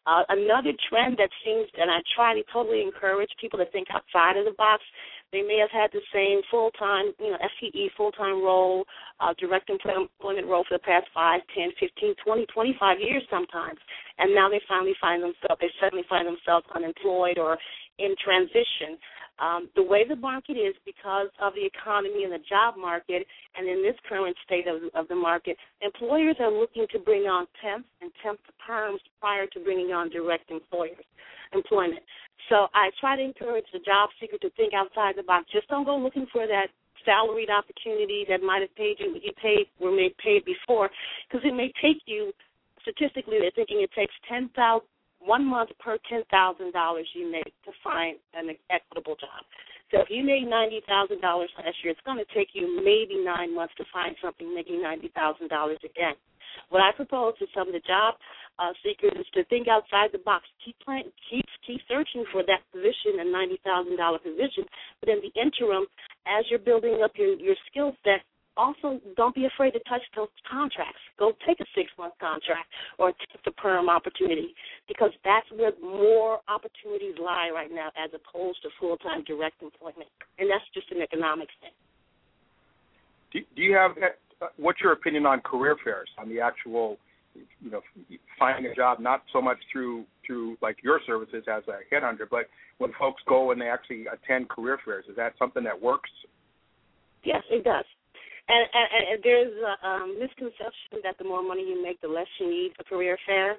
Uh, 0.09 0.25
another 0.33 0.73
trend 0.89 1.21
that 1.21 1.29
seems, 1.45 1.69
and 1.77 1.93
I 1.93 2.01
try 2.17 2.33
to 2.33 2.43
totally 2.51 2.81
encourage 2.81 3.29
people 3.39 3.61
to 3.61 3.69
think 3.71 3.89
outside 3.93 4.41
of 4.41 4.49
the 4.49 4.57
box. 4.57 4.83
They 5.33 5.43
may 5.43 5.59
have 5.59 5.71
had 5.71 5.91
the 5.93 6.03
same 6.13 6.43
full 6.51 6.71
time, 6.73 7.13
you 7.21 7.31
know, 7.31 7.39
FTE 7.39 7.91
full 7.97 8.11
time 8.13 8.43
role, 8.43 8.85
uh, 9.21 9.33
direct 9.39 9.71
employment 9.71 10.47
role 10.47 10.65
for 10.69 10.75
the 10.75 10.83
past 10.83 11.07
five, 11.15 11.41
ten, 11.55 11.71
fifteen, 11.79 12.15
twenty, 12.25 12.47
twenty-five 12.47 12.99
years 12.99 13.23
sometimes, 13.31 13.79
and 14.19 14.35
now 14.35 14.49
they 14.49 14.61
finally 14.69 14.95
find 15.01 15.23
themselves, 15.23 15.61
they 15.61 15.71
suddenly 15.81 16.05
find 16.09 16.27
themselves 16.27 16.67
unemployed 16.75 17.39
or 17.39 17.59
in 17.99 18.15
transition. 18.23 18.99
Um, 19.41 19.71
the 19.75 19.83
way 19.83 20.07
the 20.07 20.17
market 20.17 20.53
is, 20.53 20.75
because 20.85 21.29
of 21.41 21.55
the 21.55 21.65
economy 21.65 22.25
and 22.25 22.33
the 22.33 22.45
job 22.47 22.75
market, 22.77 23.27
and 23.57 23.67
in 23.67 23.83
this 23.83 23.97
current 24.07 24.37
state 24.45 24.67
of, 24.69 24.83
of 24.95 25.09
the 25.09 25.15
market, 25.15 25.57
employers 25.81 26.37
are 26.41 26.53
looking 26.53 26.87
to 26.93 26.99
bring 26.99 27.23
on 27.23 27.47
temps 27.63 27.89
and 28.03 28.11
temp 28.23 28.39
perms 28.61 29.01
prior 29.19 29.47
to 29.47 29.61
bringing 29.61 29.93
on 29.93 30.11
direct 30.11 30.51
employers 30.51 31.05
employment. 31.53 32.03
So 32.49 32.69
I 32.75 32.91
try 33.01 33.17
to 33.17 33.23
encourage 33.23 33.65
the 33.73 33.81
job 33.81 34.11
seeker 34.21 34.39
to 34.39 34.51
think 34.51 34.73
outside 34.75 35.15
the 35.17 35.23
box. 35.23 35.47
Just 35.53 35.69
don't 35.69 35.85
go 35.85 35.97
looking 35.97 36.27
for 36.33 36.47
that 36.47 36.69
salaried 37.05 37.49
opportunity 37.51 38.27
that 38.29 38.43
might 38.43 38.61
have 38.61 38.75
paid 38.77 38.97
you 39.01 39.13
what 39.13 39.25
you 39.25 39.33
paid 39.41 39.67
were 39.81 39.91
made 39.91 40.15
paid 40.19 40.45
before, 40.45 40.91
because 41.27 41.45
it 41.49 41.55
may 41.55 41.73
take 41.81 41.97
you 42.05 42.31
statistically 42.83 43.39
they're 43.41 43.51
thinking 43.57 43.81
it 43.81 43.91
takes 43.97 44.13
ten 44.29 44.51
thousand 44.55 44.87
one 45.21 45.45
month 45.45 45.71
per 45.79 45.99
ten 46.09 46.23
thousand 46.31 46.73
dollars 46.73 47.07
you 47.15 47.31
make 47.31 47.53
to 47.65 47.73
find 47.85 48.17
an 48.35 48.51
equitable 48.71 49.17
job. 49.17 49.45
So 49.91 50.01
if 50.01 50.09
you 50.11 50.25
made 50.25 50.49
ninety 50.49 50.81
thousand 50.87 51.21
dollars 51.21 51.51
last 51.59 51.77
year, 51.83 51.93
it's 51.93 52.01
going 52.07 52.19
to 52.19 52.35
take 52.35 52.49
you 52.53 52.81
maybe 52.85 53.23
nine 53.23 53.55
months 53.55 53.75
to 53.79 53.85
find 53.93 54.17
something 54.23 54.55
making 54.55 54.83
ninety 54.83 55.11
thousand 55.15 55.49
dollars 55.49 55.79
again. 55.85 56.15
What 56.69 56.83
I 56.83 56.93
propose 56.93 57.39
to 57.39 57.47
some 57.55 57.69
of 57.69 57.75
the 57.75 57.85
job 57.87 58.15
uh, 58.59 58.73
seekers 58.83 59.19
is 59.19 59.27
to 59.35 59.45
think 59.45 59.69
outside 59.69 60.11
the 60.13 60.19
box. 60.19 60.45
Keep 60.65 60.77
playing, 60.85 61.11
keep 61.29 61.45
keep 61.67 61.81
searching 61.89 62.25
for 62.33 62.43
that 62.47 62.63
position, 62.73 63.21
a 63.21 63.25
ninety 63.25 63.61
thousand 63.65 63.97
dollar 63.97 64.19
position. 64.19 64.65
But 65.01 65.11
in 65.11 65.21
the 65.23 65.33
interim, 65.41 65.87
as 66.27 66.45
you're 66.51 66.63
building 66.63 67.03
up 67.03 67.13
your 67.15 67.35
your 67.35 67.57
skill 67.71 67.95
set, 68.05 68.23
also 68.57 69.01
don't 69.17 69.35
be 69.35 69.47
afraid 69.47 69.73
to 69.73 69.81
touch 69.89 70.03
those 70.15 70.29
contracts. 70.51 71.01
Go 71.19 71.33
take 71.47 71.61
a 71.61 71.67
six 71.75 71.91
month 71.99 72.15
contract 72.21 72.69
or 72.99 73.13
take 73.13 73.43
the 73.45 73.53
perm 73.53 73.89
opportunity 73.89 74.55
because 74.91 75.13
that's 75.23 75.47
where 75.55 75.71
more 75.81 76.41
opportunities 76.49 77.15
lie 77.23 77.49
right 77.55 77.71
now 77.73 77.95
as 77.95 78.11
opposed 78.11 78.61
to 78.63 78.69
full 78.81 78.97
time 78.97 79.23
direct 79.23 79.63
employment. 79.63 80.11
And 80.37 80.51
that's 80.51 80.67
just 80.75 80.91
an 80.91 81.01
economic 81.01 81.47
thing. 81.63 81.71
Do, 83.33 83.39
do 83.55 83.63
you 83.63 83.75
have 83.77 83.93
what's 84.57 84.81
your 84.81 84.91
opinion 84.93 85.27
on 85.27 85.41
career 85.43 85.77
fairs 85.85 86.09
on 86.19 86.29
the 86.29 86.41
actual 86.41 86.99
you 87.63 87.71
know 87.71 87.81
finding 88.37 88.69
a 88.69 88.75
job 88.75 88.99
not 88.99 89.23
so 89.33 89.41
much 89.41 89.59
through 89.71 90.05
through 90.27 90.57
like 90.61 90.79
your 90.83 91.01
services 91.07 91.45
as 91.47 91.63
a 91.69 91.95
headhunter 91.95 92.27
but 92.29 92.47
when 92.79 92.91
folks 92.99 93.23
go 93.29 93.53
and 93.53 93.61
they 93.61 93.69
actually 93.69 94.07
attend 94.13 94.49
career 94.49 94.81
fairs 94.85 95.05
is 95.09 95.15
that 95.15 95.35
something 95.39 95.63
that 95.63 95.81
works 95.81 96.11
yes 97.23 97.43
it 97.51 97.63
does 97.63 97.85
and, 98.51 98.67
and, 98.75 98.89
and 99.15 99.19
there's 99.23 99.55
a 99.63 99.75
um, 99.87 100.19
misconception 100.19 101.07
that 101.07 101.15
the 101.19 101.25
more 101.25 101.43
money 101.43 101.63
you 101.63 101.81
make, 101.81 102.01
the 102.01 102.09
less 102.09 102.27
you 102.41 102.51
need 102.51 102.73
a 102.81 102.85
career 102.85 103.17
fair. 103.25 103.55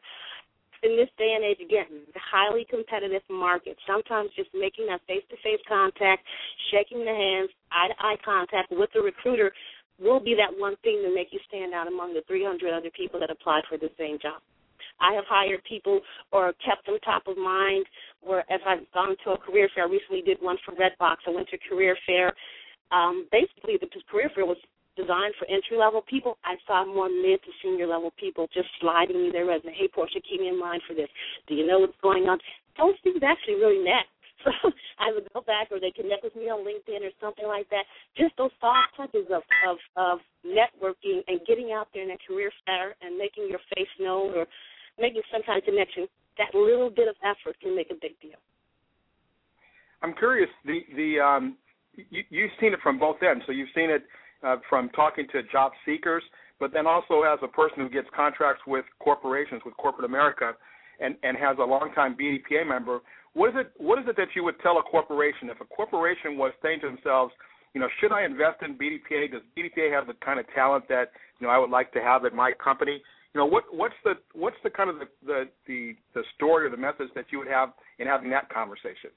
In 0.84 0.98
this 0.98 1.10
day 1.18 1.34
and 1.36 1.46
age, 1.46 1.62
again, 1.62 2.10
the 2.14 2.20
highly 2.20 2.66
competitive 2.70 3.22
market. 3.30 3.78
Sometimes 3.86 4.32
just 4.36 4.50
making 4.54 4.88
that 4.88 5.02
face-to-face 5.06 5.62
contact, 5.70 6.26
shaking 6.72 7.06
the 7.06 7.14
hands, 7.14 7.50
eye-to-eye 7.72 8.18
contact 8.26 8.72
with 8.72 8.90
the 8.94 9.02
recruiter 9.02 9.54
will 10.02 10.20
be 10.20 10.34
that 10.34 10.50
one 10.58 10.76
thing 10.82 11.04
to 11.06 11.14
make 11.14 11.30
you 11.32 11.40
stand 11.48 11.74
out 11.74 11.88
among 11.88 12.14
the 12.14 12.26
300 12.28 12.74
other 12.74 12.90
people 12.98 13.20
that 13.20 13.30
applied 13.30 13.62
for 13.70 13.78
the 13.78 13.90
same 13.98 14.18
job. 14.18 14.42
I 15.00 15.14
have 15.14 15.26
hired 15.30 15.62
people 15.70 16.02
or 16.32 16.54
kept 16.66 16.86
them 16.86 16.98
top 17.06 17.28
of 17.28 17.38
mind. 17.38 17.86
Where 18.22 18.42
as 18.52 18.62
I've 18.66 18.90
gone 18.94 19.16
to 19.26 19.32
a 19.32 19.38
career 19.38 19.70
fair, 19.74 19.86
I 19.86 19.90
recently 19.90 20.22
did 20.22 20.38
one 20.42 20.58
for 20.66 20.74
Redbox. 20.74 21.26
I 21.28 21.32
went 21.32 21.50
to 21.50 21.58
a 21.58 21.70
career 21.70 21.98
fair. 22.06 22.34
Um, 22.92 23.28
basically, 23.32 23.78
the 23.82 23.88
career 24.10 24.30
fair 24.34 24.46
was 24.46 24.58
designed 24.96 25.34
for 25.40 25.48
entry 25.48 25.78
level 25.78 26.02
people, 26.02 26.38
I 26.44 26.56
saw 26.68 26.86
more 26.86 27.10
mid 27.10 27.42
to 27.44 27.52
senior 27.64 27.88
level 27.88 28.12
people 28.20 28.48
just 28.54 28.68
sliding 28.80 29.22
me 29.24 29.30
their 29.32 29.46
resume. 29.46 29.74
Hey, 29.74 29.88
Portia, 29.88 30.20
keep 30.22 30.42
me 30.42 30.50
in 30.50 30.60
mind 30.60 30.82
for 30.88 30.94
this. 30.94 31.10
Do 31.48 31.56
you 31.56 31.66
know 31.66 31.80
what's 31.80 31.98
going 32.02 32.28
on? 32.28 32.40
Those 32.78 32.96
things 33.04 33.22
actually 33.24 33.56
really 33.56 33.84
net. 33.84 34.08
So 34.42 34.74
I 34.98 35.14
would 35.14 35.30
go 35.38 35.42
back, 35.42 35.70
or 35.70 35.80
they 35.80 35.94
connect 35.94 36.24
with 36.24 36.36
me 36.36 36.50
on 36.50 36.66
LinkedIn 36.66 37.06
or 37.06 37.14
something 37.22 37.46
like 37.46 37.70
that. 37.70 37.86
Just 38.18 38.34
those 38.42 38.50
soft 38.60 38.98
touches 38.98 39.30
of 39.30 39.44
of, 39.70 39.78
of 39.96 40.18
networking 40.42 41.22
and 41.28 41.38
getting 41.46 41.70
out 41.78 41.90
there 41.94 42.02
in 42.02 42.10
a 42.10 42.18
career 42.26 42.50
fair 42.66 42.96
and 43.06 43.20
making 43.22 43.46
your 43.48 43.60
face 43.76 43.94
known 44.00 44.34
or 44.34 44.48
making 44.98 45.22
some 45.32 45.44
kind 45.46 45.60
of 45.60 45.64
connection. 45.64 46.08
That 46.40 46.58
little 46.58 46.90
bit 46.90 47.08
of 47.08 47.14
effort 47.22 47.54
can 47.62 47.76
make 47.76 47.92
a 47.92 48.00
big 48.02 48.18
deal. 48.20 48.42
I'm 50.02 50.16
curious. 50.16 50.50
The 50.66 50.80
the 50.96 51.20
um, 51.22 51.58
you, 52.10 52.24
you've 52.30 52.52
seen 52.60 52.74
it 52.74 52.80
from 52.82 52.98
both 52.98 53.18
ends. 53.22 53.44
So 53.46 53.52
you've 53.52 53.70
seen 53.76 53.90
it 53.90 54.04
uh, 54.44 54.58
from 54.70 54.90
talking 54.90 55.28
to 55.32 55.44
job 55.52 55.72
seekers, 55.86 56.24
but 56.60 56.72
then 56.74 56.88
also 56.88 57.22
as 57.24 57.40
a 57.44 57.48
person 57.48 57.80
who 57.80 57.90
gets 57.90 58.08
contracts 58.16 58.62
with 58.68 58.86
corporations, 59.00 59.62
with 59.66 59.76
corporate 59.78 60.06
America, 60.06 60.54
and, 61.00 61.16
and 61.24 61.36
has 61.38 61.58
a 61.60 61.64
longtime 61.64 62.16
BDPA 62.16 62.68
member, 62.68 63.00
what 63.34 63.50
is 63.50 63.56
it? 63.58 63.72
What 63.78 63.98
is 64.00 64.06
it 64.08 64.18
that 64.18 64.28
you 64.36 64.44
would 64.44 64.60
tell 64.60 64.78
a 64.78 64.84
corporation 64.84 65.50
if 65.50 65.62
a 65.62 65.66
corporation 65.66 66.38
was 66.38 66.52
saying 66.62 66.82
to 66.82 66.88
themselves, 66.88 67.34
you 67.74 67.80
know, 67.80 67.88
should 68.00 68.12
I 68.12 68.26
invest 68.26 68.62
in 68.62 68.76
BDPA? 68.76 69.32
Does 69.32 69.42
BDPA 69.58 69.92
have 69.94 70.08
the 70.08 70.14
kind 70.24 70.40
of 70.40 70.46
talent 70.54 70.88
that 70.90 71.12
you 71.40 71.48
know 71.48 71.54
I 71.54 71.58
would 71.58 71.70
like 71.70 71.94
to 71.94 72.02
have 72.02 72.26
at 72.26 72.34
my 72.34 72.52
company? 72.62 73.02
You 73.34 73.40
know, 73.40 73.46
what 73.46 73.64
what's 73.72 73.96
the 74.04 74.16
what's 74.34 74.58
the 74.64 74.70
kind 74.70 74.90
of 74.90 74.98
the 75.00 75.08
the 75.26 75.44
the, 75.66 75.96
the 76.14 76.24
story 76.36 76.68
or 76.68 76.70
the 76.70 76.78
message 76.78 77.08
that 77.16 77.26
you 77.32 77.40
would 77.40 77.48
have 77.48 77.70
in 78.00 78.08
having 78.08 78.30
that 78.32 78.50
conversation? 78.50 79.12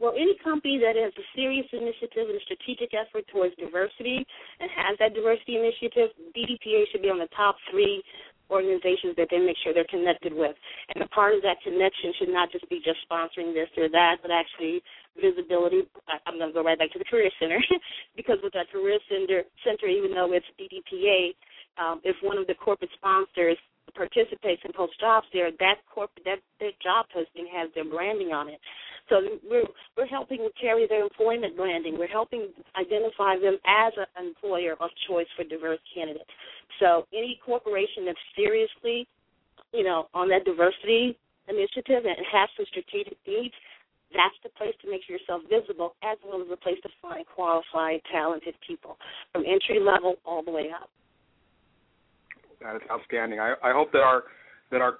Well, 0.00 0.12
any 0.16 0.34
company 0.42 0.78
that 0.82 0.96
has 0.96 1.12
a 1.14 1.26
serious 1.36 1.66
initiative 1.72 2.26
and 2.26 2.36
a 2.36 2.44
strategic 2.44 2.90
effort 2.94 3.24
towards 3.30 3.54
diversity 3.56 4.26
and 4.58 4.68
has 4.74 4.98
that 4.98 5.14
diversity 5.14 5.56
initiative, 5.56 6.10
BDPA 6.34 6.90
should 6.90 7.02
be 7.02 7.10
on 7.10 7.18
the 7.18 7.30
top 7.36 7.56
three 7.70 8.02
organizations 8.50 9.16
that 9.16 9.28
they 9.30 9.38
make 9.38 9.56
sure 9.64 9.72
they're 9.72 9.88
connected 9.88 10.34
with. 10.34 10.54
And 10.94 11.02
a 11.02 11.08
part 11.08 11.34
of 11.34 11.42
that 11.42 11.56
connection 11.64 12.12
should 12.18 12.28
not 12.28 12.52
just 12.52 12.68
be 12.68 12.82
just 12.84 13.00
sponsoring 13.08 13.54
this 13.54 13.70
or 13.76 13.88
that, 13.88 14.20
but 14.20 14.30
actually 14.30 14.82
visibility. 15.16 15.88
I'm 16.26 16.36
going 16.36 16.50
to 16.50 16.54
go 16.54 16.62
right 16.62 16.78
back 16.78 16.92
to 16.92 16.98
the 16.98 17.08
Career 17.08 17.30
Center 17.40 17.58
because 18.16 18.36
with 18.42 18.52
that 18.52 18.70
Career 18.70 18.98
Center, 19.08 19.42
center 19.64 19.86
even 19.86 20.12
though 20.12 20.32
it's 20.32 20.46
BDPA, 20.60 21.32
um, 21.80 22.00
if 22.04 22.16
one 22.22 22.36
of 22.36 22.46
the 22.46 22.54
corporate 22.54 22.90
sponsors 22.96 23.56
participates 23.94 24.60
and 24.64 24.72
posts 24.74 24.96
jobs 25.00 25.26
there, 25.32 25.50
that 25.58 25.76
corporate 25.92 26.24
that, 26.24 26.40
that 26.60 26.72
job 26.82 27.06
posting 27.12 27.48
has 27.52 27.68
their 27.74 27.84
branding 27.84 28.32
on 28.32 28.48
it. 28.48 28.60
So 29.08 29.20
we're 29.48 29.66
we're 29.96 30.06
helping 30.06 30.48
carry 30.60 30.86
their 30.88 31.02
employment 31.02 31.56
branding. 31.56 31.98
We're 31.98 32.06
helping 32.06 32.48
identify 32.76 33.38
them 33.38 33.58
as 33.66 33.92
an 34.16 34.26
employer 34.26 34.74
of 34.80 34.90
choice 35.08 35.26
for 35.36 35.44
diverse 35.44 35.80
candidates. 35.94 36.30
So 36.80 37.06
any 37.12 37.38
corporation 37.44 38.06
that's 38.06 38.18
seriously, 38.36 39.06
you 39.72 39.84
know, 39.84 40.08
on 40.14 40.28
that 40.28 40.44
diversity 40.44 41.18
initiative 41.48 42.06
and 42.06 42.16
has 42.30 42.48
some 42.56 42.66
strategic 42.70 43.18
needs, 43.26 43.54
that's 44.14 44.36
the 44.42 44.50
place 44.50 44.74
to 44.82 44.90
make 44.90 45.08
yourself 45.08 45.42
visible, 45.50 45.94
as 46.02 46.18
well 46.24 46.40
as 46.40 46.48
a 46.52 46.56
place 46.56 46.78
to 46.82 46.88
find 47.00 47.26
qualified, 47.26 48.00
talented 48.12 48.54
people 48.66 48.96
from 49.32 49.42
entry 49.46 49.80
level 49.80 50.16
all 50.24 50.42
the 50.42 50.50
way 50.50 50.70
up. 50.70 50.88
That 52.60 52.76
is 52.76 52.82
outstanding. 52.90 53.40
I, 53.40 53.54
I 53.62 53.72
hope 53.72 53.90
that 53.92 54.02
our 54.02 54.24
that 54.70 54.80
our 54.80 54.98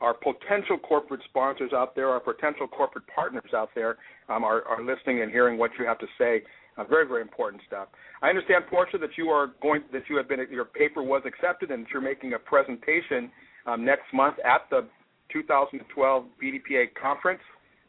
our 0.00 0.14
potential 0.14 0.78
corporate 0.78 1.20
sponsors 1.28 1.72
out 1.74 1.94
there, 1.94 2.08
our 2.08 2.20
potential 2.20 2.66
corporate 2.66 3.04
partners 3.14 3.50
out 3.54 3.70
there, 3.74 3.98
um, 4.28 4.44
are, 4.44 4.66
are 4.66 4.82
listening 4.82 5.22
and 5.22 5.30
hearing 5.30 5.58
what 5.58 5.70
you 5.78 5.86
have 5.86 5.98
to 5.98 6.06
say. 6.18 6.42
Uh, 6.76 6.84
very, 6.84 7.06
very 7.06 7.20
important 7.20 7.62
stuff. 7.66 7.88
I 8.22 8.28
understand, 8.28 8.64
Portia, 8.70 8.96
that 8.98 9.10
you 9.18 9.28
are 9.28 9.52
going, 9.60 9.82
that 9.92 10.04
you 10.08 10.16
have 10.16 10.28
been, 10.28 10.40
your 10.50 10.64
paper 10.64 11.02
was 11.02 11.22
accepted, 11.26 11.70
and 11.70 11.84
that 11.84 11.90
you're 11.90 12.00
making 12.00 12.32
a 12.34 12.38
presentation 12.38 13.30
um, 13.66 13.84
next 13.84 14.12
month 14.14 14.36
at 14.44 14.62
the 14.70 14.86
2012 15.32 16.24
BDPA 16.42 16.86
conference, 17.00 17.40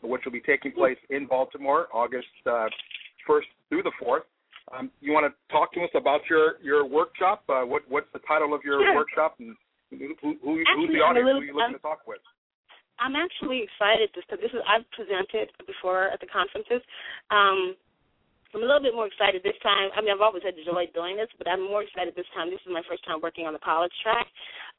which 0.02 0.22
will 0.26 0.32
be 0.32 0.42
taking 0.42 0.72
place 0.72 0.98
in 1.10 1.28
Baltimore, 1.28 1.88
August 1.94 2.28
uh, 2.46 2.68
1st 3.30 3.50
through 3.70 3.84
the 3.84 3.92
4th. 4.04 4.22
Um, 4.78 4.90
you 5.02 5.12
want 5.12 5.32
to 5.32 5.54
talk 5.54 5.74
to 5.74 5.82
us 5.82 5.90
about 5.96 6.22
your 6.30 6.54
your 6.64 6.86
workshop? 6.86 7.44
Uh, 7.50 7.62
what 7.62 7.82
what's 7.90 8.08
the 8.14 8.20
title 8.20 8.54
of 8.54 8.62
your 8.64 8.80
sure. 8.82 8.96
workshop, 8.96 9.36
and 9.40 9.56
who, 9.92 10.16
who, 10.22 10.30
who 10.40 10.52
who's 10.64 10.92
the 10.92 11.04
audience? 11.04 11.28
Little, 11.28 11.42
who 11.42 11.46
are 11.46 11.52
you 11.52 11.56
looking 11.56 11.76
um, 11.76 11.80
to 11.80 11.84
talk 11.84 12.08
with? 12.08 12.24
I'm 13.00 13.16
actually 13.16 13.66
excited 13.66 14.14
to. 14.16 14.22
This 14.38 14.54
is 14.54 14.62
I've 14.64 14.88
presented 14.96 15.52
before 15.68 16.08
at 16.10 16.20
the 16.24 16.30
conferences. 16.32 16.80
Um, 17.30 17.76
I'm 18.54 18.64
a 18.64 18.68
little 18.68 18.84
bit 18.84 18.94
more 18.94 19.08
excited 19.08 19.42
this 19.44 19.56
time. 19.64 19.90
I 19.96 20.04
mean, 20.04 20.12
I've 20.12 20.20
always 20.24 20.44
had 20.44 20.60
joy 20.60 20.84
doing 20.92 21.16
this, 21.16 21.32
but 21.40 21.48
I'm 21.48 21.64
more 21.64 21.84
excited 21.84 22.16
this 22.16 22.28
time. 22.36 22.52
This 22.52 22.60
is 22.68 22.72
my 22.72 22.84
first 22.84 23.04
time 23.08 23.24
working 23.24 23.48
on 23.48 23.56
the 23.56 23.64
college 23.64 23.96
track, 24.04 24.28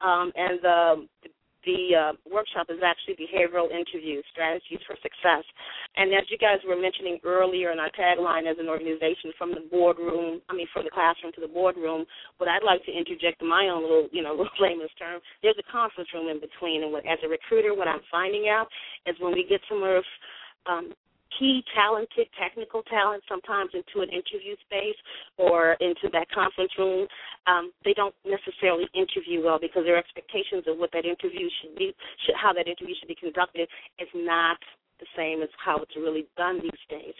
um, 0.01 0.29
and 0.37 0.61
the, 0.61 0.79
the 1.25 1.29
the 1.65 1.95
uh, 1.95 2.13
workshop 2.27 2.67
is 2.69 2.79
actually 2.83 3.15
behavioral 3.15 3.71
interview 3.71 4.21
strategies 4.31 4.79
for 4.85 4.95
success. 5.01 5.43
And 5.95 6.13
as 6.13 6.27
you 6.29 6.37
guys 6.37 6.59
were 6.67 6.79
mentioning 6.79 7.19
earlier 7.23 7.71
in 7.71 7.79
our 7.79 7.91
tagline 7.91 8.49
as 8.49 8.57
an 8.59 8.67
organization, 8.67 9.31
from 9.37 9.51
the 9.51 9.63
boardroom, 9.71 10.41
I 10.49 10.55
mean, 10.55 10.67
from 10.73 10.83
the 10.83 10.91
classroom 10.91 11.31
to 11.33 11.41
the 11.41 11.51
boardroom, 11.51 12.05
what 12.37 12.49
I'd 12.49 12.63
like 12.63 12.83
to 12.85 12.91
interject 12.91 13.41
in 13.41 13.47
my 13.47 13.69
own 13.71 13.83
little, 13.83 14.07
you 14.11 14.21
know, 14.21 14.31
little 14.39 14.59
layman's 14.59 14.93
term, 14.99 15.21
there's 15.41 15.59
a 15.59 15.71
conference 15.71 16.09
room 16.13 16.27
in 16.27 16.39
between. 16.39 16.83
And 16.83 16.91
what, 16.91 17.05
as 17.05 17.19
a 17.23 17.29
recruiter, 17.29 17.73
what 17.73 17.87
I'm 17.87 18.03
finding 18.11 18.49
out 18.49 18.67
is 19.05 19.15
when 19.19 19.33
we 19.33 19.45
get 19.47 19.61
some 19.69 19.83
of 19.83 20.03
um, 20.65 20.93
key 21.39 21.63
talented 21.75 22.27
technical 22.39 22.83
talent 22.83 23.23
sometimes 23.27 23.71
into 23.73 24.01
an 24.01 24.09
interview 24.09 24.55
space 24.65 24.97
or 25.37 25.73
into 25.79 26.09
that 26.11 26.29
conference 26.31 26.71
room 26.77 27.07
um, 27.47 27.71
they 27.85 27.93
don't 27.93 28.15
necessarily 28.25 28.87
interview 28.93 29.43
well 29.43 29.59
because 29.59 29.83
their 29.83 29.97
expectations 29.97 30.63
of 30.67 30.77
what 30.77 30.91
that 30.93 31.05
interview 31.05 31.49
should 31.61 31.75
be 31.75 31.93
should, 32.25 32.35
how 32.35 32.53
that 32.53 32.67
interview 32.67 32.95
should 32.99 33.07
be 33.07 33.15
conducted 33.15 33.67
is 33.99 34.07
not 34.15 34.57
the 35.03 35.11
same 35.19 35.43
as 35.43 35.49
how 35.59 35.77
it's 35.77 35.95
really 35.95 36.25
done 36.37 36.59
these 36.63 36.83
days. 36.89 37.13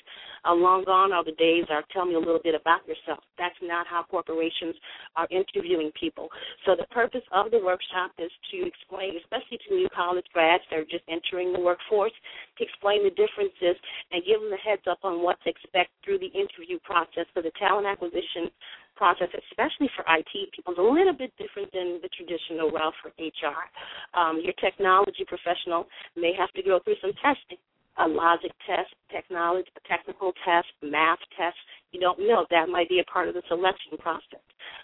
Uh, 0.48 0.54
long 0.56 0.84
gone 0.84 1.12
are 1.12 1.24
the 1.24 1.36
days 1.36 1.66
of 1.70 1.84
tell 1.92 2.06
me 2.06 2.16
a 2.16 2.20
little 2.20 2.40
bit 2.44 2.56
about 2.56 2.88
yourself. 2.88 3.20
That's 3.38 3.56
not 3.62 3.88
how 3.88 4.04
corporations 4.08 4.76
are 5.16 5.28
interviewing 5.32 5.92
people. 6.00 6.30
So 6.66 6.76
the 6.76 6.88
purpose 6.92 7.24
of 7.32 7.52
the 7.52 7.60
workshop 7.60 8.12
is 8.18 8.32
to 8.52 8.58
explain, 8.64 9.20
especially 9.20 9.60
to 9.68 9.76
new 9.76 9.90
college 9.96 10.26
grads 10.34 10.64
that 10.72 10.80
are 10.80 10.88
just 10.88 11.04
entering 11.08 11.52
the 11.52 11.60
workforce, 11.60 12.16
to 12.58 12.64
explain 12.64 13.04
the 13.04 13.12
differences 13.12 13.76
and 14.12 14.24
give 14.24 14.40
them 14.40 14.52
a 14.52 14.62
heads 14.64 14.84
up 14.90 15.00
on 15.04 15.24
what 15.24 15.40
to 15.44 15.50
expect 15.50 15.92
through 16.04 16.20
the 16.20 16.32
interview 16.32 16.80
process 16.84 17.28
for 17.34 17.42
the 17.42 17.52
talent 17.60 17.88
acquisition 17.88 18.52
process, 18.96 19.28
especially 19.50 19.90
for 19.96 20.06
IT 20.08 20.52
people, 20.54 20.74
is 20.74 20.80
a 20.80 20.82
little 20.82 21.14
bit 21.14 21.34
different 21.38 21.72
than 21.74 22.00
the 22.02 22.10
traditional 22.14 22.70
route 22.70 22.94
for 23.02 23.10
HR. 23.20 23.68
Um, 24.14 24.42
your 24.44 24.54
technology 24.62 25.26
professional 25.26 25.88
may 26.16 26.34
have 26.38 26.52
to 26.54 26.62
go 26.62 26.80
through 26.84 27.00
some 27.02 27.14
testing 27.22 27.58
a 27.98 28.08
logic 28.08 28.52
test, 28.66 28.94
technology, 29.12 29.70
technical 29.88 30.34
test, 30.46 30.68
math 30.82 31.20
test. 31.38 31.56
You 31.94 32.02
don't 32.02 32.20
know 32.20 32.46
that 32.50 32.68
might 32.70 32.90
be 32.90 33.00
a 33.00 33.06
part 33.06 33.30
of 33.30 33.36
the 33.36 33.44
selection 33.48 33.98
process. 34.00 34.42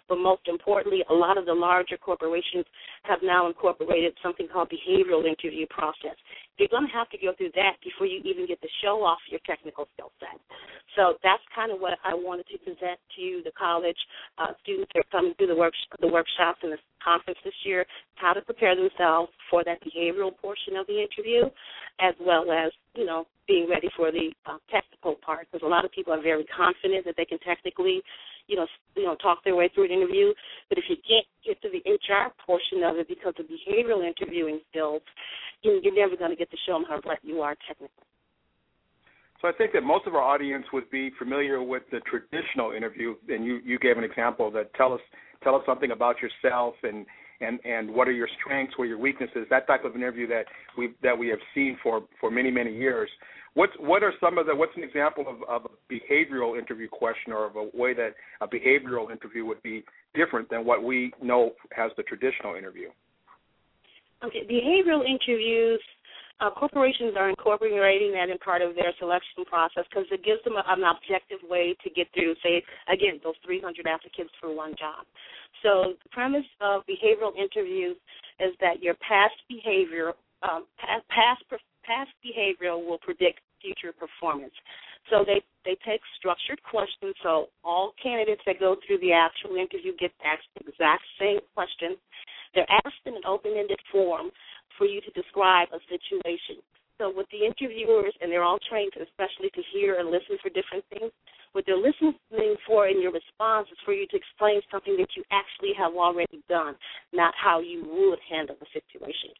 But 0.08 0.20
most 0.20 0.48
importantly, 0.48 1.04
a 1.10 1.14
lot 1.14 1.38
of 1.38 1.46
the 1.46 1.54
larger 1.54 1.98
corporations 1.98 2.66
have 3.04 3.20
now 3.24 3.48
incorporated 3.48 4.14
something 4.22 4.48
called 4.52 4.70
behavioral 4.70 5.26
interview 5.26 5.66
process. 5.70 6.18
You're 6.58 6.70
going 6.70 6.88
to 6.88 6.94
have 6.94 7.10
to 7.10 7.18
go 7.18 7.34
through 7.38 7.52
that 7.56 7.78
before 7.84 8.06
you 8.06 8.22
even 8.26 8.46
get 8.46 8.62
to 8.62 8.68
show 8.84 9.04
off 9.04 9.20
your 9.30 9.40
technical 9.46 9.88
skill 9.94 10.12
set. 10.20 10.40
So 10.96 11.16
that's 11.24 11.44
kind 11.56 11.72
of 11.72 11.80
what 11.80 11.94
I 12.04 12.14
wanted 12.14 12.48
to 12.52 12.58
present 12.58 13.00
to 13.16 13.22
you, 13.22 13.44
the 13.44 13.54
college 13.58 13.98
uh, 14.38 14.54
students 14.64 14.92
that 14.94 15.02
are 15.02 15.12
coming 15.12 15.34
through 15.36 15.48
the, 15.48 15.56
work, 15.56 15.74
the 16.02 16.08
workshops 16.08 16.60
and 16.64 16.74
the 16.74 16.78
conference 17.04 17.40
this 17.46 17.54
year, 17.64 17.86
how 18.16 18.34
to 18.34 18.42
prepare 18.42 18.76
themselves 18.76 19.32
for 19.50 19.64
that 19.64 19.80
behavioral 19.82 20.36
portion 20.36 20.76
of 20.76 20.86
the 20.88 21.00
interview, 21.00 21.46
as 22.02 22.14
well 22.20 22.52
as, 22.52 22.72
you 22.96 23.06
know, 23.06 23.26
being 23.50 23.68
ready 23.68 23.90
for 23.98 24.12
the 24.14 24.30
uh, 24.46 24.62
technical 24.70 25.16
part. 25.26 25.48
Because 25.52 25.66
a 25.66 25.70
lot 25.70 25.84
of 25.84 25.92
people 25.92 26.14
are 26.14 26.22
very 26.22 26.46
confident 26.46 27.04
that 27.06 27.18
they 27.18 27.26
can 27.26 27.40
technically, 27.40 28.02
you 28.46 28.56
know, 28.56 28.68
you 28.96 29.04
know, 29.04 29.16
talk 29.16 29.44
their 29.44 29.56
way 29.56 29.70
through 29.74 29.86
an 29.86 29.92
interview. 29.92 30.32
But 30.70 30.78
if 30.78 30.86
you 30.88 30.96
can't 31.02 31.26
get 31.44 31.60
to 31.66 31.70
the 31.74 31.82
HR 31.90 32.30
portion 32.46 32.86
of 32.86 32.98
it 33.02 33.10
because 33.10 33.34
of 33.42 33.50
behavioral 33.50 34.06
interviewing 34.06 34.62
skills, 34.70 35.02
you, 35.64 35.82
you're 35.82 35.98
never 35.98 36.16
going 36.16 36.30
to 36.30 36.38
get 36.38 36.52
to 36.52 36.58
show 36.68 36.74
them 36.74 36.86
how 36.88 37.02
bright 37.02 37.20
you 37.24 37.42
are 37.42 37.58
technically. 37.68 38.06
So 39.42 39.48
I 39.48 39.54
think 39.54 39.72
that 39.72 39.84
most 39.84 40.06
of 40.06 40.16
our 40.16 40.22
audience 40.22 40.66
would 40.74 40.90
be 40.92 41.12
familiar 41.18 41.64
with 41.64 41.84
the 41.92 42.02
traditional 42.02 42.72
interview, 42.72 43.16
and 43.30 43.46
you, 43.46 43.60
you 43.64 43.80
gave 43.80 43.98
an 43.98 44.04
example 44.04 44.52
that 44.52 44.74
tell 44.76 44.94
us 44.94 45.00
tell 45.42 45.56
us 45.56 45.62
something 45.66 45.92
about 45.92 46.18
yourself 46.22 46.74
and 46.84 47.06
and 47.42 47.60
and 47.66 47.94
what 47.94 48.08
are 48.08 48.14
your 48.14 48.30
strengths, 48.40 48.78
what 48.78 48.86
are 48.86 48.88
your 48.88 48.98
weaknesses, 49.00 49.46
that 49.50 49.68
type 49.68 49.86
of 49.86 49.96
interview 49.96 50.28
that 50.28 50.46
we 50.78 50.94
that 51.04 51.18
we 51.18 51.28
have 51.30 51.40
seen 51.54 51.78
for 51.82 52.04
for 52.20 52.30
many 52.30 52.52
many 52.52 52.76
years. 52.76 53.10
What 53.54 53.70
what 53.80 54.04
are 54.04 54.14
some 54.20 54.38
of 54.38 54.46
the 54.46 54.56
what's 54.56 54.76
an 54.76 54.84
example 54.84 55.26
of, 55.28 55.38
of 55.48 55.72
a 55.72 55.94
behavioral 55.94 56.58
interview 56.58 56.88
question 56.88 57.34
or 57.34 57.46
of 57.46 57.56
a 57.56 57.70
way 57.74 57.94
that 57.94 58.16
a 58.42 58.48
behavioral 58.48 59.12
interview 59.12 59.46
would 59.46 59.62
be 59.64 59.84
different 60.14 60.50
than 60.50 60.66
what 60.66 60.84
we 60.84 61.12
know 61.22 61.52
as 61.78 61.92
the 61.98 62.04
traditional 62.04 62.56
interview? 62.56 62.90
Okay, 64.24 64.46
behavioral 64.50 65.04
interviews 65.08 65.82
uh, 66.40 66.50
corporations 66.52 67.16
are 67.18 67.30
incorporating 67.30 68.12
that 68.14 68.30
in 68.30 68.38
part 68.38 68.62
of 68.62 68.76
their 68.76 68.94
selection 69.00 69.44
process 69.46 69.84
because 69.90 70.08
it 70.12 70.24
gives 70.24 70.44
them 70.44 70.56
a, 70.56 70.64
an 70.68 70.84
objective 70.84 71.40
way 71.50 71.76
to 71.84 71.90
get 71.92 72.08
through, 72.14 72.36
say, 72.44 72.64
again, 72.88 73.20
those 73.24 73.36
300 73.46 73.86
applicants 73.88 74.32
for 74.40 74.54
one 74.54 74.72
job. 74.80 75.04
So 75.64 76.00
the 76.04 76.10
premise 76.12 76.48
of 76.62 76.84
behavioral 76.88 77.36
interviews 77.36 77.98
is 78.40 78.56
that 78.62 78.82
your 78.82 78.96
past 79.04 79.36
behavior, 79.50 80.14
um, 80.44 80.66
past, 80.80 81.04
past 81.10 81.44
past 81.84 82.14
behavior 82.22 82.78
will 82.78 83.02
predict 83.02 83.42
future 83.62 83.92
performance. 83.92 84.54
So 85.10 85.26
they 85.26 85.42
they 85.66 85.76
take 85.84 86.00
structured 86.18 86.62
questions. 86.64 87.16
So 87.24 87.50
all 87.64 87.94
candidates 88.02 88.42
that 88.46 88.60
go 88.60 88.78
through 88.86 89.00
the 89.00 89.12
actual 89.12 89.58
interview 89.58 89.98
get 89.98 90.14
asked 90.24 90.48
the 90.56 90.70
exact 90.70 91.04
same 91.20 91.42
question. 91.58 91.98
They're 92.54 92.70
asked 92.70 93.04
in 93.06 93.14
an 93.14 93.26
open-ended 93.28 93.80
form 93.92 94.32
for 94.80 94.88
you 94.88 95.04
to 95.04 95.12
describe 95.12 95.68
a 95.76 95.84
situation. 95.92 96.64
So 96.98 97.12
with 97.12 97.28
the 97.32 97.46
interviewers, 97.46 98.16
and 98.20 98.32
they're 98.32 98.44
all 98.44 98.60
trained 98.72 98.92
especially 98.96 99.52
to 99.54 99.62
hear 99.72 100.00
and 100.00 100.10
listen 100.10 100.40
for 100.42 100.50
different 100.50 100.84
things, 100.90 101.12
what 101.52 101.64
they're 101.66 101.80
listening 101.80 102.56
for 102.68 102.88
in 102.88 103.02
your 103.02 103.12
response 103.12 103.68
is 103.72 103.78
for 103.86 103.94
you 103.94 104.08
to 104.08 104.18
explain 104.18 104.62
something 104.72 104.96
that 104.98 105.16
you 105.16 105.24
actually 105.32 105.74
have 105.78 105.94
already 105.96 106.44
done, 106.48 106.76
not 107.14 107.34
how 107.36 107.60
you 107.60 107.84
would 107.88 108.20
handle 108.30 108.56
the 108.60 108.68
situation. 108.74 109.32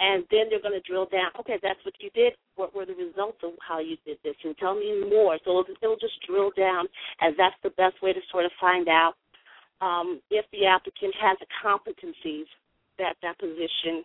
And 0.00 0.24
then 0.30 0.48
they're 0.48 0.60
going 0.60 0.76
to 0.76 0.84
drill 0.84 1.06
down. 1.06 1.32
Okay, 1.40 1.56
that's 1.62 1.80
what 1.84 1.94
you 2.00 2.10
did. 2.12 2.34
What 2.56 2.74
were 2.74 2.84
the 2.84 2.96
results 2.96 3.38
of 3.44 3.56
how 3.66 3.80
you 3.80 3.96
did 4.04 4.18
this? 4.24 4.36
And 4.44 4.56
tell 4.58 4.74
me 4.74 5.08
more. 5.08 5.38
So 5.44 5.64
it'll 5.64 5.96
just 5.96 6.20
drill 6.26 6.50
down, 6.56 6.84
as 7.20 7.32
that's 7.38 7.56
the 7.62 7.72
best 7.80 7.96
way 8.02 8.12
to 8.12 8.20
sort 8.30 8.44
of 8.44 8.52
find 8.60 8.88
out 8.88 9.14
um, 9.80 10.20
if 10.30 10.44
the 10.52 10.66
applicant 10.66 11.14
has 11.20 11.36
the 11.40 11.48
competencies 11.64 12.48
that 12.98 13.16
that 13.22 13.38
position 13.38 14.04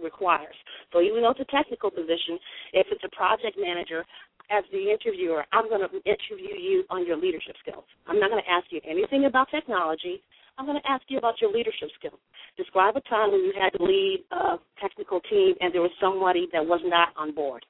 requires. 0.00 0.54
So 0.92 1.00
even 1.00 1.22
though 1.22 1.30
it's 1.30 1.40
a 1.40 1.52
technical 1.56 1.90
position, 1.90 2.38
if 2.72 2.86
it's 2.90 3.04
a 3.04 3.14
project 3.14 3.56
manager, 3.58 4.04
as 4.50 4.62
the 4.70 4.90
interviewer, 4.90 5.44
I'm 5.52 5.68
going 5.68 5.82
to 5.82 5.90
interview 6.06 6.54
you 6.54 6.84
on 6.90 7.06
your 7.06 7.16
leadership 7.16 7.56
skills. 7.60 7.84
I'm 8.06 8.20
not 8.20 8.30
going 8.30 8.42
to 8.42 8.50
ask 8.50 8.66
you 8.70 8.80
anything 8.86 9.26
about 9.26 9.48
technology. 9.50 10.22
I'm 10.58 10.66
going 10.66 10.80
to 10.80 10.88
ask 10.88 11.02
you 11.08 11.18
about 11.18 11.40
your 11.40 11.52
leadership 11.52 11.90
skills. 11.98 12.18
Describe 12.56 12.96
a 12.96 13.02
time 13.02 13.32
when 13.32 13.40
you 13.40 13.52
had 13.58 13.76
to 13.76 13.82
lead 13.82 14.24
a 14.30 14.56
technical 14.80 15.20
team 15.28 15.54
and 15.60 15.74
there 15.74 15.82
was 15.82 15.90
somebody 16.00 16.48
that 16.52 16.64
was 16.64 16.80
not 16.84 17.08
on 17.16 17.34
board. 17.34 17.66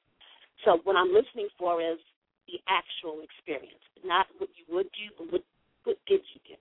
So 0.65 0.79
what 0.83 0.95
I'm 0.95 1.09
listening 1.09 1.49
for 1.57 1.81
is 1.81 1.97
the 2.47 2.59
actual 2.69 3.21
experience, 3.21 3.83
not 4.05 4.27
what 4.37 4.49
you 4.55 4.63
would 4.73 4.87
do, 4.95 5.11
but 5.17 5.31
what, 5.33 5.43
what 5.83 5.97
did 6.07 6.21
you 6.33 6.39
do? 6.47 6.55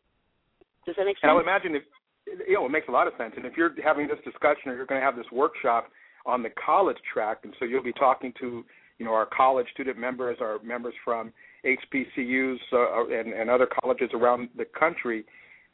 Does 0.84 0.96
that 0.98 1.04
make 1.04 1.16
sense? 1.16 1.28
And 1.28 1.30
I 1.30 1.34
would 1.34 1.46
imagine 1.46 1.76
if 1.76 1.84
you 2.26 2.54
know, 2.54 2.66
it 2.66 2.70
makes 2.70 2.88
a 2.88 2.92
lot 2.92 3.06
of 3.06 3.12
sense. 3.18 3.34
And 3.36 3.44
if 3.44 3.56
you're 3.56 3.72
having 3.82 4.08
this 4.08 4.18
discussion 4.24 4.70
or 4.70 4.76
you're 4.76 4.86
going 4.86 5.00
to 5.00 5.04
have 5.04 5.16
this 5.16 5.30
workshop 5.32 5.88
on 6.24 6.42
the 6.42 6.50
college 6.64 6.96
track, 7.12 7.38
and 7.44 7.54
so 7.58 7.64
you'll 7.64 7.82
be 7.82 7.92
talking 7.92 8.32
to 8.40 8.64
you 8.98 9.04
know 9.04 9.12
our 9.12 9.26
college 9.26 9.66
student 9.72 9.98
members, 9.98 10.38
our 10.40 10.58
members 10.62 10.94
from 11.04 11.32
HBCUs 11.64 12.56
uh, 12.72 12.76
uh, 12.76 13.04
and, 13.06 13.32
and 13.32 13.50
other 13.50 13.68
colleges 13.80 14.10
around 14.14 14.48
the 14.56 14.64
country. 14.78 15.24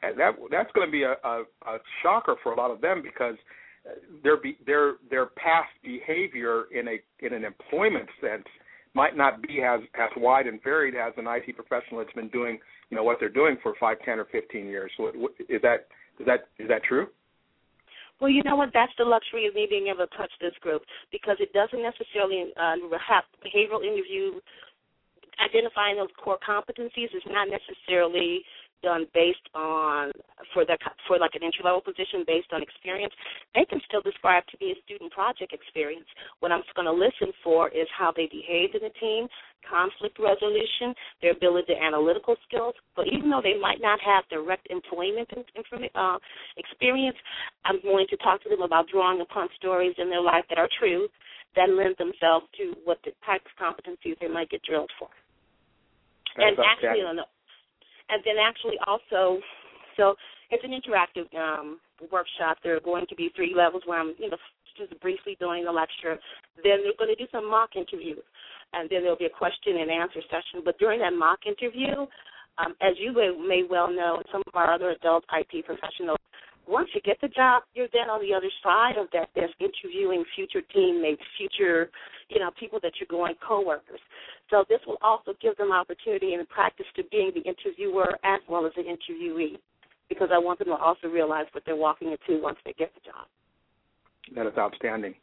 And 0.01 0.19
that 0.19 0.33
that's 0.51 0.71
going 0.73 0.87
to 0.87 0.91
be 0.91 1.03
a, 1.03 1.15
a, 1.23 1.43
a 1.65 1.77
shocker 2.01 2.35
for 2.43 2.53
a 2.53 2.57
lot 2.57 2.71
of 2.71 2.81
them 2.81 3.01
because 3.01 3.35
uh, 3.87 3.93
their 4.23 4.37
be, 4.37 4.57
their 4.65 4.95
their 5.09 5.27
past 5.27 5.71
behavior 5.83 6.65
in 6.71 6.87
a 6.87 7.25
in 7.25 7.33
an 7.33 7.45
employment 7.45 8.09
sense 8.21 8.45
might 8.93 9.17
not 9.17 9.41
be 9.41 9.61
as 9.63 9.79
as 9.95 10.09
wide 10.17 10.45
and 10.45 10.61
varied 10.63 10.95
as 10.95 11.13
an 11.17 11.25
IT 11.27 11.55
professional 11.55 11.99
that's 11.99 12.13
been 12.13 12.29
doing 12.29 12.59
you 12.89 12.97
know 12.97 13.03
what 13.03 13.17
they're 13.19 13.29
doing 13.29 13.57
for 13.63 13.73
five, 13.79 13.97
ten, 14.05 14.19
or 14.19 14.25
fifteen 14.25 14.67
years. 14.67 14.91
So 14.97 15.09
is 15.49 15.61
that 15.61 15.87
is 16.19 16.25
that 16.25 16.47
is 16.59 16.67
that 16.67 16.83
true? 16.83 17.07
Well, 18.21 18.29
you 18.29 18.43
know 18.43 18.55
what? 18.55 18.69
That's 18.73 18.93
the 18.97 19.03
luxury 19.03 19.47
of 19.47 19.55
me 19.55 19.67
being 19.69 19.87
able 19.87 20.07
to 20.07 20.17
touch 20.17 20.31
this 20.39 20.53
group 20.61 20.83
because 21.11 21.35
it 21.39 21.51
doesn't 21.51 21.81
necessarily 21.81 22.53
uh, 22.55 22.75
have 23.03 23.25
behavioral 23.43 23.83
interview 23.83 24.39
identifying 25.41 25.97
those 25.97 26.13
core 26.21 26.37
competencies 26.39 27.09
is 27.09 27.25
not 27.27 27.47
necessarily 27.49 28.43
done 28.83 29.07
based 29.13 29.47
on 29.55 30.11
for 30.53 30.65
their 30.65 30.77
for 31.07 31.17
like 31.17 31.33
an 31.33 31.43
entry 31.43 31.63
level 31.63 31.81
position 31.81 32.27
based 32.27 32.51
on 32.51 32.61
experience, 32.61 33.13
they 33.55 33.65
can 33.65 33.79
still 33.87 34.03
describe 34.03 34.43
to 34.51 34.57
be 34.57 34.75
a 34.75 34.77
student 34.85 35.11
project 35.11 35.53
experience. 35.55 36.05
What 36.39 36.51
I'm 36.51 36.61
going 36.75 36.85
to 36.85 36.93
listen 36.93 37.33
for 37.43 37.69
is 37.69 37.87
how 37.97 38.11
they 38.11 38.27
behaved 38.27 38.75
in 38.75 38.83
the 38.83 38.93
team, 38.99 39.27
conflict 39.63 40.19
resolution, 40.19 40.93
their 41.23 41.31
ability 41.31 41.73
to 41.73 41.79
analytical 41.79 42.35
skills. 42.47 42.75
But 42.95 43.07
even 43.07 43.31
though 43.31 43.41
they 43.41 43.57
might 43.57 43.81
not 43.81 43.99
have 44.03 44.27
direct 44.29 44.67
employment 44.69 45.31
uh, 45.31 46.17
experience, 46.57 47.17
I'm 47.65 47.81
going 47.81 48.05
to 48.11 48.17
talk 48.17 48.43
to 48.43 48.49
them 48.49 48.61
about 48.61 48.91
drawing 48.91 49.21
upon 49.21 49.47
stories 49.57 49.95
in 49.97 50.09
their 50.09 50.21
life 50.21 50.43
that 50.49 50.59
are 50.59 50.69
true 50.79 51.07
that 51.55 51.69
lend 51.69 51.95
themselves 51.97 52.45
to 52.57 52.73
what 52.83 52.97
the 53.05 53.11
types 53.25 53.45
of 53.45 53.53
competencies 53.61 54.17
they 54.19 54.27
might 54.27 54.49
get 54.49 54.61
drilled 54.63 54.89
for. 54.97 55.07
That's 56.35 56.57
and 56.57 56.65
actually, 56.65 57.05
on 57.05 57.15
the, 57.17 57.25
and 58.09 58.21
then 58.25 58.35
actually 58.41 58.77
also, 58.87 59.39
so 59.97 60.15
it's 60.51 60.63
an 60.63 60.71
interactive 60.71 61.27
um, 61.37 61.79
workshop. 62.11 62.57
There 62.63 62.75
are 62.75 62.81
going 62.81 63.05
to 63.09 63.15
be 63.15 63.29
three 63.35 63.53
levels 63.55 63.83
where 63.85 63.99
I'm, 63.99 64.13
you 64.17 64.29
know, 64.29 64.37
just 64.77 64.99
briefly 65.01 65.37
doing 65.39 65.65
the 65.65 65.71
lecture. 65.71 66.19
Then 66.63 66.83
they're 66.83 66.97
going 66.97 67.15
to 67.15 67.21
do 67.21 67.29
some 67.31 67.49
mock 67.49 67.75
interviews, 67.75 68.23
and 68.73 68.89
then 68.89 69.01
there'll 69.01 69.17
be 69.17 69.25
a 69.25 69.37
question 69.37 69.77
and 69.77 69.91
answer 69.91 70.21
session. 70.29 70.61
But 70.65 70.77
during 70.79 70.99
that 70.99 71.13
mock 71.13 71.39
interview, 71.45 72.05
um, 72.57 72.75
as 72.81 72.93
you 72.99 73.13
may, 73.13 73.31
may 73.35 73.63
well 73.69 73.91
know, 73.91 74.21
some 74.31 74.41
of 74.47 74.55
our 74.55 74.73
other 74.73 74.91
adult 74.91 75.23
IT 75.33 75.65
professionals 75.65 76.17
once 76.67 76.89
you 76.93 77.01
get 77.01 77.19
the 77.21 77.27
job, 77.27 77.63
you're 77.73 77.87
then 77.91 78.09
on 78.09 78.21
the 78.21 78.33
other 78.33 78.49
side 78.63 78.97
of 78.97 79.07
that. 79.13 79.29
There's 79.35 79.53
interviewing 79.59 80.23
future 80.35 80.61
teammates, 80.73 81.21
future, 81.37 81.89
you 82.29 82.39
know, 82.39 82.51
people 82.59 82.79
that 82.83 82.93
you're 82.99 83.07
going 83.09 83.35
coworkers. 83.45 83.99
So 84.49 84.63
this 84.69 84.79
will 84.87 84.97
also 85.01 85.33
give 85.41 85.57
them 85.57 85.71
opportunity 85.71 86.33
and 86.33 86.47
practice 86.47 86.85
to 86.95 87.03
being 87.11 87.31
the 87.33 87.41
interviewer 87.41 88.17
as 88.23 88.39
well 88.47 88.65
as 88.65 88.71
the 88.75 88.83
interviewee, 88.83 89.57
because 90.09 90.29
I 90.31 90.37
want 90.37 90.59
them 90.59 90.69
to 90.69 90.75
also 90.75 91.07
realize 91.07 91.45
what 91.51 91.63
they're 91.65 91.75
walking 91.75 92.11
into 92.11 92.41
once 92.41 92.57
they 92.65 92.73
get 92.73 92.93
the 92.93 93.01
job. 93.01 93.27
That 94.35 94.47
is 94.47 94.57
outstanding. 94.57 95.15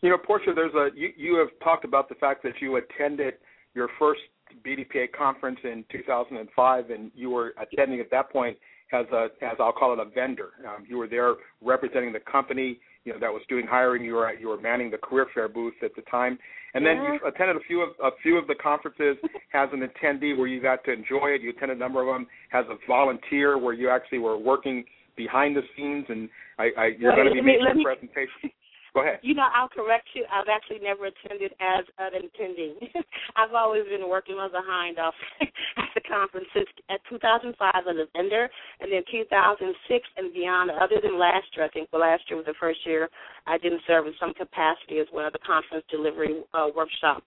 You 0.00 0.10
know, 0.10 0.18
Portia, 0.18 0.52
there's 0.54 0.74
a 0.74 0.88
you, 0.96 1.10
you 1.16 1.36
have 1.36 1.48
talked 1.62 1.84
about 1.84 2.08
the 2.08 2.14
fact 2.14 2.42
that 2.44 2.52
you 2.60 2.76
attended 2.76 3.34
your 3.74 3.88
first 3.98 4.20
BDPA 4.64 5.12
conference 5.12 5.58
in 5.64 5.84
2005, 5.90 6.90
and 6.90 7.10
you 7.14 7.30
were 7.30 7.52
attending 7.60 8.00
at 8.00 8.10
that 8.10 8.30
point 8.30 8.56
as 8.92 9.06
a 9.12 9.28
as 9.42 9.56
I'll 9.58 9.72
call 9.72 9.92
it 9.92 9.98
a 9.98 10.04
vendor. 10.04 10.50
Um, 10.66 10.84
you 10.88 10.96
were 10.96 11.08
there 11.08 11.34
representing 11.62 12.12
the 12.12 12.20
company, 12.20 12.78
you 13.04 13.12
know, 13.12 13.18
that 13.18 13.32
was 13.32 13.42
doing 13.48 13.66
hiring. 13.66 14.04
You 14.04 14.14
were 14.14 14.32
you 14.34 14.48
were 14.48 14.60
manning 14.60 14.90
the 14.90 14.98
career 14.98 15.26
fair 15.34 15.48
booth 15.48 15.74
at 15.82 15.94
the 15.96 16.02
time, 16.02 16.38
and 16.74 16.84
then 16.84 16.96
you 16.96 17.18
attended 17.26 17.56
a 17.56 17.60
few 17.66 17.80
of 17.82 17.90
a 18.02 18.10
few 18.22 18.38
of 18.38 18.46
the 18.46 18.54
conferences 18.54 19.16
as 19.54 19.68
an 19.72 19.80
attendee 19.80 20.36
where 20.36 20.46
you 20.46 20.60
got 20.60 20.84
to 20.84 20.92
enjoy 20.92 21.28
it. 21.28 21.42
You 21.42 21.50
attended 21.50 21.76
a 21.76 21.80
number 21.80 22.00
of 22.00 22.14
them 22.14 22.26
as 22.52 22.64
a 22.70 22.76
volunteer 22.86 23.58
where 23.58 23.74
you 23.74 23.90
actually 23.90 24.18
were 24.18 24.38
working 24.38 24.84
behind 25.16 25.56
the 25.56 25.62
scenes, 25.76 26.06
and 26.08 26.28
I, 26.58 26.70
I 26.78 26.86
you're 26.98 27.14
going 27.14 27.28
to 27.28 27.34
be 27.34 27.42
making 27.42 27.66
a 27.66 27.82
presentation. 27.82 28.50
Go 28.98 29.06
ahead. 29.06 29.20
You 29.22 29.34
know, 29.34 29.46
I'll 29.54 29.68
correct 29.70 30.08
you. 30.14 30.26
I've 30.26 30.50
actually 30.50 30.82
never 30.82 31.06
attended 31.06 31.54
as 31.62 31.84
an 31.98 32.26
attendee. 32.26 32.90
I've 33.36 33.54
always 33.54 33.84
been 33.86 34.08
working 34.08 34.36
on 34.36 34.50
behind 34.50 34.98
off 34.98 35.14
at 35.40 35.90
the 35.94 36.02
conferences. 36.02 36.66
At 36.90 36.98
2005 37.08 37.54
as 37.54 37.96
a 37.96 38.06
vendor, 38.16 38.50
and 38.80 38.90
then 38.90 39.02
2006 39.06 39.70
and 40.16 40.34
beyond. 40.34 40.70
Other 40.74 40.98
than 41.02 41.18
last 41.18 41.46
year, 41.54 41.66
I 41.66 41.70
think 41.70 41.90
the 41.90 42.02
last 42.02 42.26
year 42.28 42.36
was 42.36 42.46
the 42.46 42.58
first 42.58 42.80
year 42.86 43.08
I 43.46 43.58
didn't 43.58 43.82
serve 43.86 44.06
in 44.06 44.14
some 44.18 44.34
capacity 44.34 44.98
as 44.98 45.06
one 45.10 45.24
of 45.24 45.32
the 45.32 45.42
conference 45.46 45.84
delivery 45.90 46.42
uh, 46.54 46.68
workshop 46.74 47.22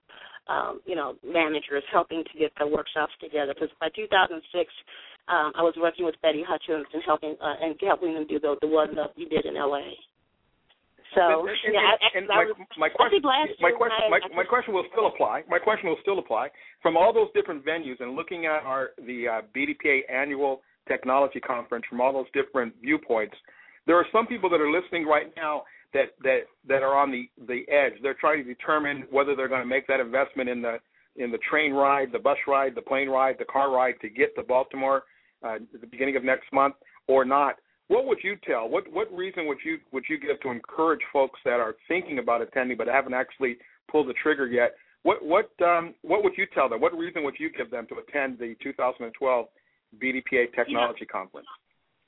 um, 0.47 0.81
you 0.85 0.95
know, 0.95 1.15
managers 1.23 1.83
helping 1.91 2.23
to 2.23 2.39
get 2.39 2.51
the 2.59 2.67
workshops 2.67 3.13
together. 3.21 3.53
Because 3.53 3.69
by 3.79 3.89
2006, 3.95 4.41
um, 5.27 5.53
I 5.55 5.61
was 5.61 5.75
working 5.77 6.05
with 6.05 6.15
Betty 6.21 6.43
Hutchins 6.45 6.87
and 6.93 7.03
helping 7.05 7.35
uh, 7.39 7.55
and 7.61 7.75
helping 7.79 8.13
them 8.13 8.25
do 8.27 8.39
the 8.39 8.55
the 8.61 8.67
one 8.67 8.95
that 8.95 9.15
we 9.15 9.25
did 9.25 9.45
in 9.45 9.55
LA. 9.55 9.95
So 11.15 11.47
and, 11.47 11.73
yeah, 11.73 11.91
and, 12.15 12.23
and 12.23 12.27
my, 12.27 12.45
my 12.77 12.89
question, 12.89 13.21
my 13.59 13.71
question, 13.71 14.09
my, 14.09 14.19
my 14.35 14.43
question 14.43 14.73
will 14.73 14.85
still 14.91 15.07
apply. 15.07 15.43
My 15.49 15.59
question 15.59 15.89
will 15.89 15.97
still 16.01 16.19
apply. 16.19 16.49
From 16.81 16.95
all 16.95 17.11
those 17.13 17.27
different 17.33 17.65
venues 17.65 17.99
and 17.99 18.15
looking 18.15 18.45
at 18.45 18.63
our 18.63 18.91
the 19.05 19.27
uh, 19.27 19.41
BDPA 19.55 20.01
annual 20.09 20.61
technology 20.87 21.39
conference 21.39 21.85
from 21.89 21.99
all 21.99 22.13
those 22.13 22.31
different 22.33 22.73
viewpoints, 22.81 23.35
there 23.87 23.97
are 23.97 24.05
some 24.11 24.25
people 24.25 24.49
that 24.49 24.61
are 24.61 24.71
listening 24.71 25.05
right 25.05 25.31
now 25.35 25.63
that 25.93 26.15
that 26.23 26.41
that 26.67 26.81
are 26.81 26.95
on 26.95 27.11
the 27.11 27.29
the 27.47 27.63
edge. 27.69 27.93
They're 28.01 28.13
trying 28.19 28.43
to 28.43 28.47
determine 28.47 29.03
whether 29.11 29.35
they're 29.35 29.49
going 29.49 29.61
to 29.61 29.67
make 29.67 29.87
that 29.87 29.99
investment 29.99 30.49
in 30.49 30.61
the 30.61 30.77
in 31.17 31.31
the 31.31 31.39
train 31.49 31.73
ride, 31.73 32.11
the 32.11 32.19
bus 32.19 32.37
ride, 32.47 32.73
the 32.75 32.81
plane 32.81 33.09
ride, 33.09 33.35
the 33.37 33.45
car 33.45 33.71
ride 33.71 33.95
to 34.01 34.09
get 34.09 34.33
to 34.35 34.43
Baltimore 34.43 35.03
uh, 35.43 35.55
at 35.55 35.81
the 35.81 35.87
beginning 35.87 36.15
of 36.15 36.23
next 36.23 36.51
month 36.53 36.75
or 37.07 37.25
not. 37.25 37.55
What 37.87 38.05
would 38.05 38.19
you 38.23 38.37
tell? 38.45 38.69
What 38.69 38.91
what 38.91 39.11
reason 39.11 39.47
would 39.47 39.57
you 39.65 39.77
would 39.91 40.03
you 40.09 40.19
give 40.19 40.39
to 40.41 40.49
encourage 40.49 41.01
folks 41.11 41.39
that 41.45 41.59
are 41.59 41.75
thinking 41.87 42.19
about 42.19 42.41
attending 42.41 42.77
but 42.77 42.87
haven't 42.87 43.13
actually 43.13 43.57
pulled 43.89 44.07
the 44.07 44.13
trigger 44.21 44.47
yet? 44.47 44.75
What 45.03 45.23
what 45.23 45.51
um, 45.65 45.93
what 46.01 46.23
would 46.23 46.33
you 46.37 46.45
tell 46.53 46.69
them? 46.69 46.79
What 46.79 46.97
reason 46.97 47.23
would 47.23 47.35
you 47.39 47.51
give 47.51 47.69
them 47.69 47.87
to 47.87 47.95
attend 47.95 48.39
the 48.39 48.55
2012 48.63 49.45
BDPA 50.01 50.53
Technology 50.55 50.67
you 50.67 50.77
know, 50.79 50.95
Conference? 51.11 51.47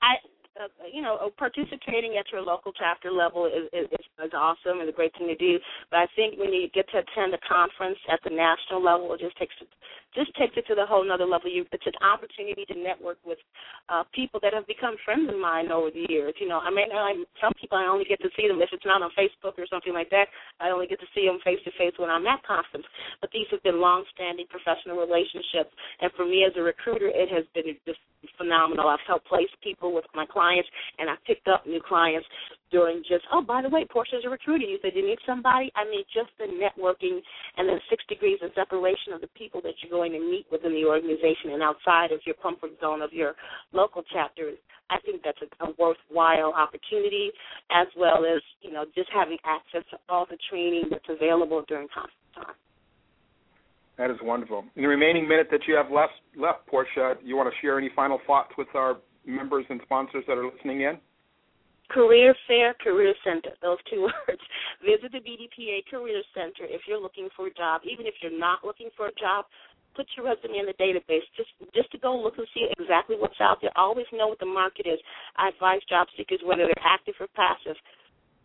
I 0.02 0.16
uh, 0.62 0.68
you 0.92 1.02
know, 1.02 1.18
participating 1.38 2.18
at 2.20 2.30
your 2.32 2.42
local 2.42 2.72
chapter 2.74 3.12
level 3.12 3.46
is, 3.46 3.66
is, 3.74 3.90
is 3.90 4.34
awesome 4.38 4.80
and 4.82 4.90
a 4.90 4.92
great 4.92 5.12
thing 5.18 5.28
to 5.28 5.36
do. 5.36 5.58
But 5.90 6.06
I 6.06 6.08
think 6.16 6.38
when 6.38 6.54
you 6.54 6.70
get 6.70 6.86
to 6.94 7.02
attend 7.02 7.34
a 7.34 7.42
conference 7.42 7.98
at 8.12 8.22
the 8.24 8.30
national 8.30 8.84
level, 8.84 9.14
it 9.14 9.20
just 9.20 9.38
takes 9.38 9.54
it, 9.62 9.68
just 10.14 10.30
takes 10.38 10.54
it 10.54 10.70
to 10.70 10.76
the 10.76 10.86
whole 10.86 11.02
another 11.02 11.26
level. 11.26 11.50
You, 11.50 11.66
it's 11.72 11.90
an 11.90 11.98
opportunity 12.06 12.66
to 12.70 12.78
network 12.78 13.18
with 13.26 13.42
uh, 13.90 14.04
people 14.14 14.40
that 14.46 14.54
have 14.54 14.70
become 14.70 14.94
friends 15.02 15.26
of 15.26 15.42
mine 15.42 15.74
over 15.74 15.90
the 15.90 16.06
years. 16.06 16.38
You 16.38 16.48
know, 16.48 16.62
I 16.62 16.70
mean, 16.70 16.94
I, 16.94 17.18
some 17.42 17.54
people 17.60 17.78
I 17.78 17.90
only 17.90 18.06
get 18.06 18.22
to 18.22 18.30
see 18.38 18.48
them 18.48 18.62
if 18.62 18.70
it's 18.72 18.86
not 18.86 19.02
on 19.02 19.10
Facebook 19.18 19.58
or 19.58 19.66
something 19.66 19.94
like 19.94 20.14
that. 20.14 20.30
I 20.62 20.70
only 20.70 20.86
get 20.86 21.02
to 21.02 21.10
see 21.18 21.26
them 21.26 21.42
face 21.42 21.60
to 21.66 21.74
face 21.82 21.98
when 21.98 22.14
I'm 22.14 22.28
at 22.30 22.46
conference. 22.46 22.86
But 23.22 23.34
these 23.34 23.50
have 23.50 23.64
been 23.64 23.82
long-standing 23.82 24.46
professional 24.54 25.02
relationships, 25.02 25.74
and 26.02 26.14
for 26.14 26.30
me 26.30 26.46
as 26.46 26.54
a 26.58 26.62
recruiter, 26.62 27.10
it 27.10 27.34
has 27.34 27.46
been 27.58 27.74
just 27.90 28.00
phenomenal. 28.38 28.88
I've 28.88 29.04
helped 29.08 29.28
place 29.28 29.50
people 29.64 29.94
with 29.94 30.06
my 30.16 30.26
clients 30.26 30.70
and 31.00 31.10
I 31.10 31.16
picked 31.26 31.48
up 31.48 31.66
new 31.66 31.82
clients 31.82 32.28
during 32.72 33.04
just, 33.08 33.24
oh, 33.32 33.42
by 33.42 33.62
the 33.62 33.70
way, 33.70 33.86
Portia's 33.86 34.24
a 34.26 34.30
recruiter. 34.30 34.66
You 34.66 34.80
said 34.82 34.92
you 34.96 35.06
need 35.06 35.20
somebody. 35.26 35.72
I 35.76 35.86
mean, 35.86 36.04
just 36.14 36.30
the 36.40 36.50
networking 36.50 37.20
and 37.58 37.70
the 37.70 37.78
six 37.90 38.04
degrees 38.10 38.40
of 38.42 38.52
separation 38.56 39.14
of 39.14 39.22
the 39.22 39.30
people 39.38 39.62
that 39.62 39.74
you're 39.82 39.92
going 39.92 40.12
to 40.14 40.20
meet 40.20 40.46
within 40.52 40.74
the 40.74 40.86
organization 40.86 41.54
and 41.54 41.62
outside 41.62 42.12
of 42.12 42.20
your 42.26 42.36
comfort 42.42 42.72
zone 42.82 43.02
of 43.02 43.14
your 43.14 43.36
local 43.74 44.02
chapters. 44.12 44.58
I 44.90 44.98
think 45.06 45.22
that's 45.24 45.40
a, 45.42 45.66
a 45.66 45.74
worthwhile 45.80 46.54
opportunity, 46.54 47.32
as 47.72 47.88
well 47.98 48.26
as 48.26 48.42
you 48.62 48.72
know 48.72 48.86
just 48.94 49.10
having 49.14 49.38
access 49.46 49.88
to 49.92 49.98
all 50.10 50.28
the 50.30 50.38
training 50.50 50.86
that's 50.92 51.08
available 51.10 51.64
during 51.68 51.88
conference 51.88 52.14
time. 52.36 52.56
That 53.98 54.10
is 54.10 54.18
wonderful. 54.24 54.66
In 54.76 54.82
the 54.82 54.88
remaining 54.88 55.28
minute 55.28 55.48
that 55.52 55.62
you 55.68 55.76
have 55.76 55.92
left, 55.92 56.14
left, 56.36 56.66
Portia, 56.68 57.16
you 57.24 57.38
want 57.38 57.54
to 57.54 57.56
share 57.62 57.78
any 57.78 57.90
final 57.96 58.20
thoughts 58.26 58.52
with 58.58 58.68
our 58.74 58.98
members 59.26 59.66
and 59.70 59.80
sponsors 59.84 60.24
that 60.28 60.38
are 60.38 60.46
listening 60.46 60.82
in? 60.82 60.98
Career 61.90 62.34
Fair 62.48 62.74
Career 62.82 63.14
Center, 63.24 63.54
those 63.62 63.78
two 63.90 64.02
words. 64.10 64.42
Visit 64.82 65.12
the 65.12 65.22
BDPA 65.22 65.86
Career 65.92 66.24
Center 66.34 66.66
if 66.66 66.82
you're 66.88 67.00
looking 67.00 67.30
for 67.36 67.48
a 67.48 67.54
job. 67.54 67.82
Even 67.86 68.08
if 68.08 68.16
you're 68.22 68.38
not 68.38 68.66
looking 68.66 68.90
for 68.98 69.08
a 69.08 69.16
job, 69.20 69.46
put 69.96 70.08
your 70.18 70.26
resume 70.26 70.58
in 70.58 70.66
the 70.66 70.78
database 70.82 71.26
just 71.38 71.54
just 71.74 71.92
to 71.92 72.00
go 72.02 72.18
look 72.18 72.38
and 72.38 72.48
see 72.54 72.66
exactly 72.80 73.16
what's 73.18 73.40
out 73.40 73.62
there. 73.62 73.72
Always 73.76 74.10
know 74.12 74.28
what 74.28 74.40
the 74.40 74.50
market 74.50 74.88
is. 74.88 74.98
I 75.38 75.50
advise 75.50 75.86
job 75.88 76.08
seekers 76.18 76.42
whether 76.44 76.66
they're 76.66 76.86
active 76.86 77.14
or 77.20 77.28
passive. 77.38 77.78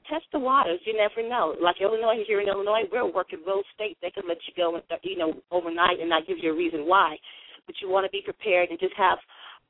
Test 0.08 0.24
the 0.32 0.38
waters. 0.38 0.80
You 0.84 0.96
never 0.96 1.28
know. 1.28 1.54
Like 1.60 1.76
Illinois, 1.80 2.24
here 2.26 2.40
in 2.40 2.48
Illinois, 2.48 2.88
we're 2.90 3.12
working 3.12 3.40
real 3.46 3.62
estate. 3.70 3.98
They 4.00 4.10
could 4.10 4.24
let 4.26 4.38
you 4.46 4.54
go, 4.56 4.80
you 5.02 5.18
know, 5.18 5.34
overnight 5.50 6.00
and 6.00 6.08
not 6.08 6.26
give 6.26 6.38
you 6.40 6.52
a 6.52 6.56
reason 6.56 6.86
why. 6.86 7.16
But 7.66 7.76
you 7.82 7.90
want 7.90 8.06
to 8.06 8.10
be 8.10 8.22
prepared 8.24 8.70
and 8.70 8.80
just 8.80 8.94
have 8.96 9.18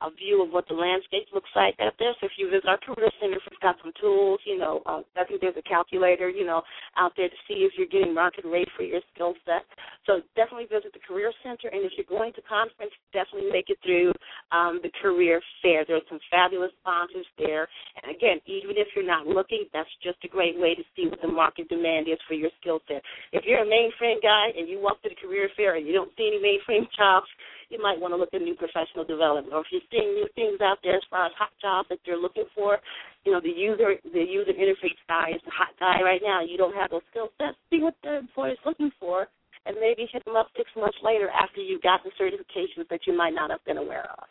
a 0.01 0.09
view 0.11 0.43
of 0.43 0.51
what 0.51 0.67
the 0.67 0.73
landscape 0.73 1.27
looks 1.33 1.49
like 1.55 1.75
out 1.79 1.93
there. 1.99 2.13
So 2.19 2.25
if 2.27 2.33
you 2.37 2.49
visit 2.49 2.67
our 2.67 2.79
career 2.79 3.09
center, 3.19 3.37
we've 3.49 3.59
got 3.59 3.75
some 3.83 3.91
tools, 3.99 4.39
you 4.45 4.57
know, 4.57 4.81
uh, 4.85 5.01
I 5.19 5.25
think 5.25 5.41
there's 5.41 5.57
a 5.57 5.67
calculator, 5.67 6.29
you 6.29 6.45
know, 6.45 6.61
out 6.97 7.13
there 7.17 7.29
to 7.29 7.39
see 7.47 7.67
if 7.67 7.73
you're 7.77 7.91
getting 7.91 8.13
market 8.13 8.45
rate 8.45 8.69
for 8.75 8.83
your 8.83 9.01
skill 9.13 9.33
set. 9.45 9.67
So 10.05 10.21
definitely 10.35 10.71
visit 10.71 10.93
the 10.93 11.03
career 11.03 11.31
center, 11.43 11.67
and 11.69 11.83
if 11.83 11.91
you're 11.97 12.09
going 12.09 12.33
to 12.33 12.41
conference, 12.47 12.91
definitely 13.13 13.51
make 13.51 13.69
it 13.69 13.77
through 13.83 14.13
um, 14.51 14.79
the 14.81 14.91
career 15.01 15.41
fair. 15.61 15.83
There's 15.85 16.07
some 16.09 16.19
fabulous 16.31 16.71
sponsors 16.81 17.27
there, 17.37 17.67
and 18.01 18.15
again, 18.15 18.39
even 18.47 18.79
if 18.79 18.87
you're 18.95 19.05
not 19.05 19.27
looking, 19.27 19.65
that's 19.73 19.89
just 20.01 20.17
a 20.23 20.27
great 20.27 20.57
way 20.57 20.75
to 20.75 20.83
see 20.95 21.07
what 21.07 21.21
the 21.21 21.27
market 21.27 21.69
demand 21.69 22.07
is 22.07 22.17
for 22.27 22.33
your 22.33 22.49
skill 22.59 22.79
set. 22.87 23.03
If 23.31 23.43
you're 23.45 23.63
a 23.63 23.67
mainframe 23.67 24.21
guy 24.21 24.49
and 24.57 24.67
you 24.67 24.79
walk 24.79 25.01
to 25.03 25.09
the 25.09 25.19
career 25.19 25.49
fair 25.55 25.75
and 25.75 25.85
you 25.85 25.93
don't 25.93 26.11
see 26.17 26.31
any 26.31 26.39
mainframe 26.39 26.87
jobs, 26.97 27.27
you 27.69 27.81
might 27.81 28.01
want 28.01 28.13
to 28.13 28.17
look 28.17 28.33
at 28.33 28.41
new 28.41 28.55
professional 28.55 29.05
development. 29.05 29.53
Or 29.53 29.61
if 29.61 29.69
you're 29.71 29.85
seeing 29.89 30.13
new 30.17 30.27
things 30.33 30.59
out 30.61 30.81
there 30.83 30.97
as 30.97 31.05
far 31.09 31.25
as 31.25 31.33
hot 31.37 31.53
jobs 31.61 31.89
that 31.89 31.99
you're 32.05 32.19
looking 32.19 32.49
for, 32.53 32.77
you 33.25 33.31
know, 33.31 33.39
the 33.39 33.53
user 33.53 33.95
the 34.01 34.25
user 34.25 34.53
interface 34.53 34.97
guy 35.07 35.37
is 35.37 35.41
the 35.45 35.53
hot 35.53 35.73
guy 35.79 36.01
right 36.01 36.21
now. 36.23 36.41
You 36.41 36.57
don't 36.57 36.75
have 36.75 36.89
those 36.89 37.05
skill 37.11 37.29
sets. 37.37 37.57
See 37.69 37.81
what 37.81 37.95
the 38.03 38.25
employer 38.25 38.57
is 38.57 38.63
looking 38.65 38.91
for 38.99 39.27
and 39.65 39.77
maybe 39.79 40.09
hit 40.11 40.25
them 40.25 40.35
up 40.35 40.47
six 40.57 40.69
months 40.75 40.97
later 41.03 41.29
after 41.29 41.61
you've 41.61 41.81
got 41.81 42.01
the 42.03 42.11
certifications 42.17 42.89
that 42.89 43.05
you 43.05 43.15
might 43.15 43.33
not 43.33 43.51
have 43.51 43.63
been 43.65 43.77
aware 43.77 44.09
of. 44.17 44.25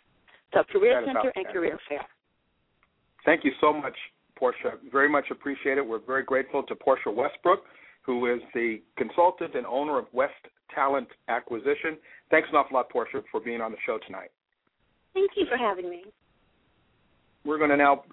So 0.52 0.64
Career 0.72 1.02
Center 1.06 1.32
and 1.34 1.46
Career 1.46 1.78
Fair. 1.88 2.06
Thank 3.24 3.44
you 3.44 3.52
so 3.60 3.72
much, 3.72 3.94
Portia. 4.36 4.80
Very 4.90 5.08
much 5.08 5.26
appreciate 5.30 5.78
it. 5.78 5.86
We're 5.86 6.04
very 6.04 6.24
grateful 6.24 6.62
to 6.62 6.74
Portia 6.74 7.10
Westbrook, 7.10 7.60
who 8.08 8.24
is 8.24 8.40
the 8.54 8.80
consultant 8.96 9.54
and 9.54 9.66
owner 9.66 9.98
of 9.98 10.06
West 10.14 10.32
Talent 10.74 11.08
Acquisition. 11.28 11.98
Thanks 12.30 12.48
an 12.50 12.56
awful 12.56 12.74
lot, 12.74 12.88
Portia, 12.88 13.20
for 13.30 13.38
being 13.38 13.60
on 13.60 13.70
the 13.70 13.76
show 13.84 13.98
tonight. 14.06 14.30
Thank 15.12 15.32
you 15.36 15.44
for 15.46 15.58
having 15.58 15.90
me. 15.90 16.04
We're 17.44 17.58
going 17.58 17.68
to 17.68 17.76
now 17.76 18.04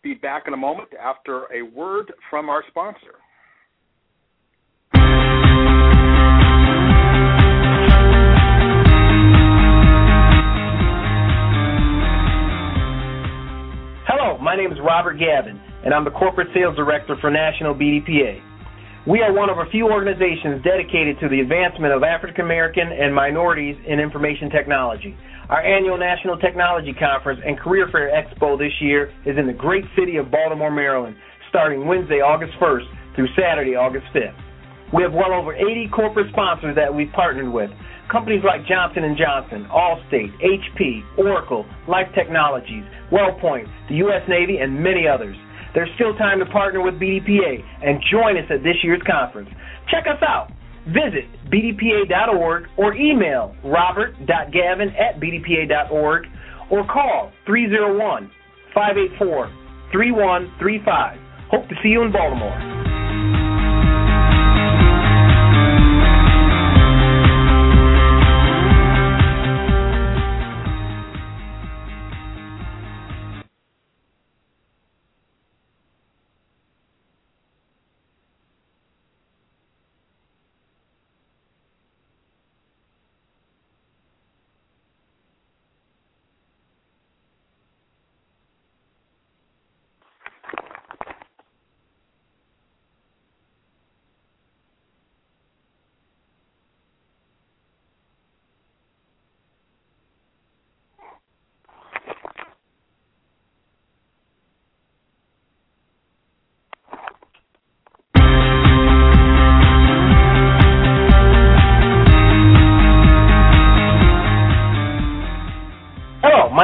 be 0.00 0.14
back 0.14 0.44
in 0.46 0.54
a 0.54 0.56
moment 0.56 0.90
after 0.94 1.52
a 1.52 1.62
word 1.74 2.12
from 2.30 2.48
our 2.48 2.62
sponsor. 2.68 3.16
Hello, 14.06 14.38
my 14.38 14.54
name 14.54 14.70
is 14.70 14.78
Robert 14.86 15.14
Gavin, 15.18 15.60
and 15.84 15.92
I'm 15.92 16.04
the 16.04 16.12
Corporate 16.12 16.46
Sales 16.54 16.76
Director 16.76 17.16
for 17.20 17.28
National 17.28 17.74
BDPA. 17.74 18.51
We 19.02 19.18
are 19.18 19.34
one 19.34 19.50
of 19.50 19.58
a 19.58 19.66
few 19.74 19.90
organizations 19.90 20.62
dedicated 20.62 21.18
to 21.18 21.28
the 21.28 21.40
advancement 21.40 21.92
of 21.92 22.04
African 22.04 22.44
American 22.44 22.86
and 22.86 23.12
minorities 23.12 23.74
in 23.84 23.98
information 23.98 24.48
technology. 24.48 25.18
Our 25.50 25.58
annual 25.58 25.98
National 25.98 26.38
Technology 26.38 26.94
Conference 26.94 27.40
and 27.44 27.58
Career 27.58 27.88
Fair 27.90 28.14
Expo 28.14 28.56
this 28.56 28.70
year 28.80 29.10
is 29.26 29.34
in 29.36 29.48
the 29.48 29.58
great 29.58 29.82
city 29.98 30.18
of 30.18 30.30
Baltimore, 30.30 30.70
Maryland, 30.70 31.16
starting 31.48 31.84
Wednesday, 31.84 32.22
August 32.22 32.52
1st 32.62 32.86
through 33.16 33.26
Saturday, 33.34 33.74
August 33.74 34.06
5th. 34.14 34.38
We 34.94 35.02
have 35.02 35.12
well 35.12 35.34
over 35.34 35.52
80 35.52 35.90
corporate 35.92 36.30
sponsors 36.30 36.76
that 36.76 36.94
we've 36.94 37.10
partnered 37.10 37.52
with. 37.52 37.70
Companies 38.08 38.44
like 38.46 38.62
Johnson 38.70 39.02
& 39.16 39.18
Johnson, 39.18 39.66
Allstate, 39.66 40.30
HP, 40.38 41.02
Oracle, 41.18 41.66
Life 41.88 42.06
Technologies, 42.14 42.84
WellPoint, 43.10 43.66
the 43.88 43.96
U.S. 44.06 44.22
Navy, 44.28 44.58
and 44.58 44.78
many 44.78 45.08
others. 45.08 45.34
There's 45.74 45.90
still 45.94 46.14
time 46.16 46.38
to 46.40 46.46
partner 46.46 46.82
with 46.82 46.94
BDPA 46.94 47.64
and 47.82 48.02
join 48.10 48.36
us 48.36 48.44
at 48.50 48.62
this 48.62 48.76
year's 48.82 49.02
conference. 49.06 49.48
Check 49.90 50.04
us 50.06 50.22
out. 50.26 50.50
Visit 50.86 51.30
bdpa.org 51.50 52.64
or 52.76 52.94
email 52.94 53.54
robert.gavin 53.64 54.88
at 54.90 55.20
bdpa.org 55.20 56.26
or 56.70 56.86
call 56.86 57.32
301 57.46 58.30
584 58.74 59.50
3135. 59.92 61.18
Hope 61.50 61.68
to 61.68 61.74
see 61.82 61.90
you 61.90 62.02
in 62.02 62.12
Baltimore. 62.12 62.91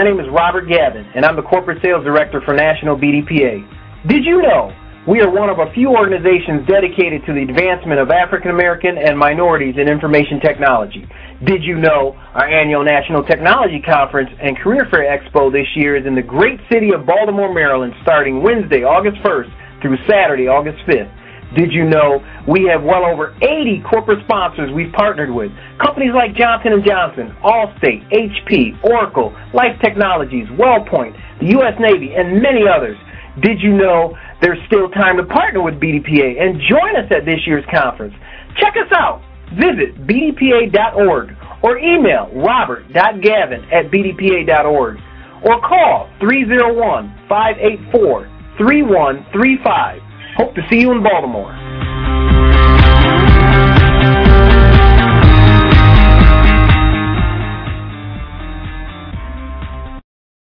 Name 0.09 0.21
is 0.21 0.27
Robert 0.33 0.65
Gavin, 0.69 1.05
and 1.15 1.25
I'm 1.25 1.37
the 1.37 1.45
Corporate 1.45 1.85
Sales 1.85 2.03
Director 2.03 2.41
for 2.41 2.55
National 2.55 2.97
BDPA. 2.97 3.61
Did 4.09 4.25
you 4.25 4.41
know 4.41 4.73
we 5.07 5.21
are 5.21 5.29
one 5.29 5.51
of 5.53 5.61
a 5.61 5.69
few 5.77 5.93
organizations 5.93 6.65
dedicated 6.65 7.21
to 7.29 7.37
the 7.37 7.45
advancement 7.45 8.01
of 8.01 8.09
African 8.09 8.49
American 8.49 8.97
and 8.97 9.19
minorities 9.19 9.77
in 9.77 9.85
information 9.85 10.41
technology? 10.41 11.05
Did 11.45 11.61
you 11.61 11.77
know 11.77 12.17
our 12.33 12.49
annual 12.49 12.83
National 12.85 13.23
Technology 13.23 13.85
Conference 13.85 14.31
and 14.41 14.57
Career 14.57 14.89
Fair 14.91 15.05
Expo 15.05 15.53
this 15.53 15.69
year 15.77 16.01
is 16.01 16.07
in 16.07 16.15
the 16.15 16.25
great 16.25 16.59
city 16.73 16.89
of 16.97 17.05
Baltimore, 17.05 17.53
Maryland, 17.53 17.93
starting 18.01 18.43
Wednesday, 18.43 18.89
August 18.89 19.21
1st 19.21 19.83
through 19.83 19.99
Saturday, 20.09 20.49
August 20.49 20.81
5th? 20.89 21.13
Did 21.57 21.73
you 21.73 21.89
know 21.89 22.21
we 22.47 22.69
have 22.69 22.83
well 22.85 23.07
over 23.07 23.33
80 23.41 23.83
corporate 23.89 24.21
sponsors 24.25 24.71
we've 24.75 24.93
partnered 24.93 25.33
with? 25.33 25.51
Companies 25.81 26.13
like 26.15 26.37
Johnson 26.37 26.77
& 26.85 26.87
Johnson, 26.87 27.33
Allstate, 27.41 28.05
HP, 28.13 28.77
Oracle, 28.85 29.33
Life 29.55 29.81
Technologies, 29.83 30.47
WellPoint, 30.61 31.17
the 31.41 31.57
U.S. 31.57 31.73
Navy, 31.81 32.13
and 32.15 32.43
many 32.43 32.69
others. 32.69 32.99
Did 33.41 33.61
you 33.63 33.73
know 33.73 34.17
there's 34.43 34.59
still 34.67 34.91
time 34.91 35.17
to 35.17 35.25
partner 35.25 35.63
with 35.63 35.81
BDPA 35.81 36.37
and 36.43 36.61
join 36.69 36.97
us 37.01 37.09
at 37.11 37.25
this 37.25 37.41
year's 37.47 37.65
conference? 37.73 38.15
Check 38.61 38.75
us 38.77 38.93
out. 38.93 39.23
Visit 39.57 39.97
bdpa.org 40.07 41.35
or 41.63 41.79
email 41.79 42.29
robert.gavin 42.35 43.65
at 43.73 43.91
bdpa.org 43.91 44.97
or 45.45 45.61
call 45.63 46.11
301 46.21 47.15
584 47.29 48.29
3135 48.59 50.08
Hope 50.39 50.55
to 50.55 50.61
see 50.71 50.79
you 50.79 50.93
in 50.93 51.03
Baltimore. 51.03 51.53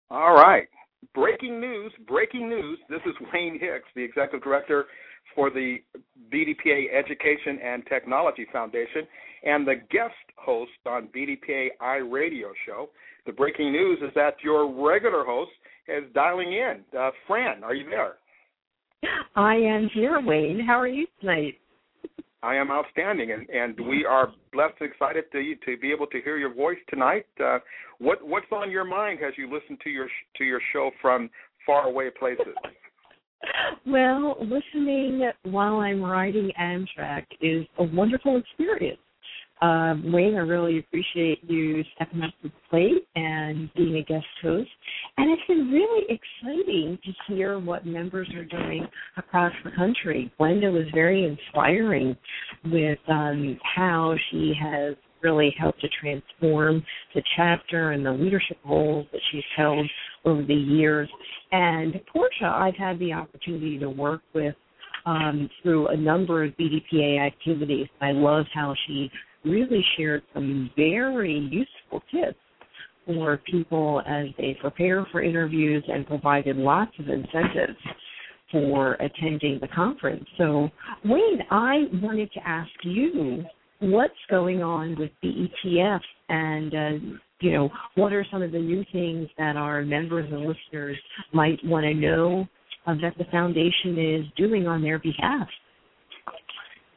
All 0.10 0.34
right. 0.36 0.70
Breaking 1.14 1.60
news, 1.60 1.92
breaking 2.08 2.48
news. 2.48 2.80
This 2.90 3.02
is 3.06 3.14
Wayne 3.34 3.60
Hicks, 3.60 3.84
the 3.94 4.02
Executive 4.02 4.42
Director 4.42 4.86
for 5.36 5.50
the 5.50 5.80
BDPA 6.32 6.86
Education 6.98 7.60
and 7.62 7.86
Technology 7.88 8.48
Foundation 8.54 9.06
and 9.44 9.68
the 9.68 9.76
guest 9.92 10.14
host 10.38 10.72
on 10.86 11.10
BDPA 11.14 11.72
iRadio 11.82 12.52
show. 12.66 12.90
The 13.26 13.34
breaking 13.34 13.74
news 13.74 14.00
is 14.02 14.12
that 14.16 14.36
your 14.42 14.66
regular 14.66 15.26
host 15.26 15.52
is 15.90 16.04
dialing 16.14 16.54
in. 16.54 16.86
Uh, 16.98 17.12
Franne, 17.28 17.64
are 17.64 17.76
you 17.76 17.90
there? 17.90 18.14
I 19.36 19.56
am 19.56 19.90
here, 19.94 20.20
Wayne. 20.22 20.60
How 20.66 20.80
are 20.80 20.88
you 20.88 21.08
tonight? 21.20 21.56
I 22.42 22.56
am 22.56 22.72
outstanding, 22.72 23.32
and, 23.32 23.50
and 23.50 23.88
we 23.88 24.06
are 24.06 24.34
blessed 24.52 24.76
and 24.82 24.92
excited 24.92 25.26
to 25.32 25.56
to 25.66 25.78
be 25.78 25.92
able 25.92 26.08
to 26.08 26.22
hear 26.22 26.38
your 26.38 26.54
voice 26.54 26.78
tonight. 26.90 27.26
Uh, 27.42 27.60
what 28.00 28.26
what's 28.28 28.52
on 28.52 28.70
your 28.70 28.84
mind 28.84 29.20
as 29.26 29.34
you 29.38 29.46
listen 29.52 29.78
to 29.84 29.90
your 29.90 30.08
to 30.38 30.44
your 30.44 30.60
show 30.74 30.92
from 31.02 31.30
faraway 31.66 32.10
places? 32.18 32.54
well, 33.88 34.36
listening 34.42 35.30
while 35.44 35.78
I'm 35.78 36.04
riding 36.04 36.52
Amtrak 36.60 37.24
is 37.42 37.66
a 37.78 37.84
wonderful 37.84 38.38
experience. 38.38 39.00
Uh, 39.64 39.96
Wayne, 40.04 40.36
I 40.36 40.40
really 40.40 40.80
appreciate 40.80 41.40
you 41.48 41.86
stepping 41.96 42.22
up 42.22 42.32
to 42.42 42.50
the 42.50 42.54
plate 42.70 43.08
and 43.16 43.74
being 43.76 43.96
a 43.96 44.04
guest 44.04 44.26
host. 44.42 44.70
And 45.16 45.32
it's 45.32 45.48
been 45.48 45.72
really 45.72 46.04
exciting 46.10 47.00
to 47.02 47.34
hear 47.34 47.58
what 47.60 47.86
members 47.86 48.28
are 48.36 48.44
doing 48.44 48.86
across 49.16 49.54
the 49.64 49.72
country. 49.72 50.30
Glenda 50.38 50.70
was 50.70 50.84
very 50.94 51.24
inspiring 51.24 52.18
with 52.66 53.00
um, 53.08 53.58
how 53.64 54.16
she 54.30 54.54
has 54.62 54.96
really 55.22 55.56
helped 55.58 55.80
to 55.80 55.88
transform 55.98 56.84
the 57.16 57.24
chapter 57.38 57.92
and 57.92 58.06
the 58.06 58.12
leadership 58.12 58.58
roles 58.66 59.08
that 59.14 59.22
she's 59.32 59.44
held 59.56 59.90
over 60.26 60.44
the 60.44 60.54
years. 60.54 61.08
And 61.54 62.02
Portia, 62.12 62.48
I've 62.54 62.76
had 62.76 63.00
the 63.00 63.14
opportunity 63.14 63.80
to 63.80 63.90
work 63.90 64.24
with 64.36 64.56
um, 65.06 65.50
through 65.62 65.88
a 65.88 65.96
number 65.96 66.44
of 66.44 66.52
BDPA 66.58 67.26
activities. 67.26 67.88
I 68.02 68.12
love 68.12 68.46
how 68.54 68.76
she 68.88 69.10
really 69.46 69.84
shared 69.98 70.24
some 70.34 70.70
very 70.76 71.34
useful 71.52 72.02
tips 72.12 72.40
for 73.06 73.38
people 73.50 74.02
as 74.08 74.28
they 74.38 74.58
prepare 74.62 75.06
for 75.12 75.22
interviews 75.22 75.84
and 75.88 76.08
provided 76.08 76.56
lots 76.56 76.92
of 77.00 77.10
incentives 77.10 77.78
for 78.52 78.94
attending 78.94 79.58
the 79.60 79.68
conference. 79.76 80.26
So, 80.38 80.70
Wayne, 81.04 81.42
I 81.52 81.86
wanted 82.02 82.32
to 82.34 82.48
ask 82.48 82.70
you 82.84 83.44
what's 83.80 84.14
going 84.30 84.62
on 84.62 84.98
with 84.98 85.12
BETF 85.24 86.00
and 86.30 86.74
uh, 86.74 87.18
you 87.42 87.52
know 87.52 87.70
what 87.96 88.14
are 88.14 88.26
some 88.32 88.42
of 88.42 88.54
the 88.54 88.60
new 88.60 88.86
things 88.94 89.28
that 89.38 89.58
our 89.58 89.84
members 89.84 90.26
and 90.32 90.46
listeners 90.46 90.98
might 91.34 91.60
want 91.66 91.84
to 91.84 91.94
know 91.94 92.48
uh, 92.88 92.94
that 93.02 93.18
the 93.18 93.26
foundation 93.26 93.98
is 93.98 94.26
doing 94.38 94.68
on 94.68 94.82
their 94.82 95.00
behalf 95.00 95.48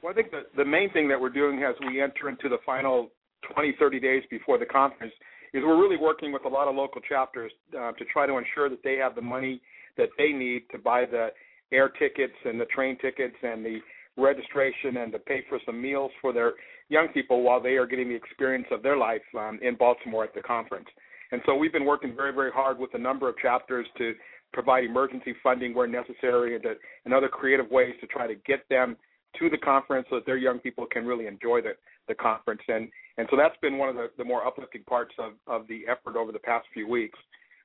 well 0.06 0.12
i 0.12 0.14
think 0.14 0.30
the, 0.30 0.42
the 0.56 0.64
main 0.64 0.88
thing 0.92 1.08
that 1.08 1.20
we're 1.20 1.28
doing 1.28 1.64
as 1.64 1.74
we 1.88 2.00
enter 2.00 2.28
into 2.28 2.48
the 2.48 2.58
final 2.64 3.10
20 3.52 3.74
30 3.76 3.98
days 3.98 4.22
before 4.30 4.56
the 4.56 4.64
conference 4.64 5.12
is 5.52 5.64
we're 5.66 5.80
really 5.80 5.96
working 5.96 6.32
with 6.32 6.44
a 6.44 6.48
lot 6.48 6.68
of 6.68 6.76
local 6.76 7.00
chapters 7.00 7.50
uh, 7.76 7.90
to 7.92 8.04
try 8.12 8.24
to 8.24 8.36
ensure 8.38 8.70
that 8.70 8.82
they 8.84 8.96
have 8.96 9.16
the 9.16 9.20
money 9.20 9.60
that 9.96 10.08
they 10.16 10.30
need 10.30 10.62
to 10.70 10.78
buy 10.78 11.04
the 11.10 11.28
air 11.72 11.88
tickets 11.88 12.34
and 12.44 12.60
the 12.60 12.66
train 12.66 12.96
tickets 12.98 13.34
and 13.42 13.64
the 13.64 13.78
registration 14.16 14.98
and 14.98 15.10
to 15.10 15.18
pay 15.18 15.42
for 15.48 15.58
some 15.66 15.80
meals 15.82 16.12
for 16.20 16.32
their 16.32 16.52
young 16.88 17.08
people 17.08 17.42
while 17.42 17.60
they 17.60 17.74
are 17.74 17.86
getting 17.86 18.08
the 18.08 18.14
experience 18.14 18.66
of 18.70 18.82
their 18.82 18.96
life 18.96 19.22
um, 19.38 19.58
in 19.62 19.74
Baltimore 19.74 20.24
at 20.24 20.34
the 20.34 20.40
conference. 20.40 20.86
And 21.32 21.42
so 21.44 21.56
we've 21.56 21.72
been 21.72 21.84
working 21.84 22.14
very, 22.14 22.32
very 22.32 22.52
hard 22.52 22.78
with 22.78 22.94
a 22.94 22.98
number 22.98 23.28
of 23.28 23.36
chapters 23.38 23.86
to 23.98 24.14
provide 24.52 24.84
emergency 24.84 25.34
funding 25.42 25.74
where 25.74 25.88
necessary 25.88 26.54
and, 26.54 26.62
to, 26.62 26.74
and 27.04 27.12
other 27.12 27.28
creative 27.28 27.70
ways 27.70 27.94
to 28.00 28.06
try 28.06 28.26
to 28.26 28.36
get 28.46 28.60
them 28.70 28.96
to 29.38 29.50
the 29.50 29.58
conference 29.58 30.06
so 30.10 30.16
that 30.16 30.26
their 30.26 30.36
young 30.36 30.58
people 30.58 30.86
can 30.86 31.06
really 31.06 31.26
enjoy 31.26 31.60
the, 31.60 31.72
the 32.08 32.14
conference. 32.14 32.62
And, 32.68 32.88
and 33.18 33.26
so 33.30 33.36
that's 33.36 33.56
been 33.60 33.78
one 33.78 33.88
of 33.88 33.96
the, 33.96 34.08
the 34.18 34.24
more 34.24 34.46
uplifting 34.46 34.84
parts 34.84 35.14
of, 35.18 35.32
of 35.46 35.66
the 35.68 35.82
effort 35.88 36.18
over 36.18 36.32
the 36.32 36.38
past 36.38 36.66
few 36.72 36.88
weeks. 36.88 37.18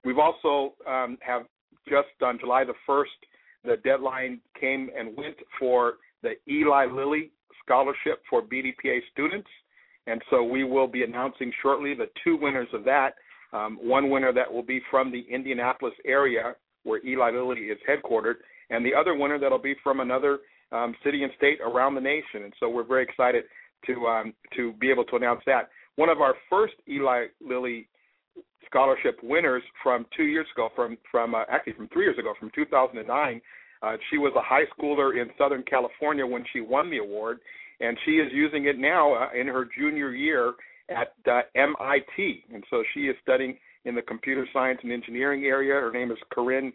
We've 0.03 0.19
also 0.19 0.73
um, 0.87 1.17
have 1.21 1.43
just 1.87 2.09
on 2.21 2.39
July 2.39 2.63
the 2.63 2.73
1st, 2.87 3.05
the 3.63 3.77
deadline 3.83 4.39
came 4.59 4.89
and 4.97 5.15
went 5.15 5.35
for 5.59 5.95
the 6.23 6.33
Eli 6.49 6.85
Lilly 6.85 7.31
scholarship 7.63 8.21
for 8.29 8.41
BDPA 8.41 8.99
students. 9.11 9.47
And 10.07 10.21
so 10.29 10.43
we 10.43 10.63
will 10.63 10.87
be 10.87 11.03
announcing 11.03 11.51
shortly 11.61 11.93
the 11.93 12.09
two 12.23 12.37
winners 12.37 12.67
of 12.73 12.83
that. 12.85 13.11
Um, 13.53 13.77
one 13.81 14.09
winner 14.09 14.33
that 14.33 14.51
will 14.51 14.63
be 14.63 14.81
from 14.89 15.11
the 15.11 15.25
Indianapolis 15.29 15.93
area 16.05 16.55
where 16.83 17.05
Eli 17.05 17.31
Lilly 17.31 17.59
is 17.61 17.77
headquartered, 17.87 18.35
and 18.69 18.85
the 18.85 18.93
other 18.93 19.15
winner 19.15 19.37
that'll 19.37 19.59
be 19.59 19.75
from 19.83 19.99
another 19.99 20.39
um, 20.71 20.95
city 21.03 21.23
and 21.23 21.31
state 21.37 21.59
around 21.61 21.95
the 21.95 22.01
nation. 22.01 22.43
And 22.43 22.53
so 22.59 22.69
we're 22.69 22.83
very 22.83 23.03
excited 23.03 23.43
to 23.87 24.07
um, 24.07 24.33
to 24.55 24.73
be 24.73 24.89
able 24.89 25.05
to 25.05 25.15
announce 25.15 25.41
that. 25.45 25.69
One 25.95 26.09
of 26.09 26.21
our 26.21 26.35
first 26.49 26.73
Eli 26.87 27.25
Lilly 27.45 27.87
scholarship 28.65 29.19
winners 29.21 29.63
from 29.83 30.05
two 30.15 30.23
years 30.23 30.47
ago, 30.55 30.69
from 30.75 30.97
from 31.11 31.35
uh, 31.35 31.43
actually 31.49 31.73
from 31.73 31.87
three 31.89 32.05
years 32.05 32.17
ago, 32.17 32.33
from 32.39 32.51
2009, 32.55 33.41
uh, 33.81 33.97
she 34.09 34.17
was 34.17 34.33
a 34.35 34.41
high 34.41 34.63
schooler 34.77 35.21
in 35.21 35.29
Southern 35.37 35.63
California 35.63 36.25
when 36.25 36.43
she 36.53 36.61
won 36.61 36.89
the 36.89 36.97
award, 36.97 37.39
and 37.79 37.97
she 38.05 38.11
is 38.11 38.31
using 38.31 38.65
it 38.65 38.77
now 38.77 39.13
uh, 39.13 39.27
in 39.39 39.47
her 39.47 39.67
junior 39.77 40.11
year 40.11 40.53
at 40.89 41.13
uh, 41.29 41.41
MIT. 41.55 42.45
And 42.53 42.63
so 42.69 42.83
she 42.93 43.01
is 43.01 43.15
studying 43.21 43.57
in 43.85 43.95
the 43.95 44.01
computer 44.01 44.47
science 44.53 44.79
and 44.83 44.91
engineering 44.91 45.45
area. 45.45 45.73
Her 45.73 45.91
name 45.91 46.11
is 46.11 46.17
Corinne 46.31 46.71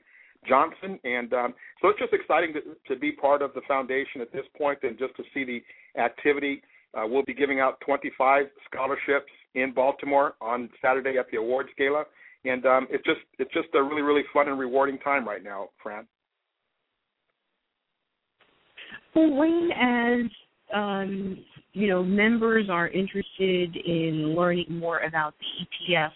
Johnson, 0.49 0.99
and 1.05 1.33
um, 1.33 1.55
so 1.81 1.89
it's 1.89 1.99
just 1.99 2.13
exciting 2.13 2.55
to, 2.55 2.61
to 2.93 2.99
be 2.99 3.13
part 3.13 3.43
of 3.43 3.53
the 3.55 3.61
foundation 3.69 4.21
at 4.21 4.33
this 4.33 4.45
point, 4.57 4.79
and 4.83 4.99
just 4.99 5.15
to 5.17 5.23
see 5.35 5.45
the 5.45 6.01
activity. 6.01 6.63
Uh, 6.97 7.07
we'll 7.07 7.25
be 7.25 7.35
giving 7.35 7.61
out 7.61 7.79
25 7.85 8.47
scholarships 8.65 9.31
in 9.55 9.73
Baltimore 9.75 10.35
on 10.41 10.71
Saturday 10.81 11.19
at 11.19 11.27
the 11.31 11.37
awards 11.37 11.69
gala, 11.77 12.05
and 12.45 12.65
um, 12.65 12.87
it's 12.91 13.05
just 13.05 13.21
it's 13.39 13.53
just 13.53 13.69
a 13.75 13.83
really 13.83 14.03
really 14.03 14.25
fun 14.33 14.49
and 14.49 14.59
rewarding 14.59 14.99
time 14.99 15.27
right 15.27 15.43
now, 15.43 15.69
Franne. 15.85 16.07
Well, 19.15 19.35
Wayne, 19.35 19.71
as 19.73 20.31
um, 20.75 21.39
you 21.73 21.89
know, 21.89 22.03
members 22.03 22.69
are 22.71 22.89
interested 22.89 23.77
in 23.77 24.35
learning 24.35 24.67
more 24.71 25.01
about 25.01 25.35
the 25.39 25.93
ETF, 25.95 26.11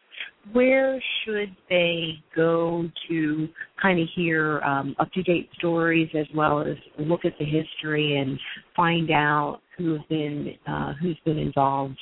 where 0.52 1.02
should 1.24 1.54
they 1.68 2.14
go 2.34 2.84
to 3.08 3.48
kind 3.80 4.00
of 4.00 4.08
hear 4.14 4.60
um, 4.60 4.96
up-to-date 4.98 5.48
stories 5.58 6.08
as 6.18 6.26
well 6.34 6.60
as 6.60 6.76
look 6.98 7.24
at 7.24 7.32
the 7.38 7.44
history 7.44 8.16
and 8.16 8.38
find 8.74 9.10
out 9.10 9.60
who's 9.76 10.00
been 10.08 10.54
uh, 10.66 10.94
who's 11.00 11.18
been 11.24 11.38
involved 11.38 11.98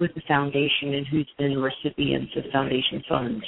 with 0.00 0.14
the 0.14 0.22
foundation 0.26 0.94
and 0.94 1.06
who's 1.08 1.28
been 1.38 1.58
recipients 1.58 2.32
of 2.36 2.44
foundation 2.52 3.02
funds? 3.08 3.44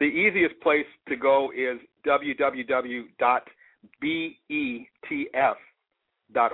The 0.00 0.06
easiest 0.06 0.60
place 0.60 0.86
to 1.08 1.16
go 1.16 1.50
is 1.56 1.78
www.betf 2.06 3.08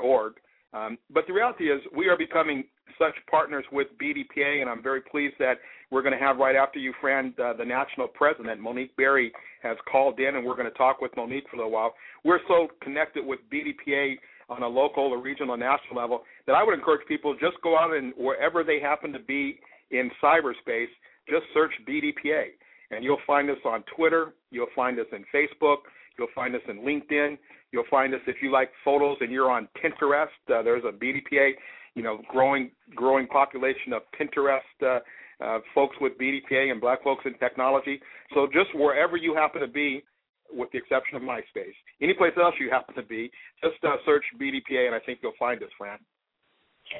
org. 0.02 0.34
Um, 0.72 0.98
but 1.10 1.24
the 1.26 1.32
reality 1.32 1.70
is, 1.70 1.80
we 1.96 2.08
are 2.08 2.16
becoming 2.16 2.64
such 2.98 3.14
partners 3.30 3.64
with 3.72 3.88
BDPA, 4.00 4.60
and 4.60 4.70
I'm 4.70 4.82
very 4.82 5.00
pleased 5.00 5.34
that 5.38 5.54
we're 5.90 6.02
going 6.02 6.18
to 6.18 6.24
have 6.24 6.38
right 6.38 6.56
after 6.56 6.78
you, 6.78 6.92
Franne, 7.02 7.38
uh, 7.38 7.52
the 7.56 7.64
national 7.64 8.08
president, 8.08 8.60
Monique 8.60 8.96
Berry, 8.96 9.32
has 9.62 9.76
called 9.90 10.18
in, 10.20 10.36
and 10.36 10.44
we're 10.44 10.56
going 10.56 10.70
to 10.70 10.78
talk 10.78 11.00
with 11.00 11.12
Monique 11.16 11.44
for 11.50 11.56
a 11.56 11.58
little 11.60 11.72
while. 11.72 11.94
We're 12.24 12.40
so 12.48 12.68
connected 12.82 13.24
with 13.24 13.40
BDPA 13.52 14.16
on 14.48 14.62
a 14.62 14.68
local 14.68 15.04
or 15.04 15.20
regional 15.20 15.54
or 15.54 15.56
national 15.56 15.96
level 15.96 16.22
that 16.46 16.52
I 16.52 16.62
would 16.62 16.74
encourage 16.74 17.06
people 17.06 17.34
just 17.34 17.56
go 17.62 17.78
out 17.78 17.94
and 17.94 18.12
wherever 18.16 18.62
they 18.62 18.80
happen 18.80 19.12
to 19.12 19.18
be 19.18 19.58
in 19.90 20.10
cyberspace, 20.22 20.88
just 21.28 21.44
search 21.54 21.72
BDPA, 21.88 22.46
and 22.90 23.02
you'll 23.02 23.18
find 23.26 23.48
us 23.50 23.58
on 23.64 23.84
Twitter, 23.96 24.34
you'll 24.50 24.66
find 24.76 24.98
us 24.98 25.06
in 25.12 25.24
Facebook, 25.34 25.78
you'll 26.18 26.28
find 26.34 26.54
us 26.54 26.62
in 26.68 26.78
LinkedIn, 26.78 27.38
You'll 27.74 27.82
find 27.90 28.14
us 28.14 28.20
if 28.28 28.36
you 28.40 28.52
like 28.52 28.70
photos 28.84 29.16
and 29.20 29.32
you're 29.32 29.50
on 29.50 29.68
Pinterest. 29.82 30.28
Uh, 30.48 30.62
there's 30.62 30.84
a 30.84 30.92
BDPA, 30.92 31.50
you 31.96 32.04
know, 32.04 32.22
growing 32.28 32.70
growing 32.94 33.26
population 33.26 33.92
of 33.92 34.02
Pinterest 34.16 34.60
uh, 34.80 35.00
uh, 35.44 35.58
folks 35.74 35.96
with 36.00 36.12
BDPA 36.16 36.70
and 36.70 36.80
Black 36.80 37.02
folks 37.02 37.24
in 37.26 37.34
technology. 37.38 38.00
So 38.32 38.46
just 38.46 38.72
wherever 38.76 39.16
you 39.16 39.34
happen 39.34 39.60
to 39.60 39.66
be, 39.66 40.04
with 40.52 40.70
the 40.70 40.78
exception 40.78 41.16
of 41.16 41.22
MySpace, 41.22 41.74
any 42.00 42.14
place 42.14 42.30
else 42.40 42.54
you 42.60 42.70
happen 42.70 42.94
to 42.94 43.02
be, 43.02 43.28
just 43.60 43.82
uh, 43.82 43.96
search 44.06 44.22
BDPA 44.40 44.86
and 44.86 44.94
I 44.94 45.00
think 45.00 45.18
you'll 45.20 45.32
find 45.36 45.60
us, 45.60 45.70
Franne. 45.80 45.98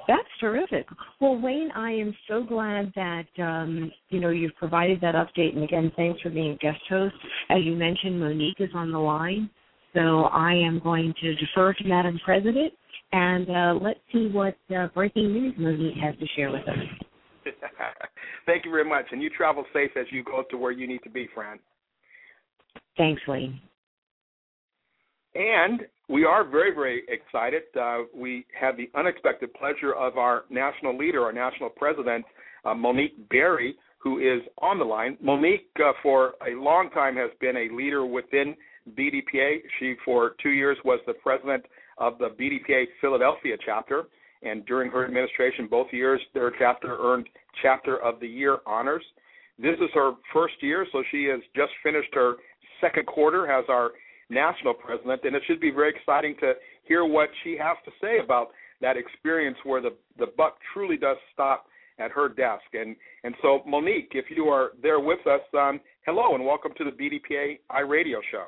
That's 0.09 0.29
terrific. 0.41 0.87
Well, 1.21 1.41
Wayne, 1.41 1.71
I 1.75 1.91
am 1.93 2.15
so 2.29 2.43
glad 2.43 2.93
that 2.97 3.27
um, 3.39 3.91
you 4.11 4.21
know 4.21 4.31
you've 4.31 4.57
provided 4.57 5.01
that 5.01 5.15
update, 5.15 5.55
and 5.55 5.63
again, 5.63 5.93
thanks 5.97 6.21
for 6.21 6.31
being 6.31 6.53
a 6.53 6.57
guest 6.57 6.81
host. 6.89 7.15
As 7.51 7.59
you 7.63 7.75
mentioned, 7.75 8.21
Monique 8.21 8.61
is 8.61 8.71
on 8.75 8.91
the 8.91 8.99
line. 8.99 9.51
So 9.95 10.25
I 10.25 10.53
am 10.55 10.81
going 10.83 11.15
to 11.21 11.35
defer 11.37 11.73
to 11.73 11.85
Madam 11.85 12.19
President, 12.25 12.73
and 13.13 13.49
uh, 13.49 13.79
let's 13.81 14.01
see 14.13 14.29
what 14.29 14.57
uh, 14.77 14.89
breaking 14.89 15.33
news 15.33 15.55
Monique 15.57 15.97
has 16.03 16.17
to 16.19 16.27
share 16.35 16.51
with 16.51 16.69
us. 16.69 16.79
Thank 18.47 18.65
you 18.65 18.73
very 18.73 18.89
much, 18.89 19.07
and 19.13 19.23
you 19.23 19.31
travel 19.31 19.65
safe 19.73 19.93
as 19.97 20.07
you 20.11 20.25
go 20.25 20.43
to 20.51 20.57
where 20.57 20.73
you 20.73 20.89
need 20.89 21.03
to 21.05 21.11
be, 21.11 21.29
Franne. 21.37 21.59
Thanks, 22.97 23.23
Wayne. 23.29 23.61
And 25.35 25.81
we 26.09 26.25
are 26.25 26.45
very, 26.45 26.75
very 26.75 27.03
excited. 27.09 27.63
Uh, 27.81 28.01
we 28.15 28.47
have 28.59 28.77
the 28.77 28.91
unexpected 28.95 29.53
pleasure 29.55 29.95
of 29.95 30.19
our 30.19 30.45
national 30.51 30.97
leader, 30.97 31.25
our 31.25 31.33
national 31.33 31.71
president, 31.71 32.25
uh, 32.65 32.75
Monique 32.75 33.29
Berry, 33.31 33.75
who 33.99 34.19
is 34.19 34.43
on 34.59 34.79
the 34.79 34.85
line. 34.85 35.17
Monique, 35.23 35.69
uh, 35.81 35.93
for 36.03 36.35
a 36.47 36.55
long 36.55 36.91
time, 36.91 37.17
has 37.17 37.31
been 37.41 37.57
a 37.57 37.75
leader 37.75 38.05
within 38.05 38.55
BDPA. 38.99 39.63
She, 39.79 39.95
for 40.05 40.35
two 40.43 40.51
years, 40.51 40.77
was 40.85 41.01
the 41.07 41.15
president 41.15 41.65
of 41.97 42.19
the 42.19 42.29
BDPA 42.29 42.85
Philadelphia 43.01 43.57
chapter. 43.65 44.05
And 44.43 44.67
during 44.67 44.91
her 44.91 45.07
administration, 45.07 45.69
both 45.71 45.87
years, 45.91 46.21
their 46.35 46.53
chapter 46.59 46.99
earned 47.01 47.29
Chapter 47.63 48.03
of 48.03 48.21
the 48.21 48.27
Year 48.27 48.59
honors. 48.67 49.05
This 49.59 49.77
is 49.77 49.89
her 49.95 50.13
first 50.33 50.55
year, 50.61 50.87
so 50.93 51.03
she 51.11 51.25
has 51.25 51.41
just 51.55 51.73
finished 51.83 52.11
her 52.13 52.35
second 52.81 53.07
quarter 53.07 53.51
as 53.51 53.65
our 53.69 53.93
national 54.35 54.75
president, 54.75 55.23
and 55.25 55.35
it 55.35 55.43
should 55.47 55.61
be 55.61 55.71
very 55.71 55.91
exciting 55.91 56.35
to 56.41 56.55
hear 56.83 57.05
what 57.05 57.29
she 57.43 57.57
has 57.57 57.77
to 57.85 57.93
say 58.01 58.19
about 58.23 58.49
that 58.81 58.97
experience 58.97 59.57
where 59.65 59.81
the 59.81 59.95
the 60.19 60.27
buck 60.37 60.59
truly 60.73 60.97
does 60.97 61.17
stop 61.33 61.67
at 61.99 62.11
her 62.11 62.29
desk. 62.29 62.65
And 62.73 62.97
and 63.23 63.35
so 63.41 63.63
Monique, 63.67 64.11
if 64.13 64.27
you 64.29 64.45
are 64.47 64.73
there 64.83 65.01
with 65.01 65.25
us, 65.27 65.41
um, 65.55 65.81
hello 66.05 66.35
and 66.35 66.45
welcome 66.45 66.73
to 66.79 66.85
the 66.85 66.91
BDPA 66.91 67.61
iRadio 67.71 68.21
show. 68.31 68.47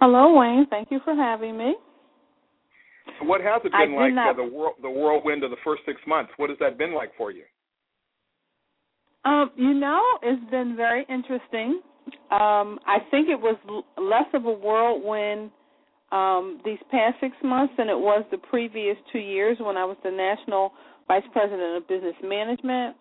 Hello, 0.00 0.36
Wayne. 0.38 0.66
Thank 0.68 0.90
you 0.90 1.00
for 1.04 1.14
having 1.14 1.56
me. 1.56 1.76
So 3.18 3.26
what 3.26 3.40
has 3.40 3.62
it 3.64 3.72
been 3.72 3.94
like 3.94 4.12
not... 4.12 4.30
uh, 4.30 4.42
the 4.42 4.44
whirl- 4.44 4.76
the 4.82 4.90
whirlwind 4.90 5.44
of 5.44 5.50
the 5.50 5.62
first 5.64 5.82
six 5.86 6.00
months? 6.06 6.32
What 6.36 6.50
has 6.50 6.58
that 6.58 6.76
been 6.76 6.94
like 6.94 7.12
for 7.16 7.30
you? 7.30 7.44
Um, 9.24 9.52
you 9.56 9.74
know, 9.74 10.02
it's 10.22 10.50
been 10.50 10.74
very 10.76 11.06
interesting. 11.08 11.80
Um, 12.30 12.78
I 12.86 12.98
think 13.10 13.28
it 13.28 13.40
was 13.40 13.56
l- 13.68 13.84
less 14.02 14.26
of 14.34 14.46
a 14.46 14.52
whirlwind 14.52 15.50
um, 16.12 16.60
these 16.64 16.78
past 16.90 17.16
six 17.20 17.34
months 17.42 17.72
than 17.76 17.88
it 17.88 17.98
was 17.98 18.24
the 18.30 18.38
previous 18.38 18.96
two 19.12 19.18
years 19.18 19.56
when 19.60 19.76
I 19.76 19.84
was 19.84 19.96
the 20.04 20.10
national 20.10 20.72
vice 21.08 21.24
president 21.32 21.76
of 21.76 21.88
business 21.88 22.14
management. 22.22 22.96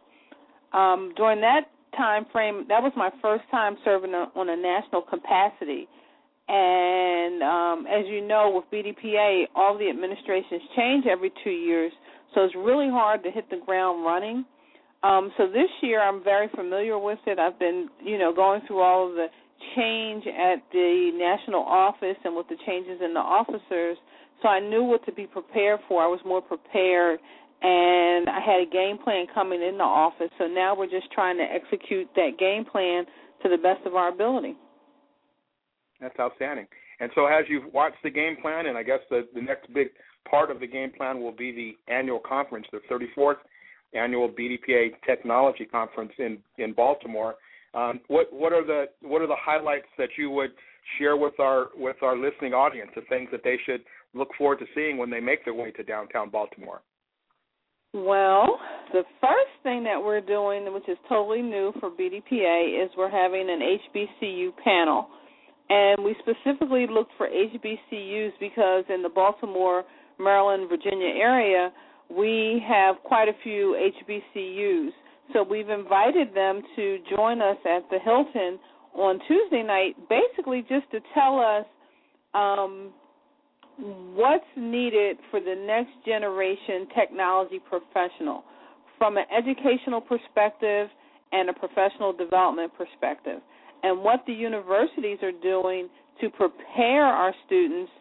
Um, 0.74 1.14
during 1.18 1.42
that 1.42 1.70
time 1.96 2.26
frame, 2.32 2.66
that 2.70 2.82
was 2.82 2.94
my 2.96 3.10
first 3.22 3.44
time 3.52 3.76
serving 3.84 4.14
a, 4.14 4.32
on 4.36 4.50
a 4.50 4.56
national 4.56 5.02
capacity. 5.02 5.88
And 6.48 7.44
um, 7.44 7.86
as 7.88 8.06
you 8.08 8.26
know, 8.26 8.52
with 8.54 8.66
BDPA, 8.72 9.46
all 9.56 9.78
the 9.78 9.90
administrations 9.90 10.62
change 10.76 11.06
every 11.06 11.32
two 11.44 11.52
years, 11.52 11.92
so 12.34 12.44
it's 12.44 12.56
really 12.56 12.90
hard 12.90 13.24
to 13.24 13.32
hit 13.32 13.50
the 13.50 13.60
ground 13.66 14.06
running. 14.06 14.46
Um, 15.04 15.32
so 15.38 15.48
this 15.48 15.70
year, 15.82 16.02
I'm 16.02 16.24
very 16.24 16.48
familiar 16.56 16.98
with 16.98 17.20
it. 17.26 17.40
I've 17.40 17.58
been, 17.58 17.90
you 18.04 18.20
know, 18.20 18.34
going 18.34 18.62
through 18.68 18.82
all 18.82 19.10
of 19.10 19.16
the 19.16 19.28
change 19.76 20.26
at 20.28 20.62
the 20.72 21.12
national 21.16 21.62
office 21.62 22.18
and 22.24 22.36
with 22.36 22.48
the 22.50 22.58
changes 22.66 23.00
in 23.04 23.14
the 23.14 23.20
officers. 23.20 23.98
So 24.42 24.48
I 24.48 24.60
knew 24.60 24.84
what 24.84 25.06
to 25.06 25.12
be 25.12 25.26
prepared 25.26 25.80
for. 25.88 26.04
I 26.04 26.08
was 26.08 26.20
more 26.26 26.42
prepared, 26.42 27.20
and 27.62 28.30
I 28.30 28.40
had 28.46 28.68
a 28.68 28.70
game 28.72 28.98
plan 29.04 29.26
coming 29.34 29.62
in 29.62 29.78
the 29.78 29.84
office. 29.84 30.30
So 30.38 30.46
now 30.46 30.76
we're 30.76 30.90
just 30.90 31.12
trying 31.12 31.38
to 31.38 31.44
execute 31.44 32.08
that 32.16 32.38
game 32.40 32.66
plan 32.66 33.06
to 33.44 33.50
the 33.50 33.58
best 33.58 33.86
of 33.86 33.96
our 33.96 34.10
ability. 34.10 34.56
That's 36.00 36.20
outstanding. 36.20 36.68
And 37.00 37.10
so, 37.16 37.26
as 37.26 37.46
you've 37.50 37.72
watched 37.74 37.98
the 38.04 38.10
game 38.12 38.38
plan, 38.42 38.68
and 38.68 38.78
I 38.78 38.84
guess 38.84 39.00
the, 39.10 39.28
the 39.34 39.42
next 39.42 39.72
big 39.74 39.88
part 40.30 40.52
of 40.52 40.60
the 40.60 40.68
game 40.68 40.92
plan 40.96 41.20
will 41.20 41.32
be 41.32 41.52
the 41.52 41.92
annual 41.92 42.20
conference, 42.20 42.68
the 42.72 42.80
34th 42.92 43.38
annual 43.94 44.30
BDPA 44.30 44.92
Technology 45.06 45.66
Conference 45.66 46.12
in 46.18 46.38
in 46.58 46.74
Baltimore. 46.74 47.36
Um, 47.74 48.02
what 48.08 48.32
what 48.32 48.54
are 48.54 48.66
the 48.66 48.86
what 49.02 49.22
are 49.22 49.28
the 49.28 49.36
highlights 49.40 49.88
that 49.98 50.10
you 50.18 50.30
would 50.32 50.52
share 50.98 51.18
with 51.18 51.40
our 51.40 51.68
with 51.76 51.98
our 52.02 52.18
listening 52.18 52.54
audience? 52.54 52.92
The 52.96 53.02
things 53.10 53.30
that 53.32 53.44
they 53.44 53.58
should 53.66 53.82
look 54.14 54.30
forward 54.38 54.60
to 54.60 54.66
seeing 54.76 54.98
when 54.98 55.10
they 55.10 55.20
make 55.20 55.46
their 55.46 55.54
way 55.54 55.72
to 55.72 55.84
downtown 55.84 56.30
Baltimore. 56.30 56.82
Well, 57.94 58.58
the 58.94 59.04
first 59.20 59.52
thing 59.64 59.84
that 59.84 60.02
we're 60.02 60.22
doing, 60.22 60.74
which 60.74 60.88
is 60.88 60.98
totally 61.10 61.42
new 61.42 61.74
for 61.80 61.90
BDPA, 61.90 62.86
is 62.86 62.90
we're 62.98 63.10
having 63.10 63.50
an 63.50 63.60
HBCU 63.60 64.52
panel. 64.64 65.08
And 65.70 66.04
we 66.04 66.16
specifically 66.20 66.86
looked 66.90 67.12
for 67.18 67.28
HBCUs 67.28 68.32
because 68.40 68.86
in 68.90 69.02
the 69.02 69.10
Baltimore, 69.14 69.84
Maryland, 70.20 70.70
Virginia 70.70 71.08
area, 71.08 71.72
we 72.18 72.64
have 72.68 72.96
quite 73.04 73.28
a 73.28 73.34
few 73.44 73.78
HBCUs. 74.08 74.90
So 75.34 75.44
we've 75.44 75.70
invited 75.70 76.34
them 76.34 76.62
to 76.76 76.98
join 77.16 77.42
us 77.42 77.58
at 77.66 77.90
the 77.90 78.00
Hilton 78.04 78.60
on 78.94 79.20
Tuesday 79.28 79.64
night, 79.64 79.96
basically 80.10 80.62
just 80.68 80.90
to 80.92 81.00
tell 81.14 81.40
us 81.40 81.66
um, 82.34 82.92
what's 83.78 84.44
needed 84.58 85.18
for 85.30 85.40
the 85.40 85.56
next 85.56 85.92
generation 86.06 86.88
technology 86.96 87.60
professional 87.60 88.44
from 88.98 89.18
an 89.18 89.24
educational 89.36 90.02
perspective 90.02 90.88
and 91.32 91.50
a 91.50 91.54
professional 91.54 92.14
development 92.14 92.72
perspective, 92.78 93.40
and 93.84 94.04
what 94.04 94.20
the 94.28 94.34
universities 94.34 95.18
are 95.24 95.32
doing 95.42 95.88
to 96.20 96.30
prepare 96.30 97.06
our 97.06 97.34
students 97.46 97.92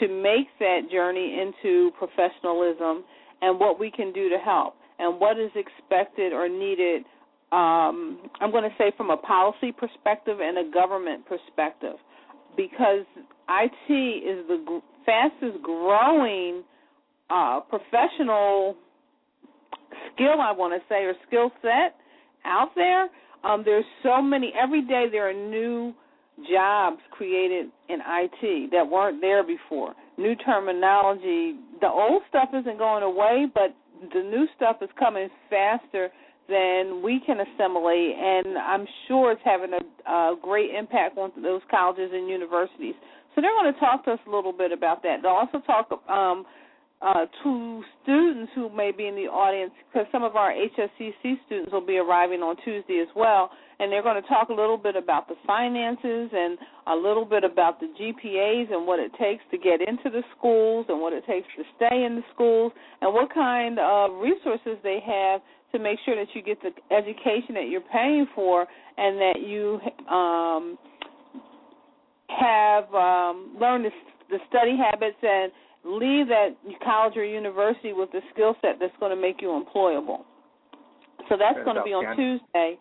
to 0.00 0.08
make 0.08 0.46
that 0.58 0.80
journey 0.90 1.38
into 1.40 1.90
professionalism 1.98 3.04
and 3.42 3.58
what 3.58 3.78
we 3.78 3.90
can 3.90 4.12
do 4.12 4.28
to 4.28 4.38
help 4.38 4.74
and 4.98 5.20
what 5.20 5.38
is 5.38 5.50
expected 5.54 6.32
or 6.32 6.48
needed 6.48 7.04
um, 7.50 8.28
I'm 8.40 8.50
going 8.50 8.64
to 8.64 8.76
say 8.76 8.92
from 8.96 9.10
a 9.10 9.16
policy 9.16 9.72
perspective 9.72 10.38
and 10.40 10.58
a 10.58 10.70
government 10.70 11.24
perspective 11.26 11.96
because 12.56 13.06
IT 13.48 13.90
is 13.90 14.46
the 14.48 14.80
fastest 15.06 15.62
growing 15.62 16.62
uh, 17.30 17.60
professional 17.60 18.76
skill, 20.12 20.40
I 20.40 20.52
want 20.52 20.74
to 20.74 20.86
say, 20.88 21.04
or 21.04 21.14
skill 21.26 21.50
set 21.62 21.96
out 22.44 22.70
there. 22.74 23.08
Um, 23.44 23.62
there's 23.64 23.84
so 24.02 24.20
many, 24.20 24.52
every 24.60 24.82
day 24.82 25.06
there 25.10 25.30
are 25.30 25.32
new 25.32 25.94
jobs 26.52 26.98
created 27.10 27.66
in 27.88 28.00
IT 28.06 28.70
that 28.72 28.86
weren't 28.86 29.20
there 29.20 29.42
before. 29.42 29.94
New 30.18 30.34
terminology. 30.36 31.54
The 31.80 31.86
old 31.88 32.22
stuff 32.28 32.48
isn't 32.52 32.76
going 32.76 33.04
away, 33.04 33.46
but 33.54 33.74
the 34.12 34.20
new 34.20 34.46
stuff 34.56 34.76
is 34.82 34.90
coming 34.98 35.28
faster 35.48 36.10
than 36.48 37.02
we 37.02 37.20
can 37.24 37.38
assimilate, 37.40 38.16
and 38.16 38.56
I'm 38.56 38.86
sure 39.06 39.32
it's 39.32 39.40
having 39.44 39.70
a, 39.72 40.10
a 40.10 40.36
great 40.40 40.74
impact 40.74 41.18
on 41.18 41.30
those 41.42 41.60
colleges 41.70 42.10
and 42.12 42.28
universities. 42.28 42.94
So 43.34 43.42
they're 43.42 43.52
going 43.52 43.72
to 43.72 43.78
talk 43.78 44.04
to 44.06 44.12
us 44.12 44.18
a 44.26 44.30
little 44.34 44.52
bit 44.52 44.72
about 44.72 45.02
that. 45.02 45.18
They'll 45.22 45.32
also 45.32 45.60
talk 45.60 45.90
um, 46.08 46.46
uh, 47.00 47.26
to 47.44 47.82
students 48.02 48.50
who 48.54 48.68
may 48.74 48.90
be 48.90 49.06
in 49.06 49.14
the 49.14 49.30
audience 49.30 49.70
because 49.86 50.06
some 50.10 50.24
of 50.24 50.34
our 50.34 50.52
HSCC 50.52 51.38
students 51.46 51.72
will 51.72 51.84
be 51.84 51.96
arriving 51.96 52.40
on 52.40 52.56
Tuesday 52.64 52.98
as 53.00 53.08
well, 53.14 53.50
and 53.78 53.92
they're 53.92 54.02
going 54.02 54.20
to 54.20 54.28
talk 54.28 54.48
a 54.48 54.52
little 54.52 54.76
bit 54.76 54.96
about 54.96 55.28
the 55.28 55.36
finances 55.46 56.30
and 56.32 56.58
a 56.88 56.94
little 56.94 57.24
bit 57.24 57.44
about 57.44 57.78
the 57.78 57.86
GPAs 57.86 58.72
and 58.72 58.84
what 58.84 58.98
it 58.98 59.12
takes 59.18 59.42
to 59.52 59.58
get 59.58 59.80
into 59.80 60.10
the 60.10 60.22
schools 60.36 60.86
and 60.88 61.00
what 61.00 61.12
it 61.12 61.24
takes 61.26 61.46
to 61.56 61.62
stay 61.76 62.02
in 62.04 62.16
the 62.16 62.22
schools 62.34 62.72
and 63.00 63.14
what 63.14 63.32
kind 63.32 63.78
of 63.78 64.20
resources 64.20 64.76
they 64.82 64.98
have 65.06 65.40
to 65.70 65.78
make 65.78 65.98
sure 66.04 66.16
that 66.16 66.34
you 66.34 66.42
get 66.42 66.58
the 66.62 66.72
education 66.92 67.54
that 67.54 67.68
you're 67.70 67.80
paying 67.92 68.26
for 68.34 68.66
and 68.96 69.18
that 69.18 69.46
you 69.46 69.78
um, 70.10 70.78
have 72.28 72.92
um, 72.92 73.56
learned 73.60 73.84
the, 73.84 73.90
the 74.30 74.38
study 74.48 74.76
habits 74.76 75.16
and 75.22 75.52
leave 75.88 76.28
that 76.28 76.56
college 76.84 77.16
or 77.16 77.24
university 77.24 77.92
with 77.92 78.10
the 78.12 78.20
skill 78.32 78.54
set 78.60 78.76
that's 78.80 78.96
going 79.00 79.14
to 79.14 79.20
make 79.20 79.40
you 79.40 79.48
employable. 79.48 80.24
So 81.28 81.36
that's 81.38 81.58
going 81.64 81.76
to 81.76 81.82
be 81.82 81.92
on 81.92 82.16
Tuesday. 82.16 82.78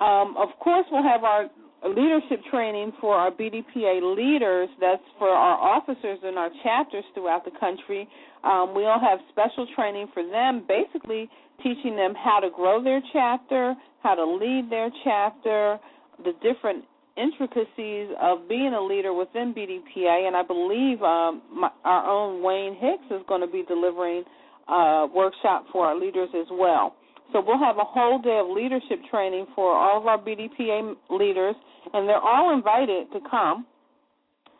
Um, 0.00 0.36
of 0.36 0.48
course, 0.58 0.86
we'll 0.90 1.02
have 1.02 1.22
our 1.24 1.48
leadership 1.88 2.40
training 2.50 2.92
for 3.00 3.14
our 3.14 3.30
BDPA 3.30 4.16
leaders. 4.16 4.68
That's 4.80 5.02
for 5.18 5.28
our 5.28 5.58
officers 5.58 6.18
in 6.26 6.38
our 6.38 6.50
chapters 6.62 7.04
throughout 7.14 7.44
the 7.44 7.52
country. 7.58 8.08
Um, 8.44 8.74
we'll 8.74 8.98
have 8.98 9.18
special 9.30 9.66
training 9.74 10.08
for 10.14 10.22
them, 10.26 10.64
basically 10.66 11.28
teaching 11.62 11.96
them 11.96 12.14
how 12.14 12.40
to 12.40 12.50
grow 12.50 12.82
their 12.82 13.00
chapter, 13.12 13.74
how 14.02 14.14
to 14.14 14.24
lead 14.24 14.70
their 14.70 14.90
chapter, 15.04 15.78
the 16.24 16.32
different 16.42 16.84
intricacies 17.16 18.08
of 18.20 18.48
being 18.48 18.72
a 18.72 18.80
leader 18.80 19.12
within 19.12 19.54
BDPA, 19.54 20.26
and 20.26 20.36
I 20.36 20.42
believe 20.42 21.02
um, 21.02 21.42
my, 21.52 21.70
our 21.84 22.08
own 22.08 22.42
Wayne 22.42 22.74
Hicks 22.74 23.04
is 23.10 23.22
going 23.28 23.40
to 23.40 23.46
be 23.46 23.64
delivering 23.68 24.24
a 24.68 25.06
workshop 25.14 25.66
for 25.72 25.86
our 25.86 25.98
leaders 25.98 26.28
as 26.38 26.46
well. 26.50 26.94
So 27.32 27.42
we'll 27.44 27.58
have 27.58 27.76
a 27.76 27.84
whole 27.84 28.20
day 28.20 28.40
of 28.40 28.54
leadership 28.54 29.00
training 29.10 29.46
for 29.54 29.74
all 29.76 30.00
of 30.00 30.06
our 30.06 30.18
BDPA 30.18 30.94
leaders, 31.10 31.54
and 31.92 32.08
they're 32.08 32.20
all 32.20 32.54
invited 32.54 33.10
to 33.12 33.20
come 33.30 33.66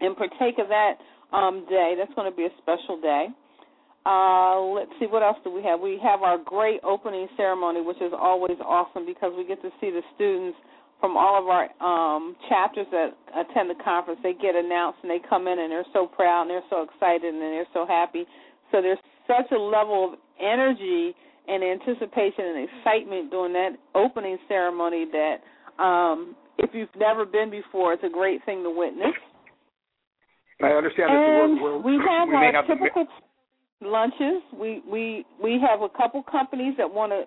and 0.00 0.16
partake 0.16 0.58
of 0.58 0.68
that 0.68 0.94
um, 1.32 1.64
day. 1.68 1.94
That's 1.96 2.12
going 2.14 2.30
to 2.30 2.36
be 2.36 2.44
a 2.44 2.54
special 2.60 3.00
day. 3.00 3.26
Uh, 4.04 4.60
let's 4.74 4.90
see, 4.98 5.06
what 5.06 5.22
else 5.22 5.36
do 5.44 5.50
we 5.50 5.62
have? 5.62 5.80
We 5.80 5.98
have 6.02 6.22
our 6.22 6.36
great 6.36 6.80
opening 6.82 7.28
ceremony, 7.36 7.80
which 7.80 7.98
is 7.98 8.12
always 8.18 8.58
awesome 8.64 9.06
because 9.06 9.32
we 9.36 9.46
get 9.46 9.62
to 9.62 9.70
see 9.80 9.90
the 9.90 10.02
students– 10.14 10.58
from 11.02 11.16
all 11.16 11.34
of 11.34 11.50
our 11.50 11.66
um, 11.82 12.36
chapters 12.48 12.86
that 12.92 13.10
attend 13.34 13.68
the 13.68 13.74
conference, 13.82 14.20
they 14.22 14.34
get 14.34 14.54
announced 14.54 15.00
and 15.02 15.10
they 15.10 15.18
come 15.18 15.48
in 15.48 15.58
and 15.58 15.66
they're 15.66 15.84
so 15.92 16.06
proud 16.06 16.42
and 16.42 16.50
they're 16.50 16.70
so 16.70 16.86
excited 16.86 17.34
and 17.34 17.42
they're 17.42 17.66
so 17.74 17.84
happy. 17.84 18.22
So 18.70 18.80
there's 18.80 19.02
such 19.26 19.50
a 19.50 19.58
level 19.58 20.14
of 20.14 20.18
energy 20.38 21.10
and 21.48 21.64
anticipation 21.64 22.54
and 22.54 22.68
excitement 22.70 23.32
during 23.32 23.52
that 23.52 23.70
opening 23.96 24.38
ceremony 24.46 25.06
that 25.10 25.82
um, 25.82 26.36
if 26.58 26.70
you've 26.72 26.94
never 26.96 27.26
been 27.26 27.50
before, 27.50 27.94
it's 27.94 28.04
a 28.04 28.08
great 28.08 28.38
thing 28.46 28.62
to 28.62 28.70
witness. 28.70 29.18
I 30.62 30.70
understand 30.70 31.10
and 31.10 31.60
we're, 31.60 31.78
we're, 31.78 31.82
we 31.82 31.92
have 31.98 32.28
we 32.28 32.34
our 32.36 32.52
have 32.52 32.66
typical 32.68 33.06
lunches. 33.80 34.38
We 34.54 34.80
we 34.88 35.24
we 35.42 35.58
have 35.58 35.82
a 35.82 35.88
couple 35.88 36.22
companies 36.22 36.74
that 36.78 36.86
want 36.86 37.10
to 37.10 37.22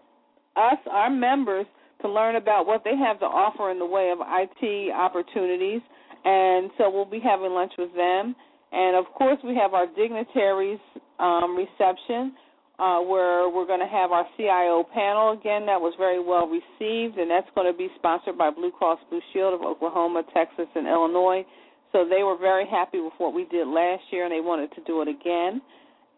us 0.56 0.78
our 0.90 1.10
members 1.10 1.66
to 2.06 2.12
learn 2.12 2.36
about 2.36 2.68
what 2.68 2.84
they 2.84 2.95
have 2.95 3.20
to 3.20 3.26
offer 3.26 3.72
in 3.72 3.80
the 3.80 3.86
way 3.86 4.14
of 4.14 4.20
IT 4.22 4.93
opportunities. 4.93 5.82
And 6.24 6.70
so 6.78 6.89
we'll 6.89 7.10
be 7.10 7.20
having 7.20 7.51
lunch 7.51 7.74
with 7.78 7.93
them. 7.95 8.36
And 8.72 8.95
of 8.95 9.06
course, 9.14 9.38
we 9.43 9.56
have 9.56 9.74
our 9.74 9.88
dignitaries 9.88 10.80
um, 11.20 11.58
reception 11.58 12.34
uh, 12.78 12.99
where 12.99 13.49
we're 13.49 13.66
going 13.66 13.80
to 13.80 13.88
have 13.88 14.12
our 14.12 14.26
CIO 14.36 14.84
panel 14.93 15.32
again. 15.32 15.66
That 15.66 15.80
was 15.80 15.93
very 15.97 16.22
well 16.22 16.45
received, 16.45 17.18
and 17.18 17.32
that's 17.32 17.47
going 17.56 17.72
to 17.72 17.78
be 17.78 17.88
sponsored 17.95 18.38
by 18.38 18.49
Blue 18.51 18.72
Cross 18.72 18.99
Blue 19.10 19.22
Shield 19.32 19.53
of 19.53 19.62
Oklahoma, 19.62 20.24
Texas, 20.34 20.68
and 20.76 20.86
Illinois. 20.88 21.45
So 21.91 22.03
they 22.03 22.24
were 22.24 22.38
very 22.38 22.68
happy 22.68 22.99
with 22.99 23.14
what 23.18 23.34
we 23.34 23.45
did 23.45 23.68
last 23.68 24.03
year, 24.12 24.26
and 24.26 24.34
they 24.34 24.41
wanted 24.41 24.76
to 24.76 24.82
do 24.84 25.01
it 25.01 25.08
again. 25.08 25.62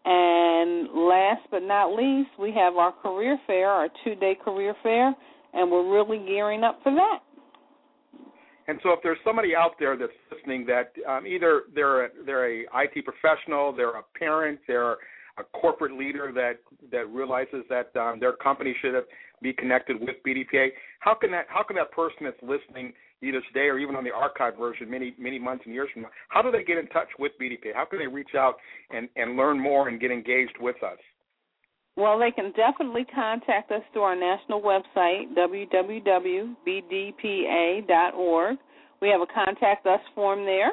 And 0.04 0.88
last 0.94 1.46
but 1.50 1.62
not 1.62 1.94
least, 1.94 2.30
we 2.40 2.50
have 2.52 2.74
our 2.76 2.92
career 2.92 3.38
fair, 3.46 3.68
our 3.68 3.88
two-day 4.04 4.36
career 4.42 4.74
fair, 4.82 5.14
and 5.54 5.70
we're 5.70 5.92
really 5.92 6.24
gearing 6.26 6.64
up 6.64 6.80
for 6.82 6.94
that. 6.94 7.20
And 8.66 8.78
so, 8.82 8.90
if 8.92 9.00
there's 9.02 9.18
somebody 9.24 9.56
out 9.56 9.72
there 9.78 9.96
that's 9.96 10.12
listening 10.30 10.66
that 10.66 10.92
um, 11.08 11.26
either 11.26 11.62
they're 11.74 12.04
a, 12.06 12.08
they're 12.26 12.62
a 12.62 12.66
IT 12.74 13.04
professional, 13.04 13.72
they're 13.72 13.96
a 13.96 14.02
parent, 14.18 14.60
they're 14.68 14.98
a 15.38 15.44
corporate 15.54 15.96
leader 15.96 16.32
that 16.34 16.58
that 16.92 17.08
realizes 17.08 17.64
that 17.70 17.94
um, 17.96 18.20
their 18.20 18.34
company 18.34 18.74
should 18.82 18.94
be 19.40 19.52
connected 19.52 19.98
with 20.00 20.16
BDPA, 20.26 20.68
how 21.00 21.14
can 21.14 21.30
that 21.30 21.46
how 21.48 21.62
can 21.62 21.76
that 21.76 21.92
person 21.92 22.18
that's 22.22 22.42
listening 22.42 22.92
either 23.22 23.40
today 23.52 23.66
or 23.66 23.78
even 23.78 23.96
on 23.96 24.04
the 24.04 24.12
archive 24.12 24.56
version 24.58 24.90
many 24.90 25.14
many 25.18 25.38
months 25.38 25.64
and 25.64 25.74
years 25.74 25.88
from 25.92 26.02
now, 26.02 26.08
how 26.28 26.42
do 26.42 26.50
they 26.50 26.62
get 26.62 26.78
in 26.78 26.86
touch 26.88 27.08
with 27.18 27.32
BDPA? 27.40 27.74
How 27.74 27.84
can 27.84 27.98
they 27.98 28.06
reach 28.06 28.34
out 28.36 28.56
and 28.90 29.08
and 29.16 29.36
learn 29.36 29.58
more 29.58 29.88
and 29.88 30.00
get 30.00 30.10
engaged 30.10 30.56
with 30.60 30.76
us? 30.82 30.98
Well, 31.98 32.16
they 32.16 32.30
can 32.30 32.52
definitely 32.52 33.04
contact 33.12 33.72
us 33.72 33.82
through 33.92 34.02
our 34.02 34.14
national 34.14 34.62
website, 34.62 35.34
www.bdpa.org. 35.36 36.56
We 39.02 39.08
have 39.08 39.20
a 39.20 39.26
contact 39.26 39.84
us 39.84 39.98
form 40.14 40.44
there, 40.44 40.70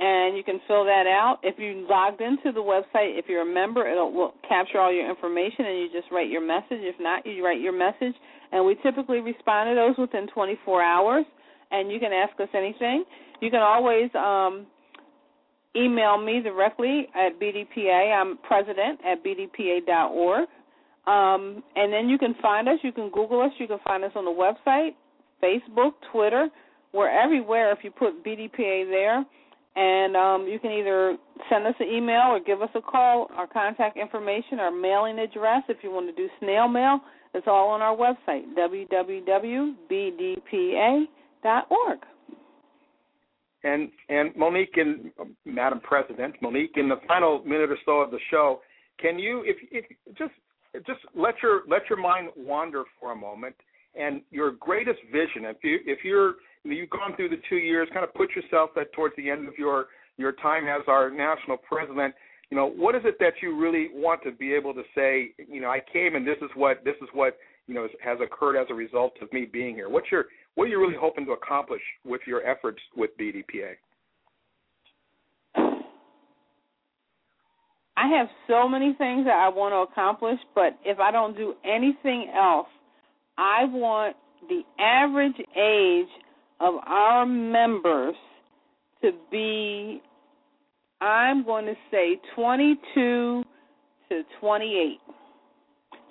and 0.00 0.36
you 0.36 0.44
can 0.44 0.60
fill 0.68 0.84
that 0.84 1.06
out. 1.06 1.38
If 1.42 1.58
you 1.58 1.86
logged 1.88 2.20
into 2.20 2.52
the 2.52 2.60
website, 2.60 3.18
if 3.18 3.24
you're 3.26 3.50
a 3.50 3.54
member, 3.54 3.88
it'll 3.88 4.12
will 4.12 4.34
capture 4.46 4.78
all 4.78 4.92
your 4.92 5.08
information, 5.08 5.64
and 5.64 5.78
you 5.78 5.88
just 5.90 6.12
write 6.12 6.28
your 6.28 6.46
message. 6.46 6.82
If 6.84 6.96
not, 7.00 7.24
you 7.24 7.42
write 7.42 7.62
your 7.62 7.72
message, 7.72 8.14
and 8.52 8.66
we 8.66 8.76
typically 8.82 9.20
respond 9.20 9.70
to 9.70 9.74
those 9.74 9.96
within 9.96 10.26
24 10.26 10.82
hours. 10.82 11.24
And 11.70 11.90
you 11.90 11.98
can 11.98 12.12
ask 12.12 12.38
us 12.38 12.50
anything. 12.54 13.04
You 13.40 13.50
can 13.50 13.62
always 13.62 14.10
um, 14.14 14.66
email 15.76 16.18
me 16.18 16.40
directly 16.40 17.08
at 17.14 17.40
BDPA. 17.40 18.14
I'm 18.14 18.38
president 18.38 19.00
at 19.04 19.24
BDPA.org. 19.24 20.48
Um, 21.06 21.62
and 21.76 21.92
then 21.92 22.08
you 22.08 22.16
can 22.18 22.34
find 22.40 22.68
us. 22.68 22.78
You 22.82 22.92
can 22.92 23.10
Google 23.10 23.40
us. 23.42 23.50
You 23.58 23.66
can 23.66 23.78
find 23.84 24.04
us 24.04 24.12
on 24.14 24.24
the 24.24 24.30
website, 24.30 24.94
Facebook, 25.42 25.92
Twitter. 26.12 26.48
We're 26.92 27.10
everywhere 27.10 27.72
if 27.72 27.78
you 27.82 27.90
put 27.90 28.24
BDPA 28.24 28.88
there. 28.88 29.24
And 29.76 30.16
um, 30.16 30.46
you 30.48 30.60
can 30.60 30.70
either 30.70 31.16
send 31.50 31.66
us 31.66 31.74
an 31.80 31.88
email 31.88 32.28
or 32.28 32.38
give 32.40 32.62
us 32.62 32.70
a 32.74 32.80
call. 32.80 33.26
Our 33.36 33.48
contact 33.48 33.98
information, 33.98 34.60
our 34.60 34.70
mailing 34.70 35.18
address, 35.18 35.64
if 35.68 35.78
you 35.82 35.90
want 35.90 36.06
to 36.06 36.12
do 36.14 36.28
snail 36.38 36.68
mail, 36.68 37.00
it's 37.34 37.48
all 37.48 37.70
on 37.70 37.82
our 37.82 37.96
website, 37.96 38.54
www.bdpa.org. 38.56 39.74
And 43.64 43.90
and 44.08 44.36
Monique 44.36 44.76
and 44.76 45.10
Madam 45.44 45.80
President, 45.80 46.34
Monique, 46.40 46.76
in 46.76 46.88
the 46.88 47.00
final 47.08 47.42
minute 47.44 47.70
or 47.70 47.78
so 47.84 48.00
of 48.00 48.10
the 48.10 48.18
show, 48.30 48.60
can 49.00 49.18
you, 49.18 49.42
if 49.44 49.56
if 49.72 49.84
just 50.16 50.34
just 50.86 51.00
let 51.14 51.34
your 51.42 51.62
let 51.68 51.82
your 51.88 51.98
mind 51.98 52.28
wander 52.36 52.84
for 53.00 53.12
a 53.12 53.16
moment 53.16 53.54
and 53.98 54.22
your 54.30 54.52
greatest 54.52 54.98
vision. 55.12 55.44
If 55.44 55.58
you 55.62 55.78
if 55.86 56.00
you're 56.04 56.34
you've 56.64 56.90
gone 56.90 57.14
through 57.16 57.28
the 57.28 57.40
two 57.48 57.56
years, 57.56 57.88
kind 57.92 58.04
of 58.04 58.12
put 58.14 58.30
yourself 58.34 58.70
towards 58.94 59.14
the 59.16 59.30
end 59.30 59.48
of 59.48 59.54
your 59.58 59.86
your 60.16 60.32
time 60.32 60.66
as 60.66 60.82
our 60.88 61.10
national 61.10 61.56
president. 61.56 62.14
You 62.50 62.56
know, 62.56 62.66
what 62.66 62.94
is 62.94 63.02
it 63.04 63.16
that 63.20 63.34
you 63.42 63.58
really 63.58 63.88
want 63.92 64.22
to 64.24 64.32
be 64.32 64.52
able 64.52 64.74
to 64.74 64.82
say? 64.94 65.30
You 65.48 65.60
know, 65.60 65.70
I 65.70 65.80
came 65.92 66.14
and 66.14 66.26
this 66.26 66.36
is 66.42 66.50
what 66.54 66.84
this 66.84 66.96
is 67.02 67.08
what 67.12 67.38
you 67.66 67.74
know 67.74 67.86
has 68.02 68.18
occurred 68.20 68.60
as 68.60 68.66
a 68.70 68.74
result 68.74 69.14
of 69.22 69.32
me 69.32 69.46
being 69.50 69.74
here. 69.74 69.88
What's 69.88 70.10
your 70.10 70.26
what 70.54 70.64
are 70.64 70.68
you 70.68 70.80
really 70.80 70.96
hoping 70.98 71.26
to 71.26 71.32
accomplish 71.32 71.82
with 72.04 72.20
your 72.26 72.46
efforts 72.46 72.78
with 72.96 73.10
BDPA? 73.18 73.74
I 77.96 78.08
have 78.08 78.26
so 78.48 78.68
many 78.68 78.94
things 78.98 79.24
that 79.24 79.38
I 79.40 79.48
want 79.48 79.72
to 79.72 79.92
accomplish, 79.92 80.38
but 80.54 80.78
if 80.84 80.98
I 80.98 81.10
don't 81.10 81.36
do 81.36 81.54
anything 81.64 82.30
else, 82.36 82.66
I 83.38 83.64
want 83.64 84.16
the 84.48 84.62
average 84.82 85.36
age 85.56 86.08
of 86.60 86.74
our 86.86 87.24
members 87.24 88.14
to 89.02 89.12
be, 89.30 90.02
I'm 91.00 91.44
going 91.44 91.66
to 91.66 91.74
say 91.90 92.18
22 92.34 93.44
to 94.08 94.22
28. 94.40 94.98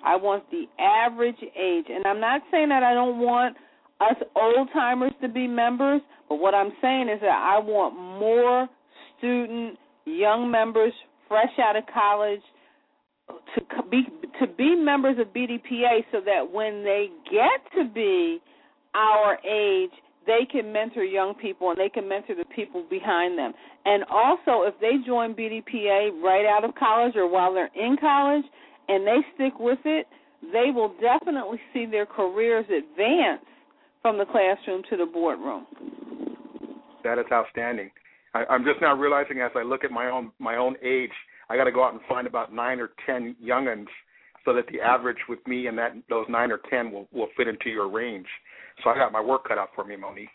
I 0.04 0.16
want 0.16 0.44
the 0.50 0.64
average 0.78 1.36
age. 1.40 1.86
And 1.88 2.06
I'm 2.06 2.20
not 2.20 2.42
saying 2.50 2.68
that 2.68 2.82
I 2.82 2.94
don't 2.94 3.18
want 3.18 3.56
us 4.00 4.16
old 4.36 4.68
timers 4.72 5.12
to 5.22 5.28
be 5.28 5.46
members, 5.46 6.00
but 6.28 6.36
what 6.36 6.54
I'm 6.54 6.72
saying 6.80 7.08
is 7.08 7.20
that 7.20 7.28
I 7.28 7.58
want 7.58 7.94
more 7.94 8.68
student, 9.18 9.78
young 10.04 10.50
members 10.50 10.92
fresh 11.28 11.58
out 11.62 11.76
of 11.76 11.84
college 11.92 12.40
to 13.28 13.82
be 13.90 14.02
to 14.40 14.46
be 14.46 14.74
members 14.74 15.16
of 15.18 15.28
BDPA 15.28 16.04
so 16.12 16.20
that 16.24 16.50
when 16.52 16.84
they 16.84 17.08
get 17.30 17.60
to 17.78 17.88
be 17.88 18.38
our 18.94 19.38
age, 19.44 19.90
they 20.26 20.46
can 20.50 20.72
mentor 20.72 21.04
young 21.04 21.34
people 21.34 21.70
and 21.70 21.78
they 21.78 21.88
can 21.88 22.08
mentor 22.08 22.34
the 22.34 22.44
people 22.54 22.84
behind 22.90 23.38
them. 23.38 23.52
And 23.84 24.04
also, 24.10 24.66
if 24.66 24.74
they 24.80 25.04
join 25.06 25.34
BDPA 25.34 26.22
right 26.22 26.46
out 26.46 26.64
of 26.64 26.74
college 26.74 27.16
or 27.16 27.28
while 27.28 27.54
they're 27.54 27.70
in 27.74 27.96
college 27.98 28.44
and 28.88 29.06
they 29.06 29.18
stick 29.34 29.54
with 29.58 29.78
it, 29.84 30.06
they 30.52 30.70
will 30.74 30.94
definitely 31.00 31.60
see 31.72 31.86
their 31.86 32.06
careers 32.06 32.66
advance 32.66 33.40
from 34.04 34.18
the 34.18 34.26
classroom 34.26 34.82
to 34.90 34.98
the 34.98 35.06
boardroom. 35.06 35.66
That 37.04 37.18
is 37.18 37.24
outstanding. 37.32 37.90
I, 38.34 38.44
I'm 38.50 38.62
just 38.62 38.78
now 38.82 38.94
realizing 38.94 39.40
as 39.40 39.50
I 39.56 39.62
look 39.62 39.82
at 39.82 39.90
my 39.90 40.10
own 40.10 40.30
my 40.38 40.56
own 40.56 40.76
age, 40.84 41.10
I 41.48 41.56
got 41.56 41.64
to 41.64 41.72
go 41.72 41.82
out 41.82 41.94
and 41.94 42.02
find 42.06 42.26
about 42.26 42.52
nine 42.52 42.80
or 42.80 42.90
ten 43.06 43.34
younguns 43.42 43.86
so 44.44 44.52
that 44.52 44.66
the 44.70 44.78
average 44.82 45.16
with 45.26 45.38
me 45.46 45.68
and 45.68 45.78
that 45.78 45.94
those 46.10 46.26
nine 46.28 46.52
or 46.52 46.60
ten 46.68 46.92
will 46.92 47.08
will 47.12 47.28
fit 47.34 47.48
into 47.48 47.70
your 47.70 47.88
range. 47.88 48.26
So 48.82 48.90
I 48.90 48.94
got 48.94 49.10
my 49.10 49.22
work 49.22 49.48
cut 49.48 49.56
out 49.56 49.70
for 49.74 49.84
me, 49.84 49.96
Monique. 49.96 50.28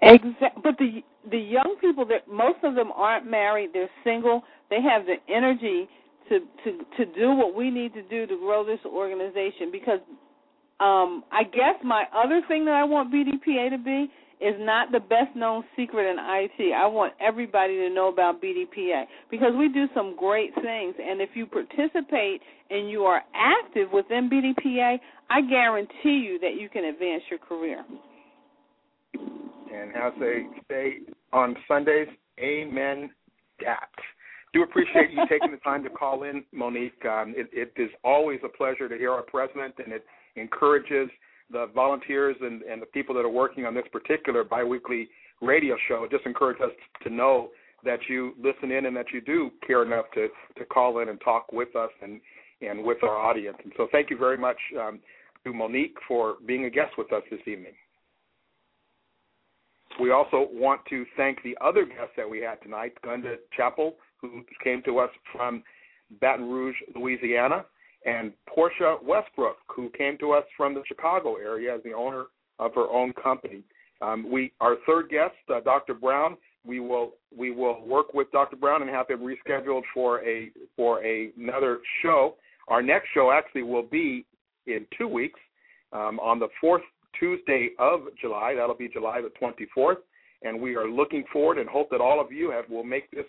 Exactly, 0.00 0.62
but 0.62 0.78
the 0.78 1.02
the 1.32 1.38
young 1.38 1.74
people 1.80 2.06
that 2.06 2.28
most 2.28 2.58
of 2.62 2.76
them 2.76 2.92
aren't 2.94 3.28
married, 3.28 3.70
they're 3.72 3.90
single. 4.04 4.44
They 4.70 4.80
have 4.80 5.06
the 5.06 5.16
energy 5.28 5.88
to 6.28 6.38
to 6.62 7.04
to 7.04 7.12
do 7.14 7.32
what 7.34 7.56
we 7.56 7.68
need 7.68 7.94
to 7.94 8.02
do 8.02 8.28
to 8.28 8.38
grow 8.38 8.64
this 8.64 8.80
organization 8.86 9.72
because 9.72 9.98
um 10.80 11.24
I 11.30 11.44
guess 11.44 11.76
my 11.84 12.04
other 12.14 12.42
thing 12.48 12.64
that 12.66 12.74
I 12.74 12.84
want 12.84 13.12
BDPA 13.12 13.70
to 13.70 13.78
be 13.78 14.10
is 14.40 14.54
not 14.58 14.92
the 14.92 15.00
best 15.00 15.34
known 15.34 15.64
secret 15.76 16.10
in 16.10 16.16
IT. 16.18 16.74
I 16.74 16.86
want 16.86 17.14
everybody 17.20 17.76
to 17.76 17.90
know 17.90 18.08
about 18.08 18.42
BDPA 18.42 19.04
because 19.30 19.52
we 19.56 19.68
do 19.68 19.86
some 19.94 20.16
great 20.16 20.54
things. 20.56 20.94
And 21.02 21.20
if 21.20 21.30
you 21.34 21.46
participate 21.46 22.42
and 22.70 22.90
you 22.90 23.02
are 23.04 23.22
active 23.34 23.90
within 23.92 24.28
BDPA, 24.28 24.98
I 25.30 25.40
guarantee 25.42 26.26
you 26.26 26.38
that 26.40 26.60
you 26.60 26.68
can 26.68 26.84
advance 26.84 27.22
your 27.30 27.38
career. 27.38 27.84
And 29.14 29.96
as 29.96 30.12
they 30.20 30.46
say 30.70 30.98
on 31.32 31.56
Sundays, 31.66 32.08
amen 32.38 33.10
that. 33.60 33.88
Do 34.52 34.62
appreciate 34.62 35.10
you 35.10 35.24
taking 35.28 35.50
the 35.50 35.56
time 35.58 35.82
to 35.84 35.90
call 35.90 36.24
in, 36.24 36.44
Monique. 36.52 37.04
Um, 37.04 37.34
it, 37.36 37.48
it 37.52 37.72
is 37.80 37.90
always 38.04 38.40
a 38.44 38.48
pleasure 38.48 38.88
to 38.88 38.96
hear 38.96 39.12
our 39.12 39.22
president, 39.22 39.74
and 39.82 39.92
it 39.92 40.04
encourages 40.36 41.08
the 41.50 41.68
volunteers 41.74 42.36
and, 42.40 42.62
and 42.62 42.80
the 42.80 42.86
people 42.86 43.14
that 43.14 43.24
are 43.24 43.30
working 43.30 43.66
on 43.66 43.74
this 43.74 43.84
particular 43.92 44.44
biweekly 44.44 45.08
radio 45.40 45.76
show. 45.88 46.06
Just 46.10 46.26
encourage 46.26 46.60
us 46.60 46.70
to 47.02 47.10
know 47.10 47.50
that 47.84 48.00
you 48.08 48.34
listen 48.42 48.70
in 48.70 48.86
and 48.86 48.96
that 48.96 49.06
you 49.12 49.20
do 49.20 49.50
care 49.66 49.82
enough 49.82 50.06
to, 50.14 50.28
to 50.56 50.64
call 50.64 51.00
in 51.00 51.10
and 51.10 51.20
talk 51.20 51.52
with 51.52 51.76
us 51.76 51.90
and, 52.02 52.20
and 52.62 52.82
with 52.82 53.02
our 53.02 53.16
audience. 53.16 53.58
And 53.62 53.72
so 53.76 53.88
thank 53.92 54.10
you 54.10 54.16
very 54.16 54.38
much 54.38 54.56
um, 54.80 55.00
to 55.44 55.52
Monique 55.52 55.96
for 56.08 56.36
being 56.46 56.64
a 56.64 56.70
guest 56.70 56.92
with 56.96 57.12
us 57.12 57.22
this 57.30 57.40
evening. 57.46 57.74
We 60.00 60.10
also 60.10 60.48
want 60.50 60.80
to 60.90 61.04
thank 61.16 61.42
the 61.42 61.56
other 61.60 61.84
guests 61.84 62.14
that 62.16 62.28
we 62.28 62.40
had 62.40 62.60
tonight, 62.62 62.94
Glenda 63.04 63.36
Chappell, 63.56 63.94
who 64.20 64.42
came 64.62 64.82
to 64.86 64.98
us 64.98 65.10
from 65.32 65.62
Baton 66.20 66.48
Rouge, 66.48 66.74
Louisiana, 66.96 67.64
and 68.04 68.32
Portia 68.46 68.96
Westbrook, 69.02 69.56
who 69.74 69.90
came 69.96 70.18
to 70.18 70.32
us 70.32 70.44
from 70.56 70.74
the 70.74 70.82
Chicago 70.86 71.36
area 71.36 71.74
as 71.74 71.82
the 71.82 71.92
owner 71.92 72.26
of 72.58 72.74
her 72.74 72.88
own 72.88 73.12
company. 73.14 73.62
Um, 74.02 74.30
we 74.30 74.52
our 74.60 74.76
third 74.86 75.08
guest, 75.08 75.34
uh, 75.52 75.60
Dr. 75.60 75.94
Brown. 75.94 76.36
We 76.66 76.80
will 76.80 77.14
we 77.36 77.50
will 77.50 77.86
work 77.86 78.14
with 78.14 78.30
Dr. 78.32 78.56
Brown 78.56 78.82
and 78.82 78.90
have 78.90 79.08
him 79.08 79.20
rescheduled 79.20 79.82
for 79.92 80.22
a 80.24 80.50
for 80.76 81.04
a, 81.04 81.30
another 81.38 81.80
show. 82.02 82.36
Our 82.68 82.82
next 82.82 83.08
show 83.14 83.30
actually 83.30 83.62
will 83.62 83.82
be 83.82 84.24
in 84.66 84.86
two 84.96 85.08
weeks 85.08 85.38
um, 85.92 86.18
on 86.20 86.38
the 86.38 86.48
fourth 86.60 86.82
Tuesday 87.18 87.70
of 87.78 88.00
July. 88.20 88.54
That'll 88.56 88.74
be 88.74 88.88
July 88.88 89.20
the 89.20 89.30
24th, 89.40 89.96
and 90.42 90.60
we 90.60 90.76
are 90.76 90.88
looking 90.88 91.24
forward 91.32 91.58
and 91.58 91.68
hope 91.68 91.90
that 91.90 92.00
all 92.00 92.20
of 92.20 92.32
you 92.32 92.50
have 92.50 92.68
will 92.68 92.84
make 92.84 93.10
this 93.10 93.26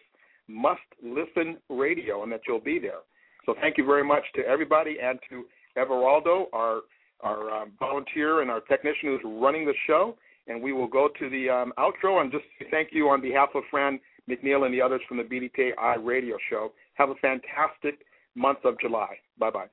Must 0.47 0.79
Listen 1.03 1.57
Radio 1.69 2.23
and 2.23 2.31
that 2.31 2.41
you'll 2.47 2.59
be 2.59 2.79
there. 2.79 3.01
So 3.45 3.55
thank 3.61 3.77
you 3.77 3.85
very 3.85 4.03
much 4.03 4.23
to 4.35 4.41
everybody 4.41 4.97
and 5.01 5.19
to 5.29 5.45
Everaldo, 5.77 6.45
our 6.53 6.81
our 7.21 7.49
um, 7.49 7.71
volunteer 7.79 8.41
and 8.41 8.51
our 8.51 8.59
technician 8.61 9.09
who's 9.09 9.21
running 9.23 9.65
the 9.65 9.73
show. 9.87 10.15
And 10.47 10.61
we 10.61 10.73
will 10.73 10.87
go 10.87 11.09
to 11.17 11.29
the 11.29 11.49
um, 11.49 11.73
outro 11.79 12.21
and 12.21 12.31
just 12.31 12.43
thank 12.69 12.89
you 12.91 13.09
on 13.09 13.21
behalf 13.21 13.49
of 13.55 13.63
Franne 13.73 13.99
McNeal 14.29 14.65
and 14.65 14.73
the 14.73 14.81
others 14.81 15.01
from 15.07 15.17
the 15.17 15.23
BDPA 15.23 15.73
Radio 16.03 16.37
Show. 16.49 16.71
Have 16.95 17.09
a 17.09 17.15
fantastic 17.15 18.05
month 18.35 18.59
of 18.63 18.79
July. 18.79 19.15
Bye 19.39 19.49
bye. 19.49 19.67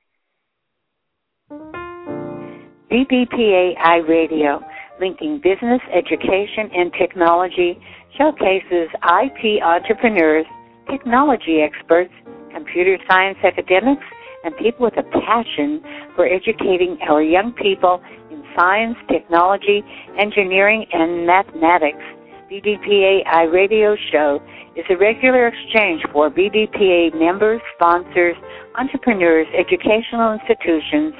BDPA 2.90 4.08
Radio, 4.08 4.60
linking 5.00 5.40
business, 5.42 5.80
education, 5.92 6.70
and 6.74 6.92
technology, 6.98 7.78
showcases 8.18 8.88
IT 9.02 9.62
entrepreneurs, 9.62 10.46
technology 10.90 11.60
experts, 11.62 12.12
computer 12.54 12.98
science 13.08 13.38
academics, 13.44 14.04
and 14.44 14.56
people 14.56 14.84
with 14.84 14.96
a 14.98 15.04
passion 15.20 15.82
for 16.16 16.26
educating 16.26 16.98
our 17.08 17.22
young 17.22 17.52
people 17.52 18.02
in 18.30 18.42
science, 18.56 18.96
technology, 19.10 19.82
engineering, 20.18 20.84
and 20.92 21.26
mathematics. 21.26 22.02
BDPA 22.50 23.50
radio 23.50 23.96
Show 24.10 24.40
is 24.76 24.84
a 24.90 24.96
regular 24.96 25.48
exchange 25.48 26.02
for 26.12 26.30
BDPA 26.30 27.18
members, 27.18 27.60
sponsors, 27.76 28.36
entrepreneurs, 28.78 29.46
educational 29.56 30.32
institutions, 30.32 31.14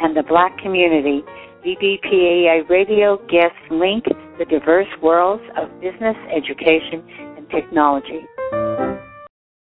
and 0.00 0.16
the 0.16 0.22
black 0.22 0.56
community. 0.58 1.22
BDPA 1.66 2.68
Radio 2.70 3.18
guests 3.28 3.58
link 3.70 4.04
the 4.38 4.44
diverse 4.44 4.88
worlds 5.02 5.42
of 5.56 5.68
business, 5.80 6.16
education, 6.34 7.04
and 7.36 7.48
technology. 7.50 8.24